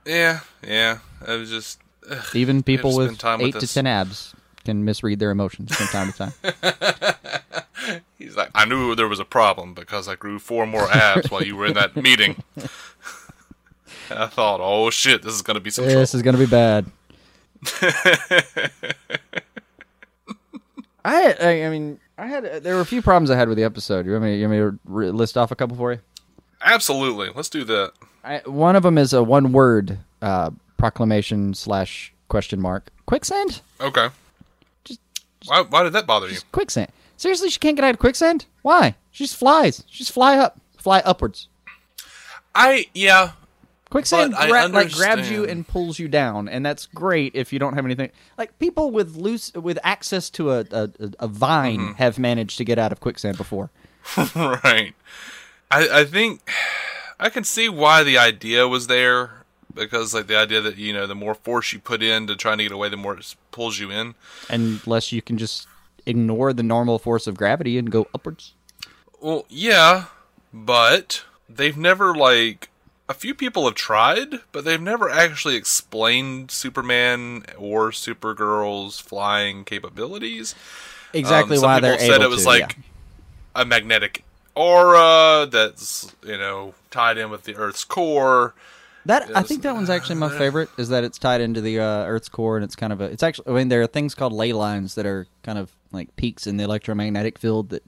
yeah, 0.04 0.40
yeah. 0.66 0.98
I 1.26 1.36
was 1.36 1.50
just. 1.50 1.80
Ugh. 2.10 2.24
Even 2.34 2.62
people 2.62 2.96
with 2.96 3.18
time 3.18 3.40
with 3.40 3.56
eight 3.56 3.60
to 3.60 3.66
ten 3.66 3.86
abs 3.86 4.34
can 4.64 4.84
misread 4.84 5.18
their 5.18 5.30
emotions 5.30 5.74
from 5.74 5.86
time 5.88 6.12
to 6.12 6.18
time. 6.18 6.32
He's 8.18 8.36
like, 8.36 8.50
I 8.54 8.64
knew 8.64 8.94
there 8.94 9.08
was 9.08 9.18
a 9.18 9.24
problem 9.24 9.74
because 9.74 10.06
I 10.06 10.14
grew 10.14 10.38
four 10.38 10.66
more 10.66 10.88
abs 10.90 11.30
while 11.30 11.42
you 11.42 11.56
were 11.56 11.66
in 11.66 11.74
that 11.74 11.96
meeting. 12.02 12.42
I 14.10 14.26
thought, 14.26 14.60
oh 14.62 14.90
shit, 14.90 15.22
this 15.22 15.34
is 15.34 15.42
gonna 15.42 15.60
be 15.60 15.70
some 15.70 15.84
this 15.86 16.14
is 16.14 16.22
gonna 16.22 16.38
be 16.38 16.46
bad. 16.46 16.86
I, 21.04 21.34
I 21.40 21.64
I 21.64 21.70
mean 21.70 21.98
I 22.18 22.26
had 22.26 22.62
there 22.62 22.74
were 22.76 22.80
a 22.80 22.86
few 22.86 23.02
problems 23.02 23.30
I 23.30 23.36
had 23.36 23.48
with 23.48 23.56
the 23.58 23.64
episode. 23.64 24.06
You 24.06 24.12
want 24.12 24.24
me 24.24 24.36
you 24.38 24.48
want 24.48 24.86
me 24.86 25.06
to 25.06 25.12
list 25.12 25.36
off 25.36 25.50
a 25.50 25.56
couple 25.56 25.76
for 25.76 25.92
you? 25.92 25.98
Absolutely, 26.64 27.30
let's 27.34 27.48
do 27.48 27.64
that. 27.64 27.92
I, 28.24 28.40
one 28.44 28.76
of 28.76 28.84
them 28.84 28.98
is 28.98 29.12
a 29.12 29.22
one 29.22 29.52
word 29.52 29.98
uh, 30.20 30.50
proclamation 30.86 31.54
slash 31.54 32.12
question 32.26 32.60
mark 32.60 32.90
quicksand. 33.06 33.60
Okay. 33.80 34.08
why, 35.46 35.60
why 35.62 35.84
did 35.84 35.92
that 35.92 36.08
bother 36.08 36.28
you? 36.28 36.38
Quicksand. 36.50 36.90
Seriously, 37.16 37.50
she 37.50 37.60
can't 37.60 37.76
get 37.76 37.84
out 37.84 37.94
of 37.94 38.00
quicksand. 38.00 38.46
Why? 38.62 38.96
She 39.12 39.22
just 39.22 39.36
flies. 39.36 39.84
She 39.88 39.98
just 39.98 40.10
fly 40.10 40.36
up, 40.38 40.60
fly 40.76 40.98
upwards. 41.04 41.46
I 42.52 42.86
yeah, 42.94 43.30
Quicksand 43.90 44.34
gra- 44.34 44.66
like 44.66 44.90
grabs 44.90 45.30
you 45.30 45.44
and 45.44 45.68
pulls 45.68 46.00
you 46.00 46.08
down, 46.08 46.48
and 46.48 46.66
that's 46.66 46.86
great 46.86 47.36
if 47.36 47.52
you 47.52 47.60
don't 47.60 47.74
have 47.74 47.84
anything. 47.84 48.10
Like 48.36 48.58
people 48.58 48.90
with 48.90 49.14
loose 49.14 49.52
with 49.54 49.78
access 49.84 50.30
to 50.30 50.50
a 50.50 50.64
a, 50.72 50.90
a 51.20 51.28
vine 51.28 51.78
Mm-hmm. 51.78 51.92
have 51.92 52.18
managed 52.18 52.58
to 52.58 52.64
get 52.64 52.80
out 52.80 52.90
of 52.90 52.98
quicksand 52.98 53.36
before. 53.36 53.70
right. 54.34 54.94
I 55.70 56.00
I 56.00 56.04
think 56.04 56.50
I 57.20 57.28
can 57.28 57.44
see 57.44 57.68
why 57.68 58.02
the 58.02 58.18
idea 58.18 58.66
was 58.66 58.88
there 58.88 59.41
because 59.74 60.14
like 60.14 60.26
the 60.26 60.36
idea 60.36 60.60
that 60.60 60.76
you 60.76 60.92
know 60.92 61.06
the 61.06 61.14
more 61.14 61.34
force 61.34 61.72
you 61.72 61.78
put 61.78 62.02
in 62.02 62.26
to 62.26 62.36
trying 62.36 62.58
to 62.58 62.64
get 62.64 62.72
away, 62.72 62.88
the 62.88 62.96
more 62.96 63.16
it 63.16 63.34
pulls 63.50 63.78
you 63.78 63.90
in. 63.90 64.14
Unless 64.48 65.12
you 65.12 65.22
can 65.22 65.38
just 65.38 65.66
ignore 66.06 66.52
the 66.52 66.62
normal 66.62 66.98
force 66.98 67.26
of 67.26 67.36
gravity 67.36 67.78
and 67.78 67.90
go 67.90 68.08
upwards. 68.14 68.54
Well, 69.20 69.46
yeah, 69.48 70.06
but 70.52 71.24
they've 71.48 71.76
never 71.76 72.14
like 72.14 72.68
a 73.08 73.14
few 73.14 73.34
people 73.34 73.64
have 73.66 73.74
tried, 73.74 74.40
but 74.52 74.64
they've 74.64 74.80
never 74.80 75.10
actually 75.10 75.56
explained 75.56 76.50
Superman 76.50 77.44
or 77.56 77.90
Supergirl's 77.90 78.98
flying 78.98 79.64
capabilities. 79.64 80.54
Exactly 81.12 81.56
Um, 81.56 81.62
why 81.62 81.80
they're 81.80 81.98
said 81.98 82.12
able 82.12 82.24
it 82.24 82.30
was 82.30 82.42
to, 82.42 82.48
like 82.48 82.76
yeah. 82.76 83.62
a 83.62 83.64
magnetic 83.64 84.24
aura 84.54 85.46
that's 85.50 86.14
you 86.24 86.36
know 86.38 86.74
tied 86.90 87.18
in 87.18 87.30
with 87.30 87.44
the 87.44 87.54
Earth's 87.56 87.84
core. 87.84 88.54
That 89.06 89.36
I 89.36 89.42
think 89.42 89.62
that 89.62 89.74
one's 89.74 89.90
actually 89.90 90.16
my 90.16 90.36
favorite. 90.38 90.68
Is 90.78 90.90
that 90.90 91.02
it's 91.04 91.18
tied 91.18 91.40
into 91.40 91.60
the 91.60 91.80
uh, 91.80 92.04
Earth's 92.04 92.28
core, 92.28 92.56
and 92.56 92.64
it's 92.64 92.76
kind 92.76 92.92
of 92.92 93.00
a. 93.00 93.04
It's 93.04 93.22
actually. 93.22 93.48
I 93.48 93.56
mean, 93.56 93.68
there 93.68 93.82
are 93.82 93.86
things 93.86 94.14
called 94.14 94.32
ley 94.32 94.52
lines 94.52 94.94
that 94.94 95.06
are 95.06 95.26
kind 95.42 95.58
of 95.58 95.72
like 95.90 96.14
peaks 96.16 96.46
in 96.46 96.56
the 96.56 96.64
electromagnetic 96.64 97.38
field. 97.38 97.70
That 97.70 97.82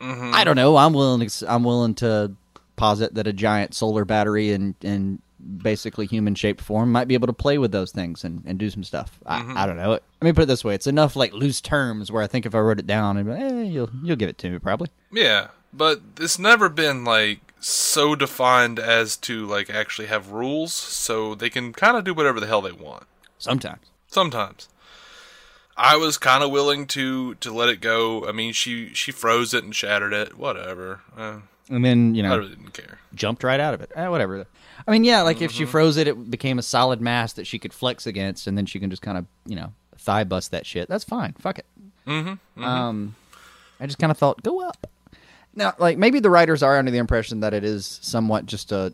Mm-hmm. 0.00 0.34
I 0.34 0.44
don't 0.44 0.56
know. 0.56 0.76
I'm 0.76 0.92
willing. 0.92 1.28
To, 1.28 1.52
I'm 1.52 1.64
willing 1.64 1.94
to 1.96 2.32
posit 2.76 3.14
that 3.14 3.26
a 3.26 3.32
giant 3.32 3.74
solar 3.74 4.04
battery 4.04 4.52
and 4.52 4.74
in 4.82 5.20
basically 5.58 6.06
human 6.06 6.34
shaped 6.34 6.60
form 6.60 6.92
might 6.92 7.08
be 7.08 7.14
able 7.14 7.26
to 7.26 7.32
play 7.32 7.58
with 7.58 7.72
those 7.72 7.92
things 7.92 8.24
and, 8.24 8.42
and 8.46 8.58
do 8.58 8.70
some 8.70 8.84
stuff. 8.84 9.20
Mm-hmm. 9.26 9.56
I, 9.56 9.64
I 9.64 9.66
don't 9.66 9.76
know. 9.76 9.90
Let 9.90 10.02
me 10.22 10.32
put 10.32 10.44
it 10.44 10.46
this 10.46 10.64
way: 10.64 10.74
it's 10.74 10.86
enough 10.86 11.16
like 11.16 11.32
loose 11.32 11.60
terms 11.60 12.10
where 12.10 12.22
I 12.22 12.26
think 12.26 12.46
if 12.46 12.54
I 12.54 12.60
wrote 12.60 12.78
it 12.78 12.86
down, 12.86 13.26
like, 13.26 13.40
eh, 13.40 13.62
you'll 13.62 13.90
you'll 14.02 14.16
give 14.16 14.30
it 14.30 14.38
to 14.38 14.50
me 14.50 14.58
probably. 14.58 14.88
Yeah, 15.12 15.48
but 15.72 16.00
it's 16.18 16.38
never 16.38 16.68
been 16.68 17.04
like 17.04 17.40
so 17.60 18.14
defined 18.14 18.78
as 18.78 19.16
to 19.18 19.46
like 19.46 19.70
actually 19.70 20.08
have 20.08 20.30
rules, 20.30 20.72
so 20.72 21.34
they 21.34 21.50
can 21.50 21.72
kind 21.72 21.96
of 21.96 22.04
do 22.04 22.14
whatever 22.14 22.40
the 22.40 22.46
hell 22.46 22.60
they 22.62 22.72
want. 22.72 23.04
Sometimes. 23.38 23.86
Sometimes. 24.08 24.68
I 25.76 25.96
was 25.96 26.18
kind 26.18 26.42
of 26.44 26.50
willing 26.50 26.86
to 26.88 27.34
to 27.36 27.52
let 27.52 27.68
it 27.68 27.80
go. 27.80 28.26
I 28.28 28.32
mean, 28.32 28.52
she 28.52 28.92
she 28.94 29.12
froze 29.12 29.54
it 29.54 29.64
and 29.64 29.74
shattered 29.74 30.12
it. 30.12 30.36
Whatever. 30.36 31.00
Uh, 31.16 31.40
And 31.70 31.84
then 31.84 32.14
you 32.14 32.22
know 32.22 32.32
I 32.32 32.36
really 32.36 32.50
didn't 32.56 32.72
care. 32.74 32.98
jumped 33.14 33.42
right 33.44 33.60
out 33.60 33.72
of 33.74 33.80
it. 33.80 33.90
Eh, 33.94 34.08
whatever. 34.08 34.46
I 34.86 34.90
mean, 34.90 35.04
yeah, 35.04 35.22
like 35.22 35.40
if 35.40 35.50
Mm-hmm. 35.52 35.58
she 35.58 35.64
froze 35.66 35.96
it, 35.96 36.08
it 36.08 36.30
became 36.30 36.58
a 36.58 36.62
solid 36.62 37.00
mass 37.00 37.32
that 37.34 37.46
she 37.46 37.58
could 37.58 37.72
flex 37.72 38.06
against, 38.06 38.46
and 38.46 38.56
then 38.58 38.66
she 38.66 38.80
can 38.80 38.90
just 38.90 39.02
kind 39.02 39.16
of, 39.18 39.26
you 39.46 39.54
know, 39.56 39.72
thigh 39.98 40.24
bust 40.24 40.50
that 40.50 40.66
shit. 40.66 40.88
That's 40.88 41.04
fine. 41.04 41.34
Fuck 41.38 41.58
it. 41.60 41.66
Mm-hmm. 42.06 42.64
Um, 42.64 43.14
I 43.78 43.86
just 43.86 43.98
kind 43.98 44.10
of 44.10 44.18
thought, 44.18 44.42
go 44.42 44.60
up. 44.66 44.86
Now, 45.54 45.74
like 45.78 45.98
maybe 45.98 46.20
the 46.20 46.30
writers 46.30 46.62
are 46.62 46.78
under 46.78 46.90
the 46.90 46.98
impression 46.98 47.40
that 47.40 47.52
it 47.54 47.64
is 47.64 47.98
somewhat 48.02 48.46
just 48.46 48.72
a 48.72 48.92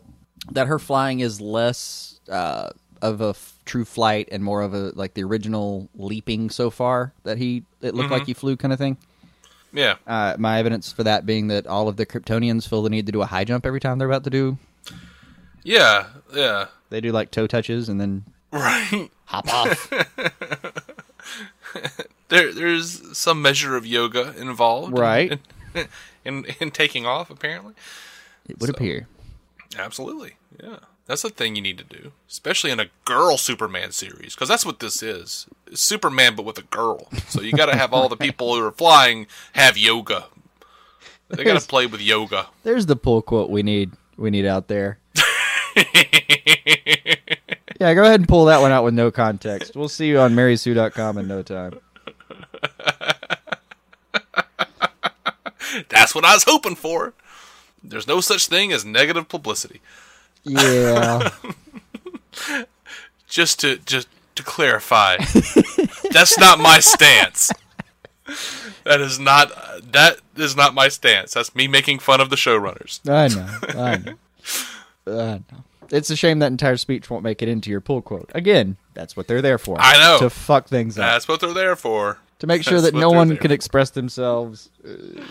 that 0.51 0.67
her 0.67 0.79
flying 0.79 1.19
is 1.19 1.39
less 1.41 2.19
uh, 2.29 2.69
of 3.01 3.21
a 3.21 3.29
f- 3.29 3.53
true 3.65 3.85
flight 3.85 4.29
and 4.31 4.43
more 4.43 4.61
of 4.61 4.73
a 4.73 4.91
like 4.95 5.13
the 5.13 5.23
original 5.23 5.87
leaping 5.95 6.49
so 6.49 6.69
far 6.69 7.13
that 7.23 7.37
he 7.37 7.63
it 7.81 7.93
looked 7.93 8.05
Mm-hmm. 8.05 8.13
like 8.13 8.25
he 8.25 8.33
flew 8.33 8.55
kind 8.57 8.73
of 8.73 8.79
thing. 8.79 8.97
Yeah. 9.73 9.95
Uh, 10.07 10.35
my 10.39 10.57
evidence 10.59 10.91
for 10.91 11.03
that 11.03 11.25
being 11.25 11.47
that 11.49 11.67
all 11.67 11.87
of 11.89 11.97
the 11.97 12.05
Kryptonians 12.05 12.67
feel 12.67 12.81
the 12.81 12.89
need 12.89 13.05
to 13.05 13.11
do 13.11 13.21
a 13.21 13.25
high 13.25 13.43
jump 13.43 13.65
every 13.65 13.79
time 13.81 13.97
they're 13.99 14.07
about 14.07 14.23
to 14.23 14.29
do 14.29 14.57
Yeah. 15.63 16.07
Yeah. 16.33 16.67
They 16.89 17.01
do 17.01 17.11
like 17.11 17.29
toe 17.31 17.47
touches 17.47 17.89
and 17.89 17.99
then 18.01 18.23
Right. 18.51 19.09
hop 19.25 19.53
off. 19.53 19.91
There 22.29 22.51
there's 22.53 23.17
some 23.17 23.41
measure 23.41 23.77
of 23.77 23.85
yoga 23.85 24.33
involved. 24.37 24.97
Right. 24.97 25.39
In, 26.27 26.45
in, 26.45 26.55
in 26.59 26.71
taking 26.71 27.05
off, 27.05 27.29
apparently. 27.29 27.73
it 28.47 28.59
would 28.59 28.69
appear. 28.69 29.07
Absolutely. 29.77 30.33
Yeah. 30.61 30.79
That's 31.07 31.23
a 31.23 31.29
thing 31.29 31.55
you 31.55 31.61
need 31.61 31.77
to 31.77 31.85
do, 31.85 32.11
especially 32.29 32.69
in 32.69 32.81
a 32.81 32.87
girl 33.05 33.37
Superman 33.37 33.93
series, 33.93 34.35
because 34.35 34.49
that's 34.49 34.65
what 34.65 34.81
this 34.81 35.01
is. 35.01 35.47
It's 35.65 35.79
Superman, 35.79 36.35
but 36.35 36.43
with 36.43 36.57
a 36.57 36.63
girl. 36.63 37.07
So 37.29 37.41
you 37.41 37.53
got 37.53 37.67
to 37.67 37.77
have 37.77 37.93
all 37.93 38.09
the 38.09 38.17
people 38.25 38.53
who 38.53 38.65
are 38.65 38.73
flying 38.73 39.27
have 39.53 39.77
yoga. 39.77 40.25
They 41.29 41.45
got 41.45 41.59
to 41.59 41.67
play 41.67 41.85
with 41.85 42.01
yoga. 42.01 42.47
There's 42.63 42.85
the 42.87 42.97
pull 42.97 43.21
quote 43.21 43.49
we 43.49 43.63
need. 43.63 43.91
We 44.17 44.31
need 44.31 44.45
out 44.45 44.67
there. 44.67 44.99
yeah, 47.79 47.93
go 47.93 48.03
ahead 48.03 48.19
and 48.19 48.27
pull 48.27 48.45
that 48.45 48.59
one 48.59 48.71
out 48.71 48.83
with 48.83 48.93
no 48.93 49.11
context. 49.11 49.75
We'll 49.75 49.89
see 49.89 50.07
you 50.07 50.19
on 50.19 50.35
marysue.com 50.35 51.17
in 51.17 51.27
no 51.27 51.41
time. 51.41 51.79
That's 55.89 56.13
what 56.15 56.25
I 56.25 56.33
was 56.33 56.43
hoping 56.43 56.75
for. 56.75 57.13
There's 57.83 58.07
no 58.07 58.21
such 58.21 58.47
thing 58.47 58.71
as 58.71 58.83
negative 58.83 59.29
publicity. 59.29 59.81
Yeah. 60.43 61.29
Just 63.27 63.59
to 63.59 63.77
just 63.79 64.07
to 64.35 64.43
clarify, 64.43 65.17
that's 66.11 66.37
not 66.37 66.59
my 66.59 66.79
stance. 66.79 67.51
That 68.85 69.01
is 69.01 69.19
not 69.19 69.51
that 69.91 70.19
is 70.37 70.55
not 70.55 70.73
my 70.73 70.87
stance. 70.87 71.33
That's 71.33 71.53
me 71.53 71.67
making 71.67 71.99
fun 71.99 72.21
of 72.21 72.29
the 72.29 72.37
showrunners. 72.37 73.01
I 73.09 73.27
know. 73.27 73.81
I 73.81 73.97
know. 73.97 74.13
I 75.07 75.41
know. 75.51 75.63
It's 75.89 76.09
a 76.09 76.15
shame 76.15 76.39
that 76.39 76.47
entire 76.47 76.77
speech 76.77 77.09
won't 77.09 77.23
make 77.23 77.41
it 77.41 77.49
into 77.49 77.69
your 77.69 77.81
pull 77.81 78.01
quote. 78.01 78.31
Again, 78.33 78.77
that's 78.93 79.17
what 79.17 79.27
they're 79.27 79.41
there 79.41 79.57
for. 79.57 79.75
I 79.79 79.97
know. 79.97 80.19
To 80.19 80.29
fuck 80.29 80.67
things 80.67 80.97
up. 80.97 81.03
That's 81.03 81.27
what 81.27 81.41
they're 81.41 81.53
there 81.53 81.75
for. 81.75 82.19
To 82.39 82.47
make 82.47 82.63
sure 82.63 82.81
that's 82.81 82.93
that 82.93 82.99
no 82.99 83.09
one 83.09 83.29
there 83.29 83.37
can 83.37 83.51
express 83.51 83.89
themselves 83.91 84.69
uh, 84.85 84.89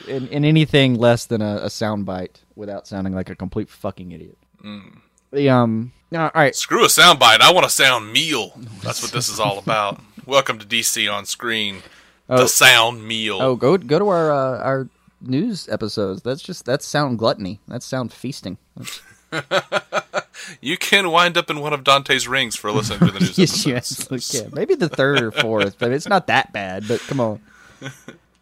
in, 0.08 0.28
in 0.28 0.44
anything 0.44 0.94
less 0.94 1.26
than 1.26 1.42
a, 1.42 1.56
a 1.62 1.66
soundbite 1.66 2.42
without 2.54 2.86
sounding 2.86 3.14
like 3.14 3.30
a 3.30 3.36
complete 3.36 3.68
fucking 3.68 4.12
idiot. 4.12 4.38
Mm. 4.64 4.98
The 5.32 5.50
um, 5.50 5.92
all 6.14 6.30
right, 6.34 6.54
Screw 6.54 6.84
a 6.84 6.88
soundbite. 6.88 7.40
I 7.40 7.52
want 7.52 7.66
a 7.66 7.70
sound 7.70 8.12
meal. 8.12 8.52
That's 8.82 9.02
what 9.02 9.12
this 9.12 9.28
is 9.28 9.40
all 9.40 9.58
about. 9.58 10.00
Welcome 10.24 10.58
to 10.58 10.66
DC 10.66 11.12
on 11.12 11.26
screen. 11.26 11.82
Oh. 12.28 12.38
The 12.38 12.48
sound 12.48 13.06
meal. 13.06 13.38
oh, 13.40 13.54
go 13.54 13.76
go 13.76 13.98
to 13.98 14.08
our 14.08 14.32
uh, 14.32 14.58
our 14.62 14.88
news 15.20 15.68
episodes. 15.68 16.22
That's 16.22 16.42
just 16.42 16.64
that's 16.64 16.86
sound 16.86 17.18
gluttony. 17.18 17.60
That's 17.68 17.86
sound 17.86 18.12
feasting. 18.12 18.58
That's, 18.76 19.00
You 20.60 20.76
can 20.76 21.10
wind 21.10 21.36
up 21.36 21.50
in 21.50 21.58
one 21.60 21.72
of 21.72 21.82
Dante's 21.82 22.28
rings 22.28 22.54
for 22.54 22.70
listening 22.70 23.00
to 23.00 23.06
the 23.10 23.18
news 23.20 23.36
yes, 23.38 23.66
you 23.66 23.74
episodes. 23.74 24.12
absolutely 24.12 24.50
can. 24.50 24.54
Maybe 24.54 24.74
the 24.76 24.88
third 24.88 25.20
or 25.20 25.30
fourth, 25.32 25.76
but 25.78 25.90
it's 25.92 26.08
not 26.08 26.28
that 26.28 26.52
bad. 26.52 26.86
But 26.86 27.00
come 27.00 27.20
on, 27.20 27.40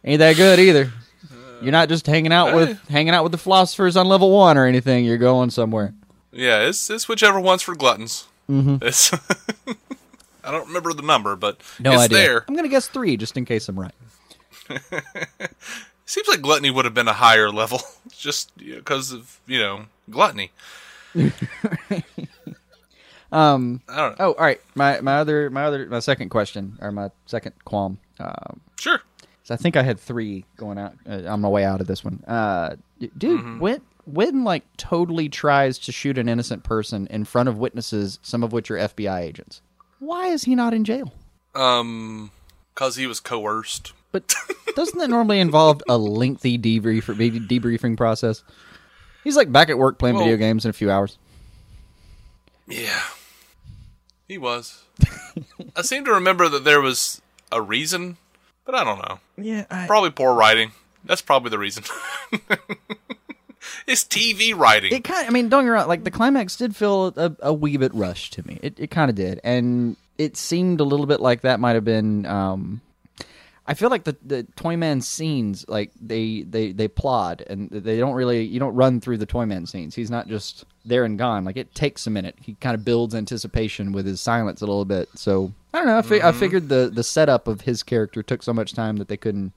ain't 0.03 0.19
that 0.19 0.35
good 0.35 0.59
either. 0.59 0.91
You're 1.61 1.71
not 1.71 1.89
just 1.89 2.05
hanging 2.05 2.31
out 2.31 2.53
with 2.53 2.79
hanging 2.89 3.13
out 3.13 3.23
with 3.23 3.31
the 3.31 3.37
philosophers 3.39 3.97
on 3.97 4.07
level 4.07 4.29
one 4.29 4.55
or 4.57 4.65
anything. 4.67 5.03
You're 5.05 5.17
going 5.17 5.49
somewhere. 5.49 5.93
Yeah, 6.31 6.67
it's 6.67 6.89
it's 6.91 7.07
whichever 7.07 7.39
one's 7.39 7.63
for 7.63 7.75
gluttons. 7.75 8.27
Mm-hmm. 8.49 8.85
It's 8.85 9.11
I 10.43 10.51
don't 10.51 10.67
remember 10.67 10.93
the 10.93 11.01
number, 11.01 11.35
but 11.35 11.59
No 11.79 11.93
it's 11.93 12.03
idea. 12.03 12.17
there. 12.17 12.45
I'm 12.47 12.55
gonna 12.55 12.67
guess 12.67 12.87
three, 12.87 13.17
just 13.17 13.35
in 13.35 13.45
case 13.45 13.67
I'm 13.67 13.79
right. 13.79 13.93
Seems 16.05 16.27
like 16.27 16.41
gluttony 16.41 16.69
would 16.69 16.85
have 16.85 16.93
been 16.93 17.07
a 17.07 17.13
higher 17.13 17.49
level, 17.49 17.81
just 18.15 18.55
because 18.57 19.11
of 19.11 19.39
you 19.47 19.59
know 19.59 19.85
gluttony. 20.09 20.51
Um. 23.31 23.81
I 23.89 23.97
don't 23.97 24.19
know. 24.19 24.25
Oh, 24.27 24.33
all 24.33 24.45
right. 24.45 24.61
My 24.75 25.01
my 25.01 25.17
other 25.17 25.49
my 25.49 25.63
other 25.65 25.87
my 25.87 25.99
second 25.99 26.29
question 26.29 26.77
or 26.79 26.91
my 26.91 27.09
second 27.25 27.53
qualm. 27.65 27.97
Um. 28.19 28.61
Sure. 28.79 29.01
So 29.43 29.53
I 29.53 29.57
think 29.57 29.75
I 29.75 29.83
had 29.83 29.99
three 29.99 30.45
going 30.57 30.77
out 30.77 30.93
uh, 31.09 31.23
on 31.27 31.41
my 31.41 31.49
way 31.49 31.65
out 31.65 31.81
of 31.81 31.87
this 31.87 32.03
one. 32.03 32.23
Uh, 32.27 32.75
dude, 33.17 33.39
Mm-hmm. 33.39 33.59
when 33.59 33.81
when 34.05 34.43
like 34.43 34.63
totally 34.77 35.27
tries 35.27 35.77
to 35.79 35.91
shoot 35.91 36.17
an 36.17 36.29
innocent 36.29 36.63
person 36.63 37.07
in 37.07 37.25
front 37.25 37.49
of 37.49 37.57
witnesses, 37.57 38.19
some 38.21 38.43
of 38.43 38.53
which 38.53 38.69
are 38.71 38.75
FBI 38.77 39.21
agents. 39.21 39.61
Why 39.99 40.27
is 40.27 40.43
he 40.43 40.55
not 40.55 40.73
in 40.73 40.83
jail? 40.83 41.11
Um, 41.55 42.31
cause 42.75 42.95
he 42.95 43.07
was 43.07 43.19
coerced. 43.19 43.93
But 44.11 44.33
doesn't 44.75 44.99
that 44.99 45.09
normally 45.09 45.39
involve 45.39 45.81
a 45.89 45.97
lengthy 45.97 46.57
debrief 46.57 47.03
debriefing 47.47 47.97
process? 47.97 48.43
He's 49.25 49.35
like 49.35 49.51
back 49.51 49.69
at 49.69 49.77
work 49.77 49.97
playing 49.97 50.17
video 50.19 50.37
games 50.37 50.65
in 50.65 50.69
a 50.69 50.73
few 50.73 50.89
hours. 50.89 51.17
Yeah, 52.67 53.01
he 54.27 54.37
was. 54.37 54.83
I 55.75 55.81
seem 55.81 56.05
to 56.05 56.11
remember 56.11 56.47
that 56.47 56.63
there 56.63 56.79
was 56.79 57.21
a 57.51 57.59
reason, 57.59 58.17
but 58.65 58.75
I 58.75 58.83
don't 58.83 58.99
know. 58.99 59.19
Yeah, 59.35 59.65
I, 59.69 59.87
Probably 59.87 60.11
poor 60.11 60.33
writing. 60.35 60.71
That's 61.03 61.23
probably 61.23 61.49
the 61.49 61.57
reason. 61.57 61.83
it's 63.87 64.03
TV 64.03 64.55
writing. 64.55 64.93
it 64.93 65.03
kind. 65.03 65.23
of 65.23 65.29
I 65.29 65.33
mean, 65.33 65.49
don't 65.49 65.63
get 65.63 65.69
me 65.69 65.71
wrong. 65.71 65.87
Like 65.87 66.03
the 66.03 66.11
climax 66.11 66.55
did 66.55 66.75
feel 66.75 67.07
a, 67.17 67.35
a 67.39 67.53
wee 67.53 67.77
bit 67.77 67.93
rushed 67.95 68.33
to 68.33 68.47
me. 68.47 68.59
It 68.61 68.79
it 68.79 68.91
kind 68.91 69.09
of 69.09 69.15
did, 69.15 69.41
and 69.43 69.97
it 70.19 70.37
seemed 70.37 70.79
a 70.79 70.83
little 70.83 71.07
bit 71.07 71.19
like 71.19 71.41
that 71.41 71.59
might 71.59 71.73
have 71.73 71.85
been. 71.85 72.27
Um, 72.27 72.81
I 73.67 73.73
feel 73.73 73.89
like 73.89 74.03
the 74.03 74.15
the 74.23 74.43
Toyman 74.55 75.01
scenes, 75.01 75.65
like 75.67 75.91
they 75.99 76.43
they 76.43 76.71
they 76.71 76.87
plod, 76.87 77.43
and 77.47 77.69
they 77.69 77.97
don't 77.97 78.13
really. 78.13 78.43
You 78.43 78.59
don't 78.59 78.75
run 78.75 79.01
through 79.01 79.17
the 79.17 79.25
Toyman 79.25 79.67
scenes. 79.67 79.95
He's 79.95 80.11
not 80.11 80.27
just 80.27 80.65
there 80.85 81.03
and 81.03 81.17
gone. 81.17 81.45
Like 81.45 81.57
it 81.57 81.73
takes 81.73 82.05
a 82.05 82.11
minute. 82.11 82.35
He 82.39 82.53
kind 82.55 82.75
of 82.75 82.85
builds 82.85 83.15
anticipation 83.15 83.91
with 83.91 84.05
his 84.05 84.21
silence 84.21 84.61
a 84.61 84.67
little 84.67 84.85
bit. 84.85 85.09
So 85.15 85.51
I 85.73 85.79
don't 85.79 85.87
know. 85.87 85.97
I, 85.97 86.03
fi- 86.03 86.21
I 86.21 86.29
mm-hmm. 86.29 86.39
figured 86.39 86.69
the 86.69 86.91
the 86.93 87.03
setup 87.03 87.47
of 87.47 87.61
his 87.61 87.81
character 87.81 88.21
took 88.21 88.43
so 88.43 88.53
much 88.53 88.73
time 88.73 88.97
that 88.97 89.07
they 89.07 89.17
couldn't 89.17 89.51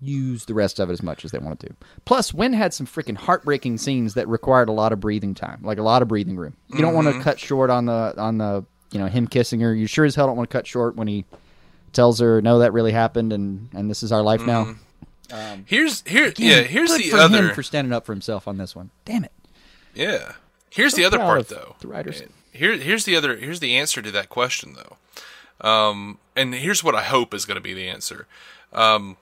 use 0.00 0.44
the 0.44 0.54
rest 0.54 0.78
of 0.78 0.90
it 0.90 0.92
as 0.92 1.02
much 1.02 1.24
as 1.24 1.30
they 1.30 1.38
wanted 1.38 1.60
to. 1.60 1.74
Plus, 2.04 2.34
Winn 2.34 2.52
had 2.52 2.74
some 2.74 2.86
freaking 2.86 3.16
heartbreaking 3.16 3.78
scenes 3.78 4.14
that 4.14 4.28
required 4.28 4.68
a 4.68 4.72
lot 4.72 4.92
of 4.92 5.00
breathing 5.00 5.34
time, 5.34 5.60
like 5.62 5.78
a 5.78 5.82
lot 5.82 6.02
of 6.02 6.08
breathing 6.08 6.36
room. 6.36 6.54
You 6.68 6.80
don't 6.80 6.94
want 6.94 7.06
to 7.06 7.14
mm-hmm. 7.14 7.22
cut 7.22 7.40
short 7.40 7.70
on 7.70 7.86
the 7.86 8.14
on 8.18 8.36
the 8.36 8.64
you 8.90 8.98
know 8.98 9.06
him 9.06 9.26
kissing 9.26 9.60
her. 9.60 9.74
You 9.74 9.86
sure 9.86 10.04
as 10.04 10.14
hell 10.14 10.26
don't 10.26 10.36
want 10.36 10.50
to 10.50 10.56
cut 10.56 10.66
short 10.66 10.96
when 10.96 11.08
he 11.08 11.24
tells 11.98 12.20
her, 12.20 12.40
"No, 12.40 12.60
that 12.60 12.72
really 12.72 12.92
happened, 12.92 13.32
and 13.32 13.70
and 13.74 13.90
this 13.90 14.04
is 14.04 14.12
our 14.12 14.22
life 14.22 14.46
now." 14.46 14.76
here's 15.66 16.02
here 16.06 16.32
yeah. 16.36 16.62
Here's 16.62 16.90
Good 16.90 17.02
the 17.02 17.10
for 17.10 17.16
other 17.16 17.48
him 17.48 17.54
for 17.56 17.62
standing 17.64 17.92
up 17.92 18.06
for 18.06 18.12
himself 18.12 18.46
on 18.46 18.56
this 18.56 18.76
one. 18.76 18.90
Damn 19.04 19.24
it! 19.24 19.32
Yeah. 19.94 20.32
Here's 20.70 20.94
the 20.94 21.04
other 21.04 21.18
part, 21.18 21.48
though. 21.48 21.74
the 21.80 21.88
writers. 21.88 22.22
Here, 22.52 22.76
here's 22.76 23.04
the 23.04 23.16
other. 23.16 23.36
Here's 23.36 23.58
the 23.58 23.76
answer 23.76 24.00
to 24.00 24.12
that 24.12 24.28
question, 24.28 24.74
though. 24.74 25.68
Um, 25.68 26.18
and 26.36 26.54
here's 26.54 26.84
what 26.84 26.94
I 26.94 27.02
hope 27.02 27.34
is 27.34 27.44
going 27.44 27.56
to 27.56 27.60
be 27.60 27.74
the 27.74 27.88
answer. 27.88 28.28
Um, 28.72 29.16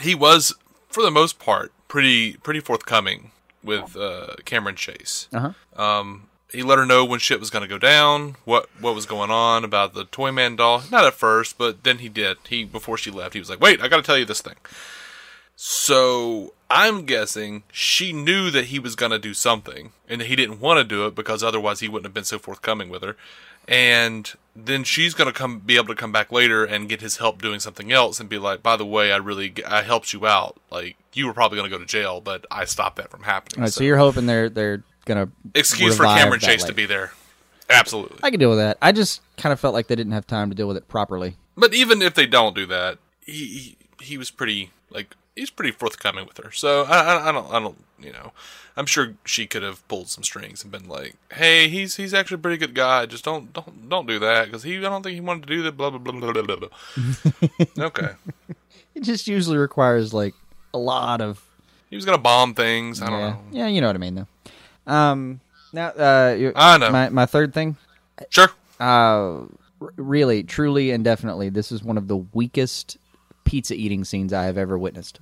he 0.00 0.14
was, 0.14 0.54
for 0.88 1.02
the 1.02 1.10
most 1.10 1.40
part, 1.40 1.72
pretty 1.88 2.34
pretty 2.34 2.60
forthcoming 2.60 3.32
with 3.64 3.96
uh, 3.96 4.36
Cameron 4.44 4.76
Chase. 4.76 5.26
Uh 5.32 5.52
huh. 5.76 5.82
Um, 5.82 6.28
he 6.52 6.62
let 6.62 6.78
her 6.78 6.86
know 6.86 7.04
when 7.04 7.20
shit 7.20 7.40
was 7.40 7.50
going 7.50 7.62
to 7.62 7.68
go 7.68 7.78
down, 7.78 8.36
what 8.44 8.68
what 8.80 8.94
was 8.94 9.06
going 9.06 9.30
on 9.30 9.64
about 9.64 9.94
the 9.94 10.04
Toyman 10.04 10.56
doll. 10.56 10.82
Not 10.90 11.04
at 11.04 11.14
first, 11.14 11.58
but 11.58 11.84
then 11.84 11.98
he 11.98 12.08
did. 12.08 12.38
He 12.48 12.64
before 12.64 12.98
she 12.98 13.10
left, 13.10 13.34
he 13.34 13.40
was 13.40 13.50
like, 13.50 13.60
"Wait, 13.60 13.80
I 13.80 13.88
got 13.88 13.96
to 13.96 14.02
tell 14.02 14.18
you 14.18 14.24
this 14.24 14.40
thing." 14.40 14.56
So 15.56 16.54
I'm 16.70 17.04
guessing 17.04 17.64
she 17.70 18.12
knew 18.12 18.50
that 18.50 18.66
he 18.66 18.78
was 18.78 18.96
going 18.96 19.12
to 19.12 19.18
do 19.18 19.34
something, 19.34 19.92
and 20.08 20.20
that 20.20 20.26
he 20.26 20.36
didn't 20.36 20.60
want 20.60 20.78
to 20.78 20.84
do 20.84 21.06
it 21.06 21.14
because 21.14 21.42
otherwise 21.42 21.80
he 21.80 21.88
wouldn't 21.88 22.06
have 22.06 22.14
been 22.14 22.24
so 22.24 22.38
forthcoming 22.38 22.88
with 22.88 23.02
her. 23.02 23.16
And 23.68 24.32
then 24.56 24.84
she's 24.84 25.14
going 25.14 25.26
to 25.26 25.38
come, 25.38 25.60
be 25.60 25.76
able 25.76 25.88
to 25.88 25.94
come 25.94 26.12
back 26.12 26.32
later 26.32 26.64
and 26.64 26.88
get 26.88 27.02
his 27.02 27.18
help 27.18 27.42
doing 27.42 27.60
something 27.60 27.92
else, 27.92 28.18
and 28.18 28.28
be 28.28 28.38
like, 28.38 28.62
"By 28.62 28.76
the 28.76 28.86
way, 28.86 29.12
I 29.12 29.16
really, 29.16 29.52
I 29.66 29.82
helped 29.82 30.12
you 30.12 30.26
out. 30.26 30.58
Like 30.70 30.96
you 31.12 31.26
were 31.26 31.34
probably 31.34 31.58
going 31.58 31.70
to 31.70 31.76
go 31.76 31.80
to 31.80 31.86
jail, 31.86 32.20
but 32.20 32.46
I 32.50 32.64
stopped 32.64 32.96
that 32.96 33.10
from 33.10 33.22
happening." 33.22 33.60
All 33.60 33.64
right, 33.64 33.72
so 33.72 33.84
you're 33.84 33.98
hoping 33.98 34.26
they're 34.26 34.48
they're 34.48 34.82
gonna 35.14 35.30
excuse 35.54 35.96
for 35.96 36.04
Cameron 36.04 36.40
Chase 36.40 36.64
to 36.64 36.72
be 36.72 36.86
there. 36.86 37.12
Absolutely. 37.68 38.18
I 38.22 38.30
can 38.30 38.40
deal 38.40 38.50
with 38.50 38.58
that. 38.58 38.78
I 38.82 38.92
just 38.92 39.22
kind 39.36 39.52
of 39.52 39.60
felt 39.60 39.74
like 39.74 39.86
they 39.86 39.94
didn't 39.94 40.12
have 40.12 40.26
time 40.26 40.50
to 40.50 40.56
deal 40.56 40.66
with 40.66 40.76
it 40.76 40.88
properly. 40.88 41.36
But 41.56 41.72
even 41.72 42.02
if 42.02 42.14
they 42.14 42.26
don't 42.26 42.54
do 42.54 42.66
that, 42.66 42.98
he 43.24 43.46
he, 43.46 43.76
he 44.00 44.18
was 44.18 44.30
pretty 44.30 44.70
like 44.90 45.14
he's 45.36 45.50
pretty 45.50 45.72
forthcoming 45.72 46.26
with 46.26 46.38
her. 46.38 46.50
So 46.50 46.84
I, 46.84 47.00
I 47.00 47.28
I 47.28 47.32
don't 47.32 47.52
I 47.52 47.60
don't 47.60 47.84
you 47.98 48.12
know 48.12 48.32
I'm 48.76 48.86
sure 48.86 49.14
she 49.24 49.46
could 49.46 49.62
have 49.62 49.86
pulled 49.88 50.08
some 50.08 50.24
strings 50.24 50.62
and 50.62 50.72
been 50.72 50.88
like, 50.88 51.14
hey, 51.32 51.68
he's 51.68 51.96
he's 51.96 52.14
actually 52.14 52.36
a 52.36 52.38
pretty 52.38 52.56
good 52.56 52.74
guy. 52.74 53.06
Just 53.06 53.24
don't 53.24 53.52
don't 53.52 53.88
don't 53.88 54.06
do 54.06 54.18
that 54.20 54.46
because 54.46 54.62
he 54.62 54.78
I 54.78 54.80
don't 54.80 55.02
think 55.02 55.14
he 55.14 55.20
wanted 55.20 55.42
to 55.42 55.48
do 55.48 55.62
that. 55.62 55.76
Blah 55.76 55.90
blah 55.90 55.98
blah 55.98 56.32
blah 56.32 56.42
blah. 56.42 56.56
blah. 56.56 57.66
okay, 57.86 58.10
It 58.94 59.02
just 59.02 59.26
usually 59.26 59.58
requires 59.58 60.14
like 60.14 60.34
a 60.72 60.78
lot 60.78 61.20
of 61.20 61.44
he 61.90 61.96
was 61.96 62.04
gonna 62.04 62.18
bomb 62.18 62.54
things. 62.54 63.02
I 63.02 63.10
don't 63.10 63.18
yeah. 63.18 63.28
know. 63.30 63.40
Yeah, 63.52 63.66
you 63.66 63.80
know 63.80 63.88
what 63.88 63.96
I 63.96 64.00
mean 64.00 64.14
though. 64.14 64.28
Um, 64.86 65.40
now 65.72 65.88
uh, 65.88 66.36
you- 66.38 66.52
I 66.56 66.78
know. 66.78 66.90
my 66.90 67.08
my 67.10 67.26
third 67.26 67.52
thing. 67.54 67.76
Sure. 68.28 68.48
Uh, 68.80 69.44
r- 69.80 69.92
really, 69.96 70.42
truly, 70.42 70.90
and 70.90 71.04
definitely, 71.04 71.48
this 71.50 71.70
is 71.72 71.82
one 71.82 71.96
of 71.98 72.08
the 72.08 72.16
weakest 72.16 72.96
pizza 73.44 73.74
eating 73.74 74.04
scenes 74.04 74.32
I 74.32 74.44
have 74.44 74.56
ever 74.58 74.78
witnessed. 74.78 75.20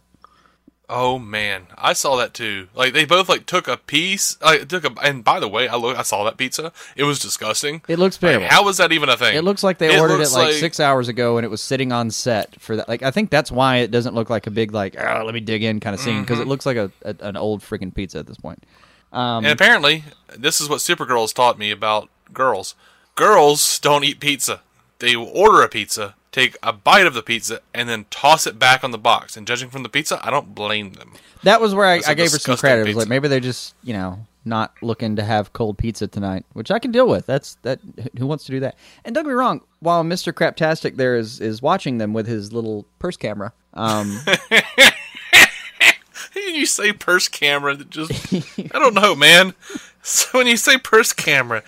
Oh 0.91 1.19
man, 1.19 1.67
I 1.77 1.93
saw 1.93 2.17
that 2.17 2.33
too. 2.33 2.69
Like 2.75 2.95
they 2.95 3.05
both 3.05 3.29
like 3.29 3.45
took 3.45 3.69
a 3.69 3.77
piece. 3.77 4.41
Like 4.41 4.69
took 4.69 4.85
a. 4.87 4.93
And 5.03 5.23
by 5.23 5.39
the 5.39 5.47
way, 5.49 5.69
I 5.69 5.77
look. 5.77 5.99
I 5.99 6.03
saw 6.03 6.25
that 6.25 6.39
pizza. 6.39 6.73
It 6.97 7.05
was 7.05 7.19
disgusting. 7.19 7.83
It 7.89 7.99
looks 7.99 8.17
Like, 8.23 8.31
terrible. 8.31 8.49
how 8.49 8.65
was 8.65 8.79
that 8.79 8.91
even 8.93 9.11
a 9.11 9.17
thing? 9.19 9.37
It 9.37 9.45
looks 9.45 9.63
like 9.63 9.77
they 9.77 10.01
ordered 10.01 10.15
it 10.15 10.19
looks 10.21 10.33
like, 10.35 10.55
six 10.55 10.81
hours 10.81 11.09
ago, 11.09 11.37
and 11.37 11.45
it 11.45 11.51
was 11.51 11.61
sitting 11.61 11.93
on 11.93 12.11
set 12.11 12.59
for 12.59 12.77
that. 12.77 12.89
Like, 12.89 13.03
I 13.03 13.11
think 13.11 13.29
that's 13.29 13.53
why 13.53 13.77
it 13.79 13.91
doesn't 13.91 14.15
look 14.15 14.31
like 14.31 14.47
a 14.47 14.51
big 14.51 14.73
like, 14.73 14.97
oh, 14.99 15.23
let 15.27 15.35
me 15.35 15.41
dig 15.41 15.63
in 15.63 15.79
kind 15.79 15.93
of 15.93 16.01
scene 16.01 16.23
because 16.23 16.37
Mm-hmm. 16.39 16.43
it 16.47 16.49
looks 16.49 16.65
like 16.65 16.79
a, 16.79 16.91
a 17.03 17.15
an 17.21 17.37
old 17.37 17.61
freaking 17.61 17.95
pizza 17.95 18.19
at 18.21 18.27
this 18.27 18.39
point. 18.39 18.65
Um, 19.13 19.45
And 19.45 19.53
apparently, 19.53 20.05
this 20.37 20.61
is 20.61 20.69
what 20.69 20.81
Supergirls 20.81 21.33
taught 21.35 21.59
me 21.59 21.71
about 21.71 22.09
girls. 22.33 22.75
Girls 23.15 23.79
don't 23.79 24.05
eat 24.05 24.21
pizza. 24.21 24.61
They 24.99 25.17
will 25.17 25.29
order 25.29 25.63
a 25.63 25.69
pizza, 25.69 26.15
take 26.33 26.57
a 26.63 26.73
bite 26.73 27.07
of 27.07 27.15
the 27.15 27.23
pizza 27.23 27.61
and 27.73 27.89
then 27.89 28.07
toss 28.11 28.47
it 28.47 28.59
back 28.59 28.83
on 28.85 28.91
the 28.91 28.99
box. 28.99 29.37
And 29.37 29.47
judging 29.47 29.71
from 29.71 29.83
the 29.83 29.89
pizza, 29.89 30.21
I 30.25 30.31
don't 30.31 30.55
blame 30.55 30.93
them. 30.93 31.13
That 31.45 31.61
was 31.61 31.75
where 31.75 31.87
I, 31.87 32.01
I 32.07 32.15
gave 32.15 32.33
her 32.33 32.39
some 32.39 32.57
credit. 32.57 32.83
It 32.83 32.89
was 32.89 32.97
like 32.97 33.09
maybe 33.09 33.29
they're 33.29 33.39
just 33.41 33.75
you 33.83 33.93
know 33.93 34.27
not 34.45 34.73
looking 34.83 35.17
to 35.17 35.23
have 35.23 35.53
cold 35.53 35.79
pizza 35.79 36.07
tonight, 36.09 36.45
which 36.53 36.71
I 36.71 36.79
can 36.81 36.91
deal 36.91 37.07
with. 37.07 37.27
That's 37.27 37.57
that. 37.63 37.79
Who 38.19 38.27
wants 38.27 38.45
to 38.45 38.53
do 38.53 38.61
that? 38.61 38.77
And 39.05 39.15
don't 39.15 39.25
get 39.25 39.29
me 39.29 39.35
wrong. 39.35 39.61
While 39.81 40.03
Mister 40.05 40.33
Craptastic 40.33 40.97
there 40.97 41.17
is 41.17 41.41
is 41.41 41.63
watching 41.63 41.99
them 41.99 42.13
with 42.13 42.27
his 42.27 42.53
little 42.53 42.87
purse 42.99 43.17
camera. 43.17 43.53
Um, 43.75 44.19
you 46.39 46.67
say 46.67 46.93
purse 46.93 47.29
camera, 47.29 47.75
that 47.77 47.91
just 47.91 48.13
I 48.33 48.79
don't 48.79 48.95
know, 48.95 49.15
man. 49.15 49.55
So 50.03 50.39
when 50.39 50.47
you 50.47 50.57
say 50.57 50.79
purse 50.79 51.13
camera, 51.13 51.63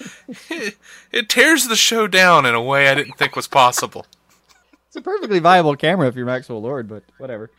it, 0.49 0.77
it 1.13 1.29
tears 1.29 1.69
the 1.69 1.77
show 1.77 2.07
down 2.07 2.47
in 2.47 2.55
a 2.55 2.63
way 2.63 2.89
I 2.89 2.95
didn't 2.95 3.19
think 3.19 3.37
was 3.37 3.49
possible. 3.49 4.07
It's 4.87 4.97
a 4.97 5.03
perfectly 5.03 5.39
viable 5.39 5.77
camera 5.77 6.09
if 6.09 6.17
you're 6.17 6.27
Maxwell 6.27 6.61
Lord, 6.61 6.89
but 6.89 7.05
whatever. 7.19 7.51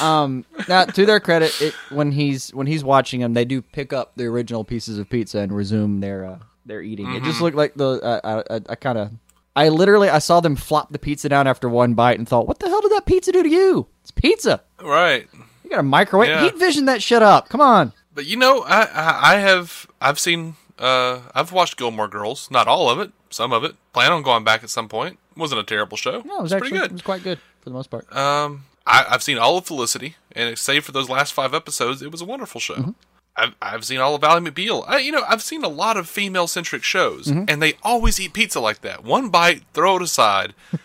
Um, 0.00 0.44
now, 0.68 0.84
to 0.84 1.04
their 1.04 1.18
credit, 1.18 1.60
it, 1.60 1.74
when 1.90 2.12
he's 2.12 2.54
when 2.54 2.66
he's 2.68 2.84
watching 2.84 3.20
them, 3.20 3.34
they 3.34 3.44
do 3.44 3.60
pick 3.60 3.92
up 3.92 4.12
the 4.14 4.26
original 4.26 4.62
pieces 4.62 4.98
of 4.98 5.08
pizza 5.08 5.38
and 5.40 5.50
resume 5.50 6.00
their 6.00 6.24
uh, 6.24 6.38
their 6.64 6.82
eating. 6.82 7.12
It 7.14 7.24
just 7.24 7.40
looked 7.40 7.56
like 7.56 7.74
the 7.74 8.00
uh, 8.00 8.42
I, 8.48 8.54
I, 8.54 8.60
I 8.68 8.74
kind 8.76 8.98
of 8.98 9.10
I 9.56 9.70
literally 9.70 10.10
I 10.10 10.18
saw 10.18 10.40
them 10.40 10.54
flop 10.54 10.92
the 10.92 10.98
pizza 10.98 11.28
down 11.28 11.46
after 11.46 11.68
one 11.68 11.94
bite 11.94 12.18
and 12.18 12.28
thought, 12.28 12.46
what 12.46 12.58
the 12.58 12.68
hell 12.68 12.82
did 12.82 12.92
that 12.92 13.06
pizza 13.06 13.32
do 13.32 13.42
to 13.42 13.48
you? 13.48 13.88
It's 14.02 14.10
pizza. 14.10 14.62
Right. 14.80 15.28
You 15.66 15.70
got 15.70 15.80
a 15.80 15.82
microwave. 15.82 16.28
Yeah. 16.28 16.42
Heat 16.44 16.56
vision 16.56 16.84
that 16.84 17.02
shit 17.02 17.22
up. 17.22 17.48
Come 17.48 17.60
on. 17.60 17.92
But 18.14 18.24
you 18.26 18.36
know, 18.36 18.62
I 18.62 18.82
I, 18.84 19.34
I 19.34 19.36
have 19.38 19.88
I've 20.00 20.20
seen 20.20 20.54
uh 20.78 21.22
I've 21.34 21.50
watched 21.50 21.76
Gilmore 21.76 22.06
Girls, 22.06 22.48
not 22.52 22.68
all 22.68 22.88
of 22.88 23.00
it, 23.00 23.10
some 23.30 23.52
of 23.52 23.64
it. 23.64 23.74
Plan 23.92 24.12
on 24.12 24.22
going 24.22 24.44
back 24.44 24.62
at 24.62 24.70
some 24.70 24.88
point. 24.88 25.18
Wasn't 25.36 25.60
a 25.60 25.64
terrible 25.64 25.96
show. 25.96 26.22
No, 26.24 26.38
it 26.38 26.42
was, 26.42 26.52
It's 26.52 26.52
actually 26.52 26.68
pretty 26.70 26.76
it 26.76 26.88
good. 26.88 26.92
was 26.92 27.02
quite 27.02 27.24
good 27.24 27.38
for 27.60 27.70
the 27.70 27.74
most 27.74 27.90
part. 27.90 28.14
Um, 28.16 28.66
I, 28.86 29.06
I've 29.10 29.24
seen 29.24 29.38
all 29.38 29.58
of 29.58 29.66
Felicity, 29.66 30.14
and 30.30 30.56
save 30.56 30.84
for 30.84 30.92
those 30.92 31.10
last 31.10 31.32
five 31.34 31.52
episodes, 31.52 32.00
it 32.00 32.12
was 32.12 32.20
a 32.20 32.24
wonderful 32.24 32.60
show. 32.60 32.74
Mm-hmm. 32.76 32.90
I've, 33.38 33.54
I've 33.60 33.84
seen 33.84 33.98
all 34.00 34.14
of 34.14 34.24
Ally 34.24 34.40
McBeal. 34.40 34.84
I, 34.88 34.98
you 34.98 35.12
know, 35.12 35.22
I've 35.28 35.42
seen 35.42 35.62
a 35.62 35.68
lot 35.68 35.96
of 35.96 36.08
female 36.08 36.46
centric 36.46 36.82
shows, 36.82 37.26
Mm-hmm. 37.26 37.44
and 37.48 37.60
they 37.60 37.74
always 37.82 38.18
eat 38.20 38.32
pizza 38.32 38.60
like 38.60 38.80
that. 38.80 39.04
One 39.04 39.28
bite, 39.28 39.62
throw 39.74 39.96
it 39.96 40.02
aside, 40.02 40.54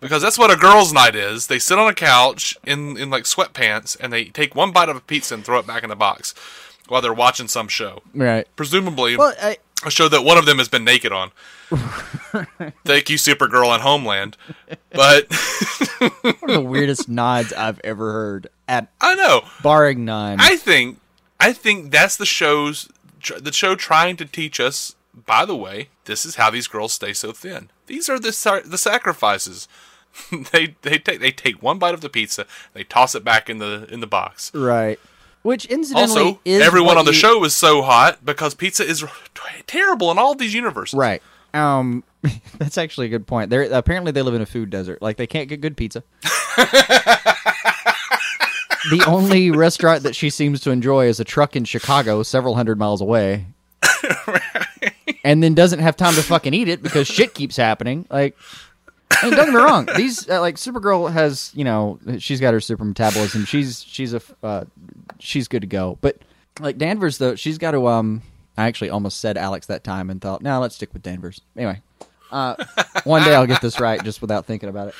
because 0.00 0.22
that's 0.22 0.38
what 0.38 0.50
a 0.52 0.56
girls' 0.56 0.92
night 0.92 1.14
is. 1.16 1.48
They 1.48 1.58
sit 1.58 1.78
on 1.78 1.88
a 1.90 1.94
couch 1.94 2.56
in 2.64 2.96
in 2.96 3.10
like 3.10 3.24
sweatpants, 3.24 3.96
and 4.00 4.12
they 4.12 4.24
take 4.26 4.54
one 4.54 4.70
bite 4.72 4.88
of 4.88 4.96
a 4.96 5.00
pizza 5.00 5.34
and 5.34 5.44
throw 5.44 5.58
it 5.58 5.66
back 5.66 5.82
in 5.82 5.88
the 5.88 5.96
box 5.96 6.34
while 6.88 7.00
they're 7.02 7.12
watching 7.14 7.48
some 7.48 7.68
show, 7.68 8.02
right. 8.14 8.46
presumably 8.56 9.16
Well, 9.16 9.32
I, 9.40 9.58
a 9.84 9.90
show 9.90 10.08
that 10.08 10.22
one 10.24 10.38
of 10.38 10.44
them 10.46 10.58
has 10.58 10.68
been 10.68 10.84
naked 10.84 11.12
on. 11.12 11.30
Thank 12.84 13.10
you, 13.10 13.16
Supergirl 13.16 13.72
and 13.72 13.82
Homeland. 13.82 14.36
But 14.92 15.32
one 15.98 16.12
of 16.42 16.48
the 16.48 16.60
weirdest 16.60 17.08
nods 17.08 17.52
I've 17.52 17.80
ever 17.84 18.12
heard. 18.12 18.48
At 18.68 18.88
I 19.00 19.14
know. 19.14 19.42
barring 19.62 20.04
none. 20.04 20.38
I 20.40 20.56
think 20.56 20.99
I 21.40 21.52
think 21.52 21.90
that's 21.90 22.16
the 22.16 22.26
show's 22.26 22.88
the 23.40 23.52
show 23.52 23.74
trying 23.74 24.16
to 24.18 24.24
teach 24.24 24.60
us. 24.60 24.94
By 25.26 25.44
the 25.44 25.56
way, 25.56 25.88
this 26.04 26.24
is 26.24 26.36
how 26.36 26.50
these 26.50 26.68
girls 26.68 26.92
stay 26.92 27.12
so 27.12 27.32
thin. 27.32 27.70
These 27.86 28.08
are 28.08 28.18
the 28.18 28.62
the 28.64 28.78
sacrifices. 28.78 29.66
they 30.52 30.74
they 30.82 30.98
take 30.98 31.20
they 31.20 31.30
take 31.32 31.62
one 31.62 31.78
bite 31.78 31.94
of 31.94 32.00
the 32.00 32.08
pizza, 32.08 32.46
they 32.74 32.84
toss 32.84 33.14
it 33.14 33.24
back 33.24 33.48
in 33.50 33.58
the 33.58 33.86
in 33.90 34.00
the 34.00 34.06
box. 34.06 34.52
right. 34.54 34.98
Which 35.42 35.64
incidentally 35.66 36.20
Also, 36.22 36.40
is 36.44 36.60
everyone 36.62 36.98
on 36.98 37.06
the 37.06 37.12
you- 37.12 37.16
show 37.16 37.42
is 37.44 37.54
so 37.54 37.80
hot 37.80 38.24
because 38.24 38.54
pizza 38.54 38.84
is 38.84 39.02
terrible 39.66 40.10
in 40.10 40.18
all 40.18 40.34
these 40.34 40.52
universes. 40.52 40.92
Right. 40.98 41.22
Um, 41.54 42.04
that's 42.58 42.76
actually 42.76 43.06
a 43.06 43.08
good 43.08 43.26
point. 43.26 43.48
They 43.48 43.66
apparently 43.70 44.12
they 44.12 44.20
live 44.20 44.34
in 44.34 44.42
a 44.42 44.46
food 44.46 44.68
desert. 44.68 45.00
Like 45.00 45.16
they 45.16 45.26
can't 45.26 45.48
get 45.48 45.60
good 45.62 45.76
pizza. 45.78 46.02
the 48.90 49.02
only 49.06 49.50
restaurant 49.50 50.02
that 50.04 50.16
she 50.16 50.30
seems 50.30 50.60
to 50.62 50.70
enjoy 50.70 51.06
is 51.06 51.20
a 51.20 51.24
truck 51.24 51.56
in 51.56 51.64
Chicago, 51.64 52.22
several 52.22 52.54
hundred 52.54 52.78
miles 52.78 53.00
away. 53.00 53.46
And 55.22 55.42
then 55.42 55.54
doesn't 55.54 55.80
have 55.80 55.96
time 55.96 56.14
to 56.14 56.22
fucking 56.22 56.54
eat 56.54 56.68
it 56.68 56.82
because 56.82 57.06
shit 57.06 57.34
keeps 57.34 57.56
happening. 57.56 58.06
Like, 58.10 58.36
I 59.10 59.26
mean, 59.26 59.36
don't 59.36 59.46
get 59.46 59.54
me 59.54 59.60
wrong. 59.60 59.88
These 59.96 60.30
uh, 60.30 60.40
like 60.40 60.56
Supergirl 60.56 61.12
has, 61.12 61.52
you 61.54 61.62
know, 61.64 61.98
she's 62.18 62.40
got 62.40 62.54
her 62.54 62.60
super 62.60 62.84
metabolism. 62.84 63.44
She's 63.44 63.82
she's 63.82 64.14
a 64.14 64.22
uh, 64.42 64.64
she's 65.18 65.46
good 65.46 65.60
to 65.60 65.66
go. 65.66 65.98
But 66.00 66.18
like 66.58 66.78
Danvers 66.78 67.18
though, 67.18 67.34
she's 67.34 67.58
got 67.58 67.72
to 67.72 67.86
um. 67.88 68.22
I 68.56 68.66
actually 68.66 68.90
almost 68.90 69.20
said 69.20 69.36
Alex 69.38 69.66
that 69.66 69.84
time 69.84 70.10
and 70.10 70.20
thought, 70.20 70.42
no, 70.42 70.60
let's 70.60 70.74
stick 70.74 70.92
with 70.92 71.02
Danvers. 71.02 71.40
Anyway, 71.56 71.80
uh, 72.30 72.56
one 73.04 73.22
day 73.22 73.34
I'll 73.34 73.46
get 73.46 73.60
this 73.62 73.78
right 73.80 74.02
just 74.02 74.20
without 74.20 74.46
thinking 74.46 74.68
about 74.68 74.88
it. 74.88 74.94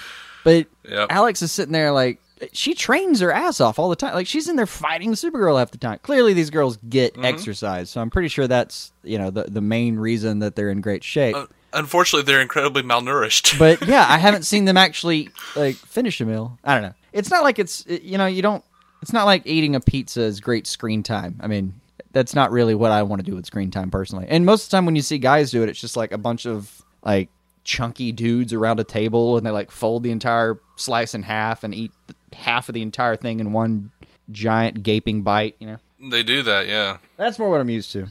But 0.45 0.67
Yep. 0.89 1.09
Alex 1.11 1.43
is 1.43 1.53
sitting 1.53 1.73
there 1.73 1.93
like 1.93 2.21
she 2.53 2.75
trains 2.75 3.21
her 3.21 3.33
ass 3.33 3.61
off 3.61 3.79
all 3.79 3.89
the 3.89 3.97
time. 3.97 4.15
Like 4.15 4.27
she's 4.27 4.49
in 4.49 4.57
there 4.57 4.67
fighting 4.67 5.11
the 5.11 5.17
Supergirl 5.17 5.59
half 5.59 5.71
the 5.71 5.79
time. 5.79 5.99
Clearly, 6.03 6.33
these 6.33 6.51
girls 6.51 6.79
get 6.89 7.13
Mm-hmm. 7.15 7.25
exercise, 7.25 7.91
so 7.91 8.01
I'm 8.01 8.11
pretty 8.11 8.29
sure 8.29 8.47
that's 8.47 8.93
you 9.03 9.19
know 9.19 9.31
the 9.31 9.45
the 9.45 9.61
main 9.61 9.97
reason 9.97 10.39
that 10.41 10.57
they're 10.57 10.71
in 10.71 10.81
great 10.81 11.05
shape. 11.05 11.35
Uh, 11.37 11.47
unfortunately, 11.73 12.25
they're 12.25 12.41
incredibly 12.43 12.83
malnourished. 12.83 13.59
but 13.59 13.87
yeah, 13.87 14.07
I 14.09 14.19
haven't 14.19 14.45
seen 14.45 14.65
them 14.65 14.77
actually 14.77 15.29
like 15.57 15.77
finish 15.77 16.21
a 16.21 16.25
meal. 16.25 16.59
I 16.65 16.75
don't 16.75 16.83
know. 16.83 16.95
It's 17.13 17.31
not 17.31 17.43
like 17.43 17.59
it's 17.59 17.85
you 17.87 18.17
know 18.19 18.27
you 18.27 18.43
don't. 18.43 18.65
It's 19.03 19.13
not 19.13 19.25
like 19.25 19.47
eating 19.47 19.75
a 19.75 19.81
pizza 19.81 20.21
is 20.23 20.41
great 20.41 20.67
screen 20.67 21.03
time. 21.03 21.39
I 21.41 21.47
mean, 21.47 21.75
that's 22.13 22.35
not 22.35 22.51
really 22.53 22.75
what 22.75 22.91
I 22.93 23.03
want 23.03 23.25
to 23.25 23.31
do 23.31 23.35
with 23.37 23.47
screen 23.47 23.71
time 23.71 23.91
personally. 23.91 24.27
And 24.29 24.45
most 24.47 24.65
of 24.65 24.71
the 24.71 24.77
time 24.77 24.85
when 24.87 24.95
you 24.97 25.03
see 25.03 25.19
guys 25.19 25.51
do 25.51 25.63
it, 25.63 25.69
it's 25.69 25.81
just 25.81 25.97
like 25.97 26.13
a 26.13 26.19
bunch 26.19 26.47
of 26.47 26.83
like 27.03 27.29
chunky 27.71 28.11
dudes 28.11 28.53
around 28.53 28.81
a 28.81 28.85
table 28.85 29.37
and 29.37 29.47
they 29.47 29.51
like 29.53 29.71
fold 29.71 30.03
the 30.03 30.11
entire 30.11 30.59
slice 30.75 31.15
in 31.15 31.23
half 31.23 31.63
and 31.63 31.73
eat 31.73 31.93
half 32.33 32.69
of 32.69 32.75
the 32.75 32.83
entire 32.83 33.15
thing 33.15 33.39
in 33.39 33.53
one 33.53 33.93
giant 34.33 34.83
gaping 34.83 35.23
bite. 35.23 35.55
You 35.61 35.67
know, 35.69 35.77
they 36.11 36.25
do 36.25 36.43
that, 36.43 36.67
yeah. 36.67 36.97
that's 37.17 37.39
more 37.39 37.49
what 37.49 37.61
I'm 37.61 37.71
used 37.71 37.93
to. 37.93 38.09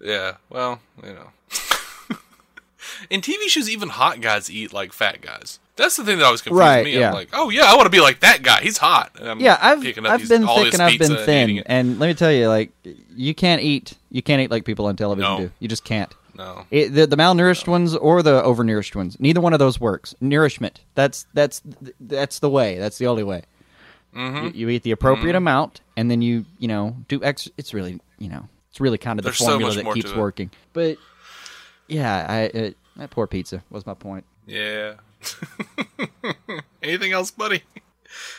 Yeah, 0.00 0.36
well, 0.48 0.80
you 1.02 1.12
know. 1.12 1.28
In 3.10 3.20
TV 3.20 3.48
shows, 3.48 3.68
even 3.68 3.88
hot 3.88 4.20
guys 4.20 4.50
eat 4.50 4.72
like 4.72 4.92
fat 4.92 5.20
guys. 5.20 5.58
That's 5.76 5.96
the 5.96 6.04
thing 6.04 6.18
that 6.18 6.24
always 6.24 6.40
confuses 6.42 6.60
Right, 6.60 6.84
me. 6.84 6.98
yeah. 6.98 7.08
I'm 7.08 7.14
like, 7.14 7.28
oh 7.32 7.50
yeah, 7.50 7.64
I 7.64 7.74
want 7.74 7.86
to 7.86 7.90
be 7.90 8.00
like 8.00 8.20
that 8.20 8.42
guy. 8.42 8.60
He's 8.62 8.78
hot. 8.78 9.10
And 9.18 9.28
I'm 9.28 9.40
Yeah, 9.40 9.58
I've 9.60 9.84
up 9.84 10.04
I've 10.06 10.20
these- 10.20 10.28
been 10.28 10.44
all 10.44 10.62
thick 10.62 10.72
and 10.74 10.82
I've 10.82 10.98
been 10.98 11.16
thin, 11.16 11.44
eating 11.50 11.56
it. 11.56 11.66
and 11.66 11.98
let 11.98 12.06
me 12.06 12.14
tell 12.14 12.30
you, 12.32 12.48
like 12.48 12.70
you 13.16 13.34
can't 13.34 13.60
eat 13.62 13.94
you 14.10 14.22
can't 14.22 14.40
eat 14.40 14.50
like 14.50 14.64
people 14.64 14.86
on 14.86 14.96
television 14.96 15.30
No. 15.30 15.38
do. 15.46 15.50
You 15.58 15.68
just 15.68 15.84
can't. 15.84 16.12
No, 16.36 16.66
It, 16.70 16.88
the, 16.90 17.06
the 17.06 17.16
malnourished 17.16 17.68
ones 17.68 17.94
or 17.94 18.22
the 18.22 18.42
overnourished 18.42 18.94
ones, 18.96 19.16
neither 19.20 19.40
one 19.40 19.52
of 19.52 19.58
those 19.58 19.78
works. 19.80 20.14
Nourishment. 20.20 20.80
That's 20.94 21.26
that's 21.34 21.62
that's 22.00 22.40
the 22.40 22.50
way. 22.50 22.78
That's 22.78 22.98
the 22.98 23.06
only 23.06 23.22
way. 23.22 23.42
Mm-hmm. 24.14 24.46
You, 24.46 24.52
you 24.54 24.68
eat 24.70 24.82
the 24.82 24.90
appropriate 24.92 25.34
amount, 25.36 25.80
and 25.96 26.10
then 26.10 26.22
you 26.22 26.44
you 26.58 26.68
know 26.68 26.96
do 27.08 27.22
X. 27.22 27.48
It's 27.56 27.72
really 27.74 28.00
you 28.18 28.28
know 28.28 28.48
it's 28.70 28.80
really 28.80 28.98
kind 28.98 29.18
of 29.18 29.24
the 29.24 29.30
There's 29.30 29.38
so 29.38 29.46
formula 29.46 29.74
much 29.74 29.84
that 29.84 29.94
keeps 29.94 30.14
working. 30.14 30.50
But 30.72 30.98
yeah, 31.88 32.26
I 32.28 32.38
it, 32.42 32.76
that 32.96 33.10
poor 33.10 33.26
pizza 33.26 33.62
was 33.70 33.86
my 33.86 33.94
point. 33.94 34.24
yeah. 34.46 34.94
Anything 36.82 37.12
else, 37.12 37.30
buddy? 37.30 37.62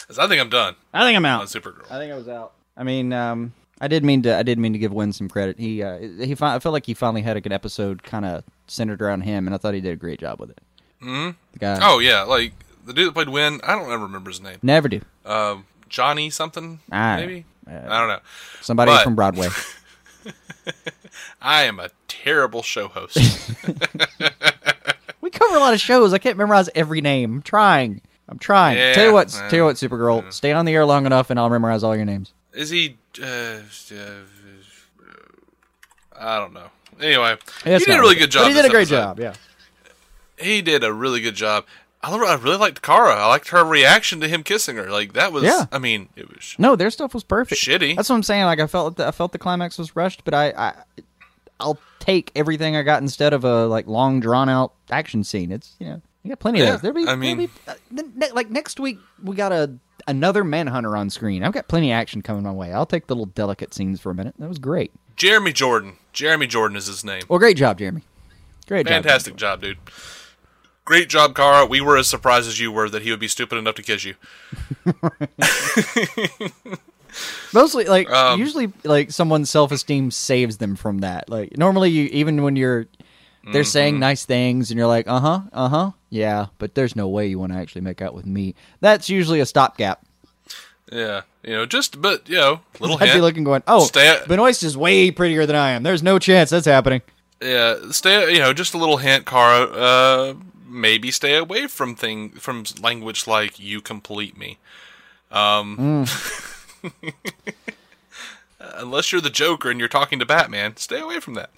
'Cause 0.07 0.19
I 0.19 0.27
think 0.27 0.39
I'm 0.39 0.49
done 0.49 0.75
I 0.93 1.03
think 1.03 1.17
I'm 1.17 1.25
on 1.25 1.41
out. 1.41 1.47
Supergirl. 1.47 1.89
I 1.91 1.97
think 1.97 2.13
I 2.13 2.15
was 2.15 2.27
out. 2.29 2.53
I 2.77 2.83
mean, 2.83 3.11
um, 3.11 3.53
I 3.81 3.87
did 3.87 4.03
mean 4.03 4.21
to. 4.23 4.35
I 4.37 4.43
did 4.43 4.57
mean 4.57 4.73
to 4.73 4.79
give 4.79 4.93
Winn 4.93 5.11
some 5.13 5.27
credit. 5.27 5.59
He 5.59 5.83
uh, 5.83 5.97
he. 5.99 6.33
Fi- 6.35 6.55
I 6.55 6.59
felt 6.59 6.73
like 6.73 6.85
he 6.85 6.93
finally 6.93 7.21
had 7.21 7.35
a 7.37 7.41
good 7.41 7.51
episode, 7.51 8.03
kind 8.03 8.25
of 8.25 8.43
centered 8.67 9.01
around 9.01 9.21
him, 9.21 9.47
and 9.47 9.53
I 9.53 9.57
thought 9.57 9.73
he 9.73 9.81
did 9.81 9.91
a 9.93 9.97
great 9.97 10.19
job 10.19 10.39
with 10.39 10.51
it. 10.51 10.59
Mm-hmm. 11.01 11.31
The 11.53 11.59
guy. 11.59 11.79
Oh 11.81 11.99
yeah, 11.99 12.21
like 12.23 12.53
the 12.85 12.93
dude 12.93 13.07
that 13.09 13.13
played 13.13 13.29
Winn. 13.29 13.59
I 13.63 13.75
don't 13.75 13.91
ever 13.91 14.03
remember 14.03 14.29
his 14.29 14.39
name. 14.41 14.57
never 14.63 14.87
do. 14.87 15.01
Um, 15.25 15.65
Johnny 15.89 16.29
something 16.29 16.79
Ah, 16.91 17.17
maybe. 17.17 17.45
uh, 17.69 17.73
I 17.89 17.99
don't 17.99 18.07
know. 18.07 18.19
Somebody 18.61 18.91
But- 18.91 19.03
from 19.03 19.15
Broadway. 19.15 19.49
I 21.41 21.63
am 21.63 21.79
a 21.79 21.89
terrible 22.07 22.63
show 22.63 22.87
host. 22.87 23.17
we 25.21 25.29
cover 25.29 25.55
a 25.55 25.59
lot 25.59 25.73
of 25.73 25.79
shows. 25.81 26.13
I 26.13 26.17
can't 26.17 26.37
memorize 26.37 26.69
every 26.75 27.01
name. 27.01 27.35
I'm 27.35 27.41
trying. 27.41 28.01
I'm 28.27 28.39
trying. 28.39 28.77
Yeah, 28.77 28.93
tell 28.93 29.05
you 29.07 29.13
what. 29.13 29.35
uh, 29.35 29.49
tell 29.49 29.57
you 29.59 29.65
what, 29.65 29.75
Supergirl. 29.75 30.31
Stay 30.33 30.51
on 30.51 30.65
the 30.65 30.73
air 30.73 30.85
long 30.85 31.05
enough, 31.05 31.29
and 31.29 31.39
I'll 31.39 31.49
memorize 31.49 31.83
all 31.83 31.95
your 31.95 32.05
names. 32.05 32.33
Is 32.55 32.69
he? 32.69 32.97
Uh, 33.21 33.25
uh, 33.25 33.59
I 36.17 36.39
don't 36.39 36.53
know. 36.53 36.67
Anyway, 37.01 37.37
It's 37.65 37.85
he 37.85 37.91
did 37.91 37.97
a 37.97 38.01
really 38.01 38.15
good 38.15 38.31
job. 38.31 38.47
He 38.47 38.53
did 38.53 38.65
a 38.65 38.69
great 38.69 38.83
episode. 38.91 38.95
job. 38.95 39.19
Yeah. 39.19 39.33
He 40.39 40.61
did 40.61 40.83
a 40.83 40.93
really 40.93 41.21
good 41.21 41.35
job. 41.35 41.65
I, 42.01 42.11
love- 42.11 42.21
I 42.21 42.35
really 42.41 42.57
liked 42.57 42.81
Kara. 42.81 43.15
I 43.15 43.27
liked 43.27 43.49
her 43.49 43.63
reaction 43.65 44.19
to 44.21 44.27
him 44.27 44.43
kissing 44.43 44.75
her. 44.77 44.89
Like 44.89 45.13
that 45.13 45.33
was. 45.33 45.43
Yeah. 45.43 45.65
I 45.71 45.79
mean, 45.79 46.09
it 46.15 46.29
was. 46.29 46.55
No, 46.57 46.75
their 46.75 46.89
stuff 46.89 47.13
was 47.13 47.23
perfect. 47.23 47.61
Shitty. 47.61 47.95
That's 47.95 48.09
what 48.09 48.15
I'm 48.15 48.23
saying. 48.23 48.45
Like 48.45 48.59
I 48.59 48.67
felt, 48.67 48.97
the, 48.97 49.07
I 49.07 49.11
felt 49.11 49.31
the 49.33 49.39
climax 49.39 49.77
was 49.77 49.95
rushed, 49.95 50.23
but 50.23 50.33
I, 50.33 50.51
I, 50.51 50.73
I'll 51.59 51.79
take 51.99 52.31
everything 52.35 52.75
I 52.75 52.83
got 52.83 53.01
instead 53.01 53.33
of 53.33 53.43
a 53.43 53.65
like 53.65 53.87
long 53.87 54.19
drawn 54.19 54.47
out 54.49 54.73
action 54.89 55.23
scene. 55.23 55.51
It's 55.51 55.75
you 55.79 55.87
know, 55.87 56.01
you 56.23 56.29
got 56.29 56.39
plenty 56.39 56.59
Yeah, 56.59 56.65
of 56.75 56.81
those. 56.81 56.81
There'll 56.93 57.05
be, 57.05 57.07
I 57.11 57.15
mean- 57.15 57.37
be, 57.37 57.49
uh, 57.67 57.73
ne- 57.91 58.31
like 58.31 58.49
next 58.49 58.79
week 58.79 58.99
we 59.23 59.35
got 59.35 59.51
a 59.51 59.71
another 60.07 60.43
Manhunter 60.43 60.95
on 60.95 61.09
screen. 61.09 61.43
I've 61.43 61.53
got 61.53 61.67
plenty 61.67 61.91
of 61.91 61.95
action 61.95 62.21
coming 62.21 62.43
my 62.43 62.51
way. 62.51 62.71
I'll 62.73 62.85
take 62.85 63.07
the 63.07 63.15
little 63.15 63.25
delicate 63.27 63.73
scenes 63.73 63.99
for 63.99 64.11
a 64.11 64.15
minute. 64.15 64.35
That 64.39 64.47
was 64.49 64.59
great. 64.59 64.91
Jeremy 65.15 65.53
Jordan. 65.53 65.97
Jeremy 66.13 66.47
Jordan 66.47 66.77
is 66.77 66.87
his 66.87 67.03
name. 67.03 67.23
Well, 67.29 67.39
great 67.39 67.57
job, 67.57 67.79
Jeremy. 67.79 68.01
Great 68.67 68.85
job. 68.87 68.93
Fantastic 69.03 69.35
job, 69.35 69.61
dude. 69.61 69.77
Great 70.85 71.09
job, 71.09 71.35
Kara. 71.35 71.65
We 71.65 71.81
were 71.81 71.97
as 71.97 72.07
surprised 72.07 72.47
as 72.47 72.59
you 72.59 72.71
were 72.71 72.89
that 72.89 73.01
he 73.01 73.09
would 73.11 73.19
be 73.19 73.27
stupid 73.27 73.57
enough 73.57 73.75
to 73.75 73.81
kiss 73.81 74.05
you. 74.05 74.15
Mostly, 77.53 77.85
like 77.85 78.09
Um, 78.09 78.39
usually, 78.39 78.71
like 78.83 79.09
someone's 79.11 79.49
self 79.49 79.71
esteem 79.71 80.11
saves 80.11 80.57
them 80.57 80.75
from 80.75 80.99
that. 80.99 81.29
Like 81.29 81.57
normally, 81.57 81.89
you 81.89 82.05
even 82.11 82.43
when 82.43 82.55
you're 82.55 82.87
they're 83.51 83.61
Mm-hmm. 83.61 83.67
saying 83.67 83.99
nice 83.99 84.25
things 84.25 84.71
and 84.71 84.77
you're 84.77 84.87
like, 84.87 85.07
uh 85.07 85.19
huh, 85.19 85.41
uh 85.53 85.69
huh, 85.69 85.91
yeah, 86.09 86.47
but 86.57 86.75
there's 86.75 86.95
no 86.95 87.07
way 87.07 87.27
you 87.27 87.37
want 87.39 87.51
to 87.53 87.59
actually 87.59 87.81
make 87.81 88.01
out 88.01 88.13
with 88.13 88.25
me. 88.25 88.55
That's 88.81 89.09
usually 89.09 89.39
a 89.39 89.45
stopgap. 89.45 90.03
Yeah, 90.91 91.21
you 91.43 91.51
know, 91.53 91.65
just 91.65 92.01
but 92.01 92.27
you 92.29 92.35
know, 92.37 92.61
little 92.79 92.97
I'd 92.97 93.01
be 93.05 93.09
hint. 93.09 93.21
looking, 93.21 93.43
going, 93.43 93.63
oh, 93.67 93.85
Stay- 93.85 94.07
at- 94.07 94.27
Benoist 94.27 94.61
is 94.63 94.77
way 94.77 95.09
prettier 95.11 95.45
than 95.45 95.55
I 95.55 95.71
am. 95.71 95.83
There's 95.83 96.03
no 96.03 96.19
chance 96.19 96.49
that's 96.51 96.67
happening. 96.67 97.01
yeah, 97.41 97.75
stay. 97.91 98.31
You 98.33 98.39
know, 98.39 98.53
just 98.53 98.73
a 98.73 98.77
little 98.77 98.97
hint, 98.97 99.25
Kara. 99.25 99.63
Uh, 99.65 100.33
maybe 100.67 101.09
stay 101.11 101.35
away 101.35 101.67
from 101.67 101.95
thing 101.95 102.29
from 102.31 102.65
language 102.81 103.25
like 103.27 103.59
"you 103.59 103.81
complete 103.81 104.37
me." 104.37 104.57
Um, 105.31 106.05
unless 108.59 109.11
you're 109.11 109.21
the 109.21 109.29
Joker 109.29 109.69
and 109.69 109.79
you're 109.79 109.89
talking 109.89 110.19
to 110.19 110.25
Batman, 110.25 110.77
stay 110.77 110.99
away 110.99 111.19
from 111.19 111.33
that. 111.35 111.49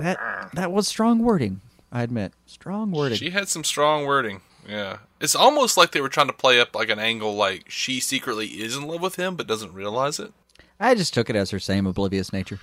That 0.00 0.50
that 0.54 0.72
was 0.72 0.88
strong 0.88 1.20
wording. 1.20 1.60
I 1.92 2.02
admit, 2.02 2.32
strong 2.46 2.92
wording. 2.92 3.18
She 3.18 3.30
had 3.30 3.48
some 3.48 3.64
strong 3.64 4.06
wording. 4.06 4.40
Yeah, 4.68 4.98
it's 5.20 5.34
almost 5.34 5.76
like 5.76 5.92
they 5.92 6.00
were 6.00 6.08
trying 6.08 6.28
to 6.28 6.32
play 6.32 6.60
up 6.60 6.74
like 6.74 6.90
an 6.90 6.98
angle, 6.98 7.34
like 7.34 7.68
she 7.68 8.00
secretly 8.00 8.46
is 8.46 8.76
in 8.76 8.86
love 8.86 9.00
with 9.00 9.16
him 9.16 9.36
but 9.36 9.46
doesn't 9.46 9.72
realize 9.72 10.18
it. 10.18 10.32
I 10.78 10.94
just 10.94 11.12
took 11.12 11.28
it 11.28 11.36
as 11.36 11.50
her 11.50 11.58
same 11.58 11.86
oblivious 11.86 12.32
nature. 12.32 12.60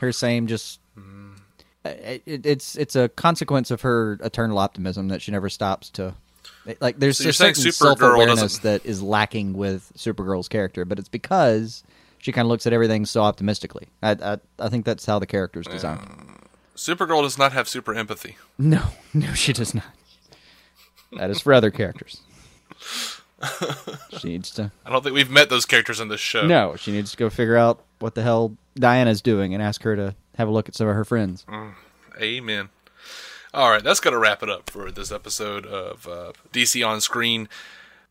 Her 0.00 0.12
same 0.12 0.46
just. 0.46 0.80
Mm. 0.98 1.36
It, 1.84 2.22
it, 2.26 2.46
it's 2.46 2.76
it's 2.76 2.96
a 2.96 3.08
consequence 3.08 3.70
of 3.70 3.82
her 3.82 4.18
eternal 4.22 4.58
optimism 4.58 5.08
that 5.08 5.22
she 5.22 5.32
never 5.32 5.48
stops 5.48 5.90
to. 5.90 6.14
Like 6.80 6.98
there's 6.98 7.18
So 7.18 7.28
a 7.28 7.32
certain 7.32 7.72
self 7.72 8.00
awareness 8.00 8.58
that 8.58 8.84
is 8.84 9.02
lacking 9.02 9.52
with 9.52 9.92
Supergirl's 9.96 10.48
character, 10.48 10.84
but 10.84 10.98
it's 10.98 11.08
because 11.08 11.84
she 12.18 12.32
kind 12.32 12.44
of 12.44 12.48
looks 12.48 12.66
at 12.66 12.72
everything 12.72 13.06
so 13.06 13.22
optimistically. 13.22 13.88
I, 14.02 14.12
I 14.12 14.38
I 14.58 14.68
think 14.68 14.84
that's 14.84 15.06
how 15.06 15.18
the 15.18 15.26
character's 15.26 15.66
designed. 15.66 16.08
Supergirl 16.76 17.22
does 17.22 17.38
not 17.38 17.52
have 17.52 17.68
super 17.68 17.94
empathy. 17.94 18.36
No, 18.58 18.82
no, 19.14 19.32
she 19.34 19.52
does 19.52 19.74
not. 19.74 19.84
That 21.18 21.30
is 21.30 21.40
for 21.40 21.52
other 21.52 21.70
characters. 21.70 22.20
She 24.18 24.28
needs 24.28 24.50
to. 24.52 24.70
I 24.84 24.90
don't 24.90 25.02
think 25.02 25.14
we've 25.14 25.30
met 25.30 25.50
those 25.50 25.66
characters 25.66 26.00
in 26.00 26.08
this 26.08 26.20
show. 26.20 26.46
No, 26.46 26.76
she 26.76 26.92
needs 26.92 27.10
to 27.10 27.16
go 27.16 27.30
figure 27.30 27.56
out 27.56 27.82
what 27.98 28.14
the 28.14 28.22
hell 28.22 28.56
Diana's 28.74 29.20
doing 29.22 29.54
and 29.54 29.62
ask 29.62 29.82
her 29.82 29.96
to 29.96 30.14
have 30.36 30.48
a 30.48 30.50
look 30.50 30.68
at 30.68 30.74
some 30.74 30.88
of 30.88 30.94
her 30.94 31.04
friends. 31.04 31.44
Amen. 32.20 32.70
All 33.54 33.70
right, 33.70 33.82
that's 33.82 34.00
going 34.00 34.12
to 34.12 34.18
wrap 34.18 34.42
it 34.42 34.50
up 34.50 34.68
for 34.68 34.90
this 34.90 35.10
episode 35.10 35.64
of 35.66 36.06
uh, 36.06 36.32
DC 36.52 36.86
on 36.86 37.00
Screen. 37.00 37.48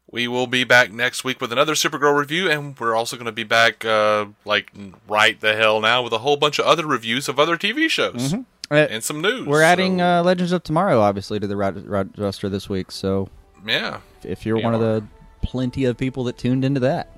We 0.10 0.28
will 0.28 0.48
be 0.48 0.64
back 0.64 0.92
next 0.92 1.24
week 1.24 1.42
with 1.42 1.52
another 1.52 1.74
Supergirl 1.74 2.18
review, 2.18 2.50
and 2.50 2.80
we're 2.80 2.96
also 2.96 3.16
going 3.16 3.26
to 3.26 3.32
be 3.32 3.44
back, 3.44 3.84
uh, 3.84 4.28
like, 4.46 4.72
right 5.08 5.40
the 5.40 5.56
hell 5.56 5.82
now 5.82 6.04
with 6.04 6.14
a 6.14 6.20
whole 6.20 6.38
bunch 6.38 6.58
of 6.60 6.66
other 6.66 6.86
reviews 6.86 7.28
of 7.28 7.40
other 7.40 7.58
TV 7.58 7.90
shows 7.90 8.34
Uh, 8.72 8.76
and 8.76 9.04
some 9.04 9.22
news. 9.22 9.46
We're 9.46 9.62
adding 9.62 10.00
So, 10.00 10.06
uh, 10.06 10.24
Legends 10.24 10.52
of 10.52 10.64
Tomorrow, 10.64 11.00
obviously, 11.00 11.40
to 11.40 11.48
the 11.48 11.56
roster 11.56 12.50
this 12.50 12.68
week. 12.68 12.92
So 12.92 13.30
yeah. 13.66 14.00
if 14.24 14.46
you're 14.46 14.60
one 14.60 14.74
of 14.74 14.82
the 14.82 15.06
plenty 15.42 15.86
of 15.86 15.98
people 15.98 16.24
that 16.26 16.38
tuned 16.38 16.66
into 16.66 16.80
that, 16.82 17.16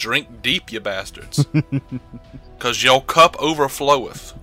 Drink 0.00 0.40
deep, 0.40 0.72
you 0.72 0.80
bastards. 0.80 1.46
Because 2.56 2.82
your 2.82 3.02
cup 3.02 3.36
overfloweth. 3.36 4.34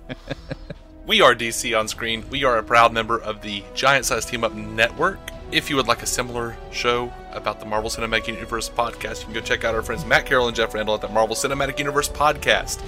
we 1.06 1.20
are 1.20 1.36
DC 1.36 1.78
on 1.78 1.86
Screen. 1.86 2.28
We 2.30 2.42
are 2.42 2.58
a 2.58 2.64
proud 2.64 2.92
member 2.92 3.16
of 3.20 3.42
the 3.42 3.62
Giant 3.74 4.06
Size 4.06 4.24
Team 4.24 4.42
Up 4.42 4.54
Network. 4.54 5.20
If 5.52 5.70
you 5.70 5.76
would 5.76 5.86
like 5.86 6.02
a 6.02 6.06
similar 6.06 6.56
show 6.72 7.12
about 7.30 7.60
the 7.60 7.66
Marvel 7.66 7.88
Cinematic 7.88 8.26
Universe 8.26 8.68
podcast, 8.68 9.20
you 9.20 9.26
can 9.26 9.34
go 9.34 9.40
check 9.40 9.64
out 9.64 9.76
our 9.76 9.82
friends 9.82 10.04
Matt 10.04 10.26
Carroll 10.26 10.48
and 10.48 10.56
Jeff 10.56 10.74
Randall 10.74 10.96
at 10.96 11.00
the 11.00 11.08
Marvel 11.08 11.36
Cinematic 11.36 11.78
Universe 11.78 12.08
podcast. 12.08 12.80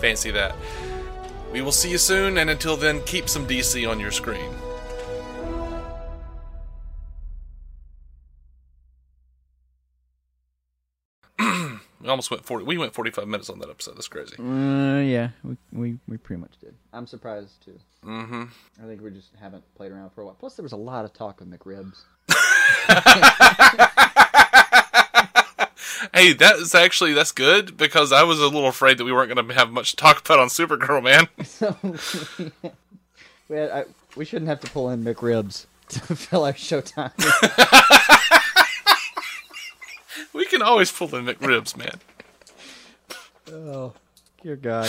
Fancy 0.00 0.30
that. 0.30 0.54
We 1.52 1.62
will 1.62 1.72
see 1.72 1.90
you 1.90 1.98
soon, 1.98 2.38
and 2.38 2.48
until 2.48 2.76
then, 2.76 3.02
keep 3.02 3.28
some 3.28 3.46
DC 3.46 3.88
on 3.88 3.98
your 3.98 4.12
screen. 4.12 4.50
We 12.02 12.08
almost 12.08 12.30
went 12.30 12.46
forty. 12.46 12.64
We 12.64 12.78
went 12.78 12.94
forty-five 12.94 13.28
minutes 13.28 13.50
on 13.50 13.58
that 13.58 13.68
episode. 13.68 13.94
That's 13.94 14.08
crazy. 14.08 14.34
uh, 14.38 15.00
yeah, 15.00 15.28
we, 15.44 15.56
we 15.70 15.98
we 16.08 16.16
pretty 16.16 16.40
much 16.40 16.52
did. 16.58 16.74
I'm 16.94 17.06
surprised 17.06 17.62
too. 17.62 17.78
Mm-hmm. 18.06 18.44
I 18.82 18.86
think 18.86 19.02
we 19.02 19.10
just 19.10 19.28
haven't 19.38 19.62
played 19.74 19.92
around 19.92 20.08
for 20.10 20.22
a 20.22 20.24
while. 20.24 20.34
Plus, 20.34 20.56
there 20.56 20.62
was 20.62 20.72
a 20.72 20.76
lot 20.78 21.04
of 21.04 21.12
talk 21.12 21.40
with 21.40 21.50
McRibs. 21.50 22.04
Hey, 26.14 26.32
that 26.34 26.56
is 26.56 26.74
actually 26.74 27.12
that's 27.12 27.32
good 27.32 27.76
because 27.76 28.12
I 28.12 28.22
was 28.22 28.40
a 28.40 28.44
little 28.44 28.68
afraid 28.68 28.98
that 28.98 29.04
we 29.04 29.12
weren't 29.12 29.32
going 29.32 29.46
to 29.46 29.54
have 29.54 29.70
much 29.70 29.90
to 29.90 29.96
talk 29.96 30.24
about 30.24 30.38
on 30.38 30.48
Supergirl, 30.48 31.02
man. 31.02 31.28
we, 33.48 33.56
had, 33.56 33.70
I, 33.70 33.84
we 34.16 34.24
shouldn't 34.24 34.48
have 34.48 34.60
to 34.60 34.70
pull 34.70 34.90
in 34.90 35.04
McRibs 35.04 35.66
to 35.88 36.00
fill 36.16 36.44
our 36.44 36.52
showtime. 36.52 37.12
We 40.32 40.46
can 40.46 40.62
always 40.62 40.92
pull 40.92 41.14
in 41.16 41.26
McRibs, 41.26 41.76
man. 41.76 42.00
oh, 43.52 43.92
dear 44.42 44.56
God. 44.56 44.88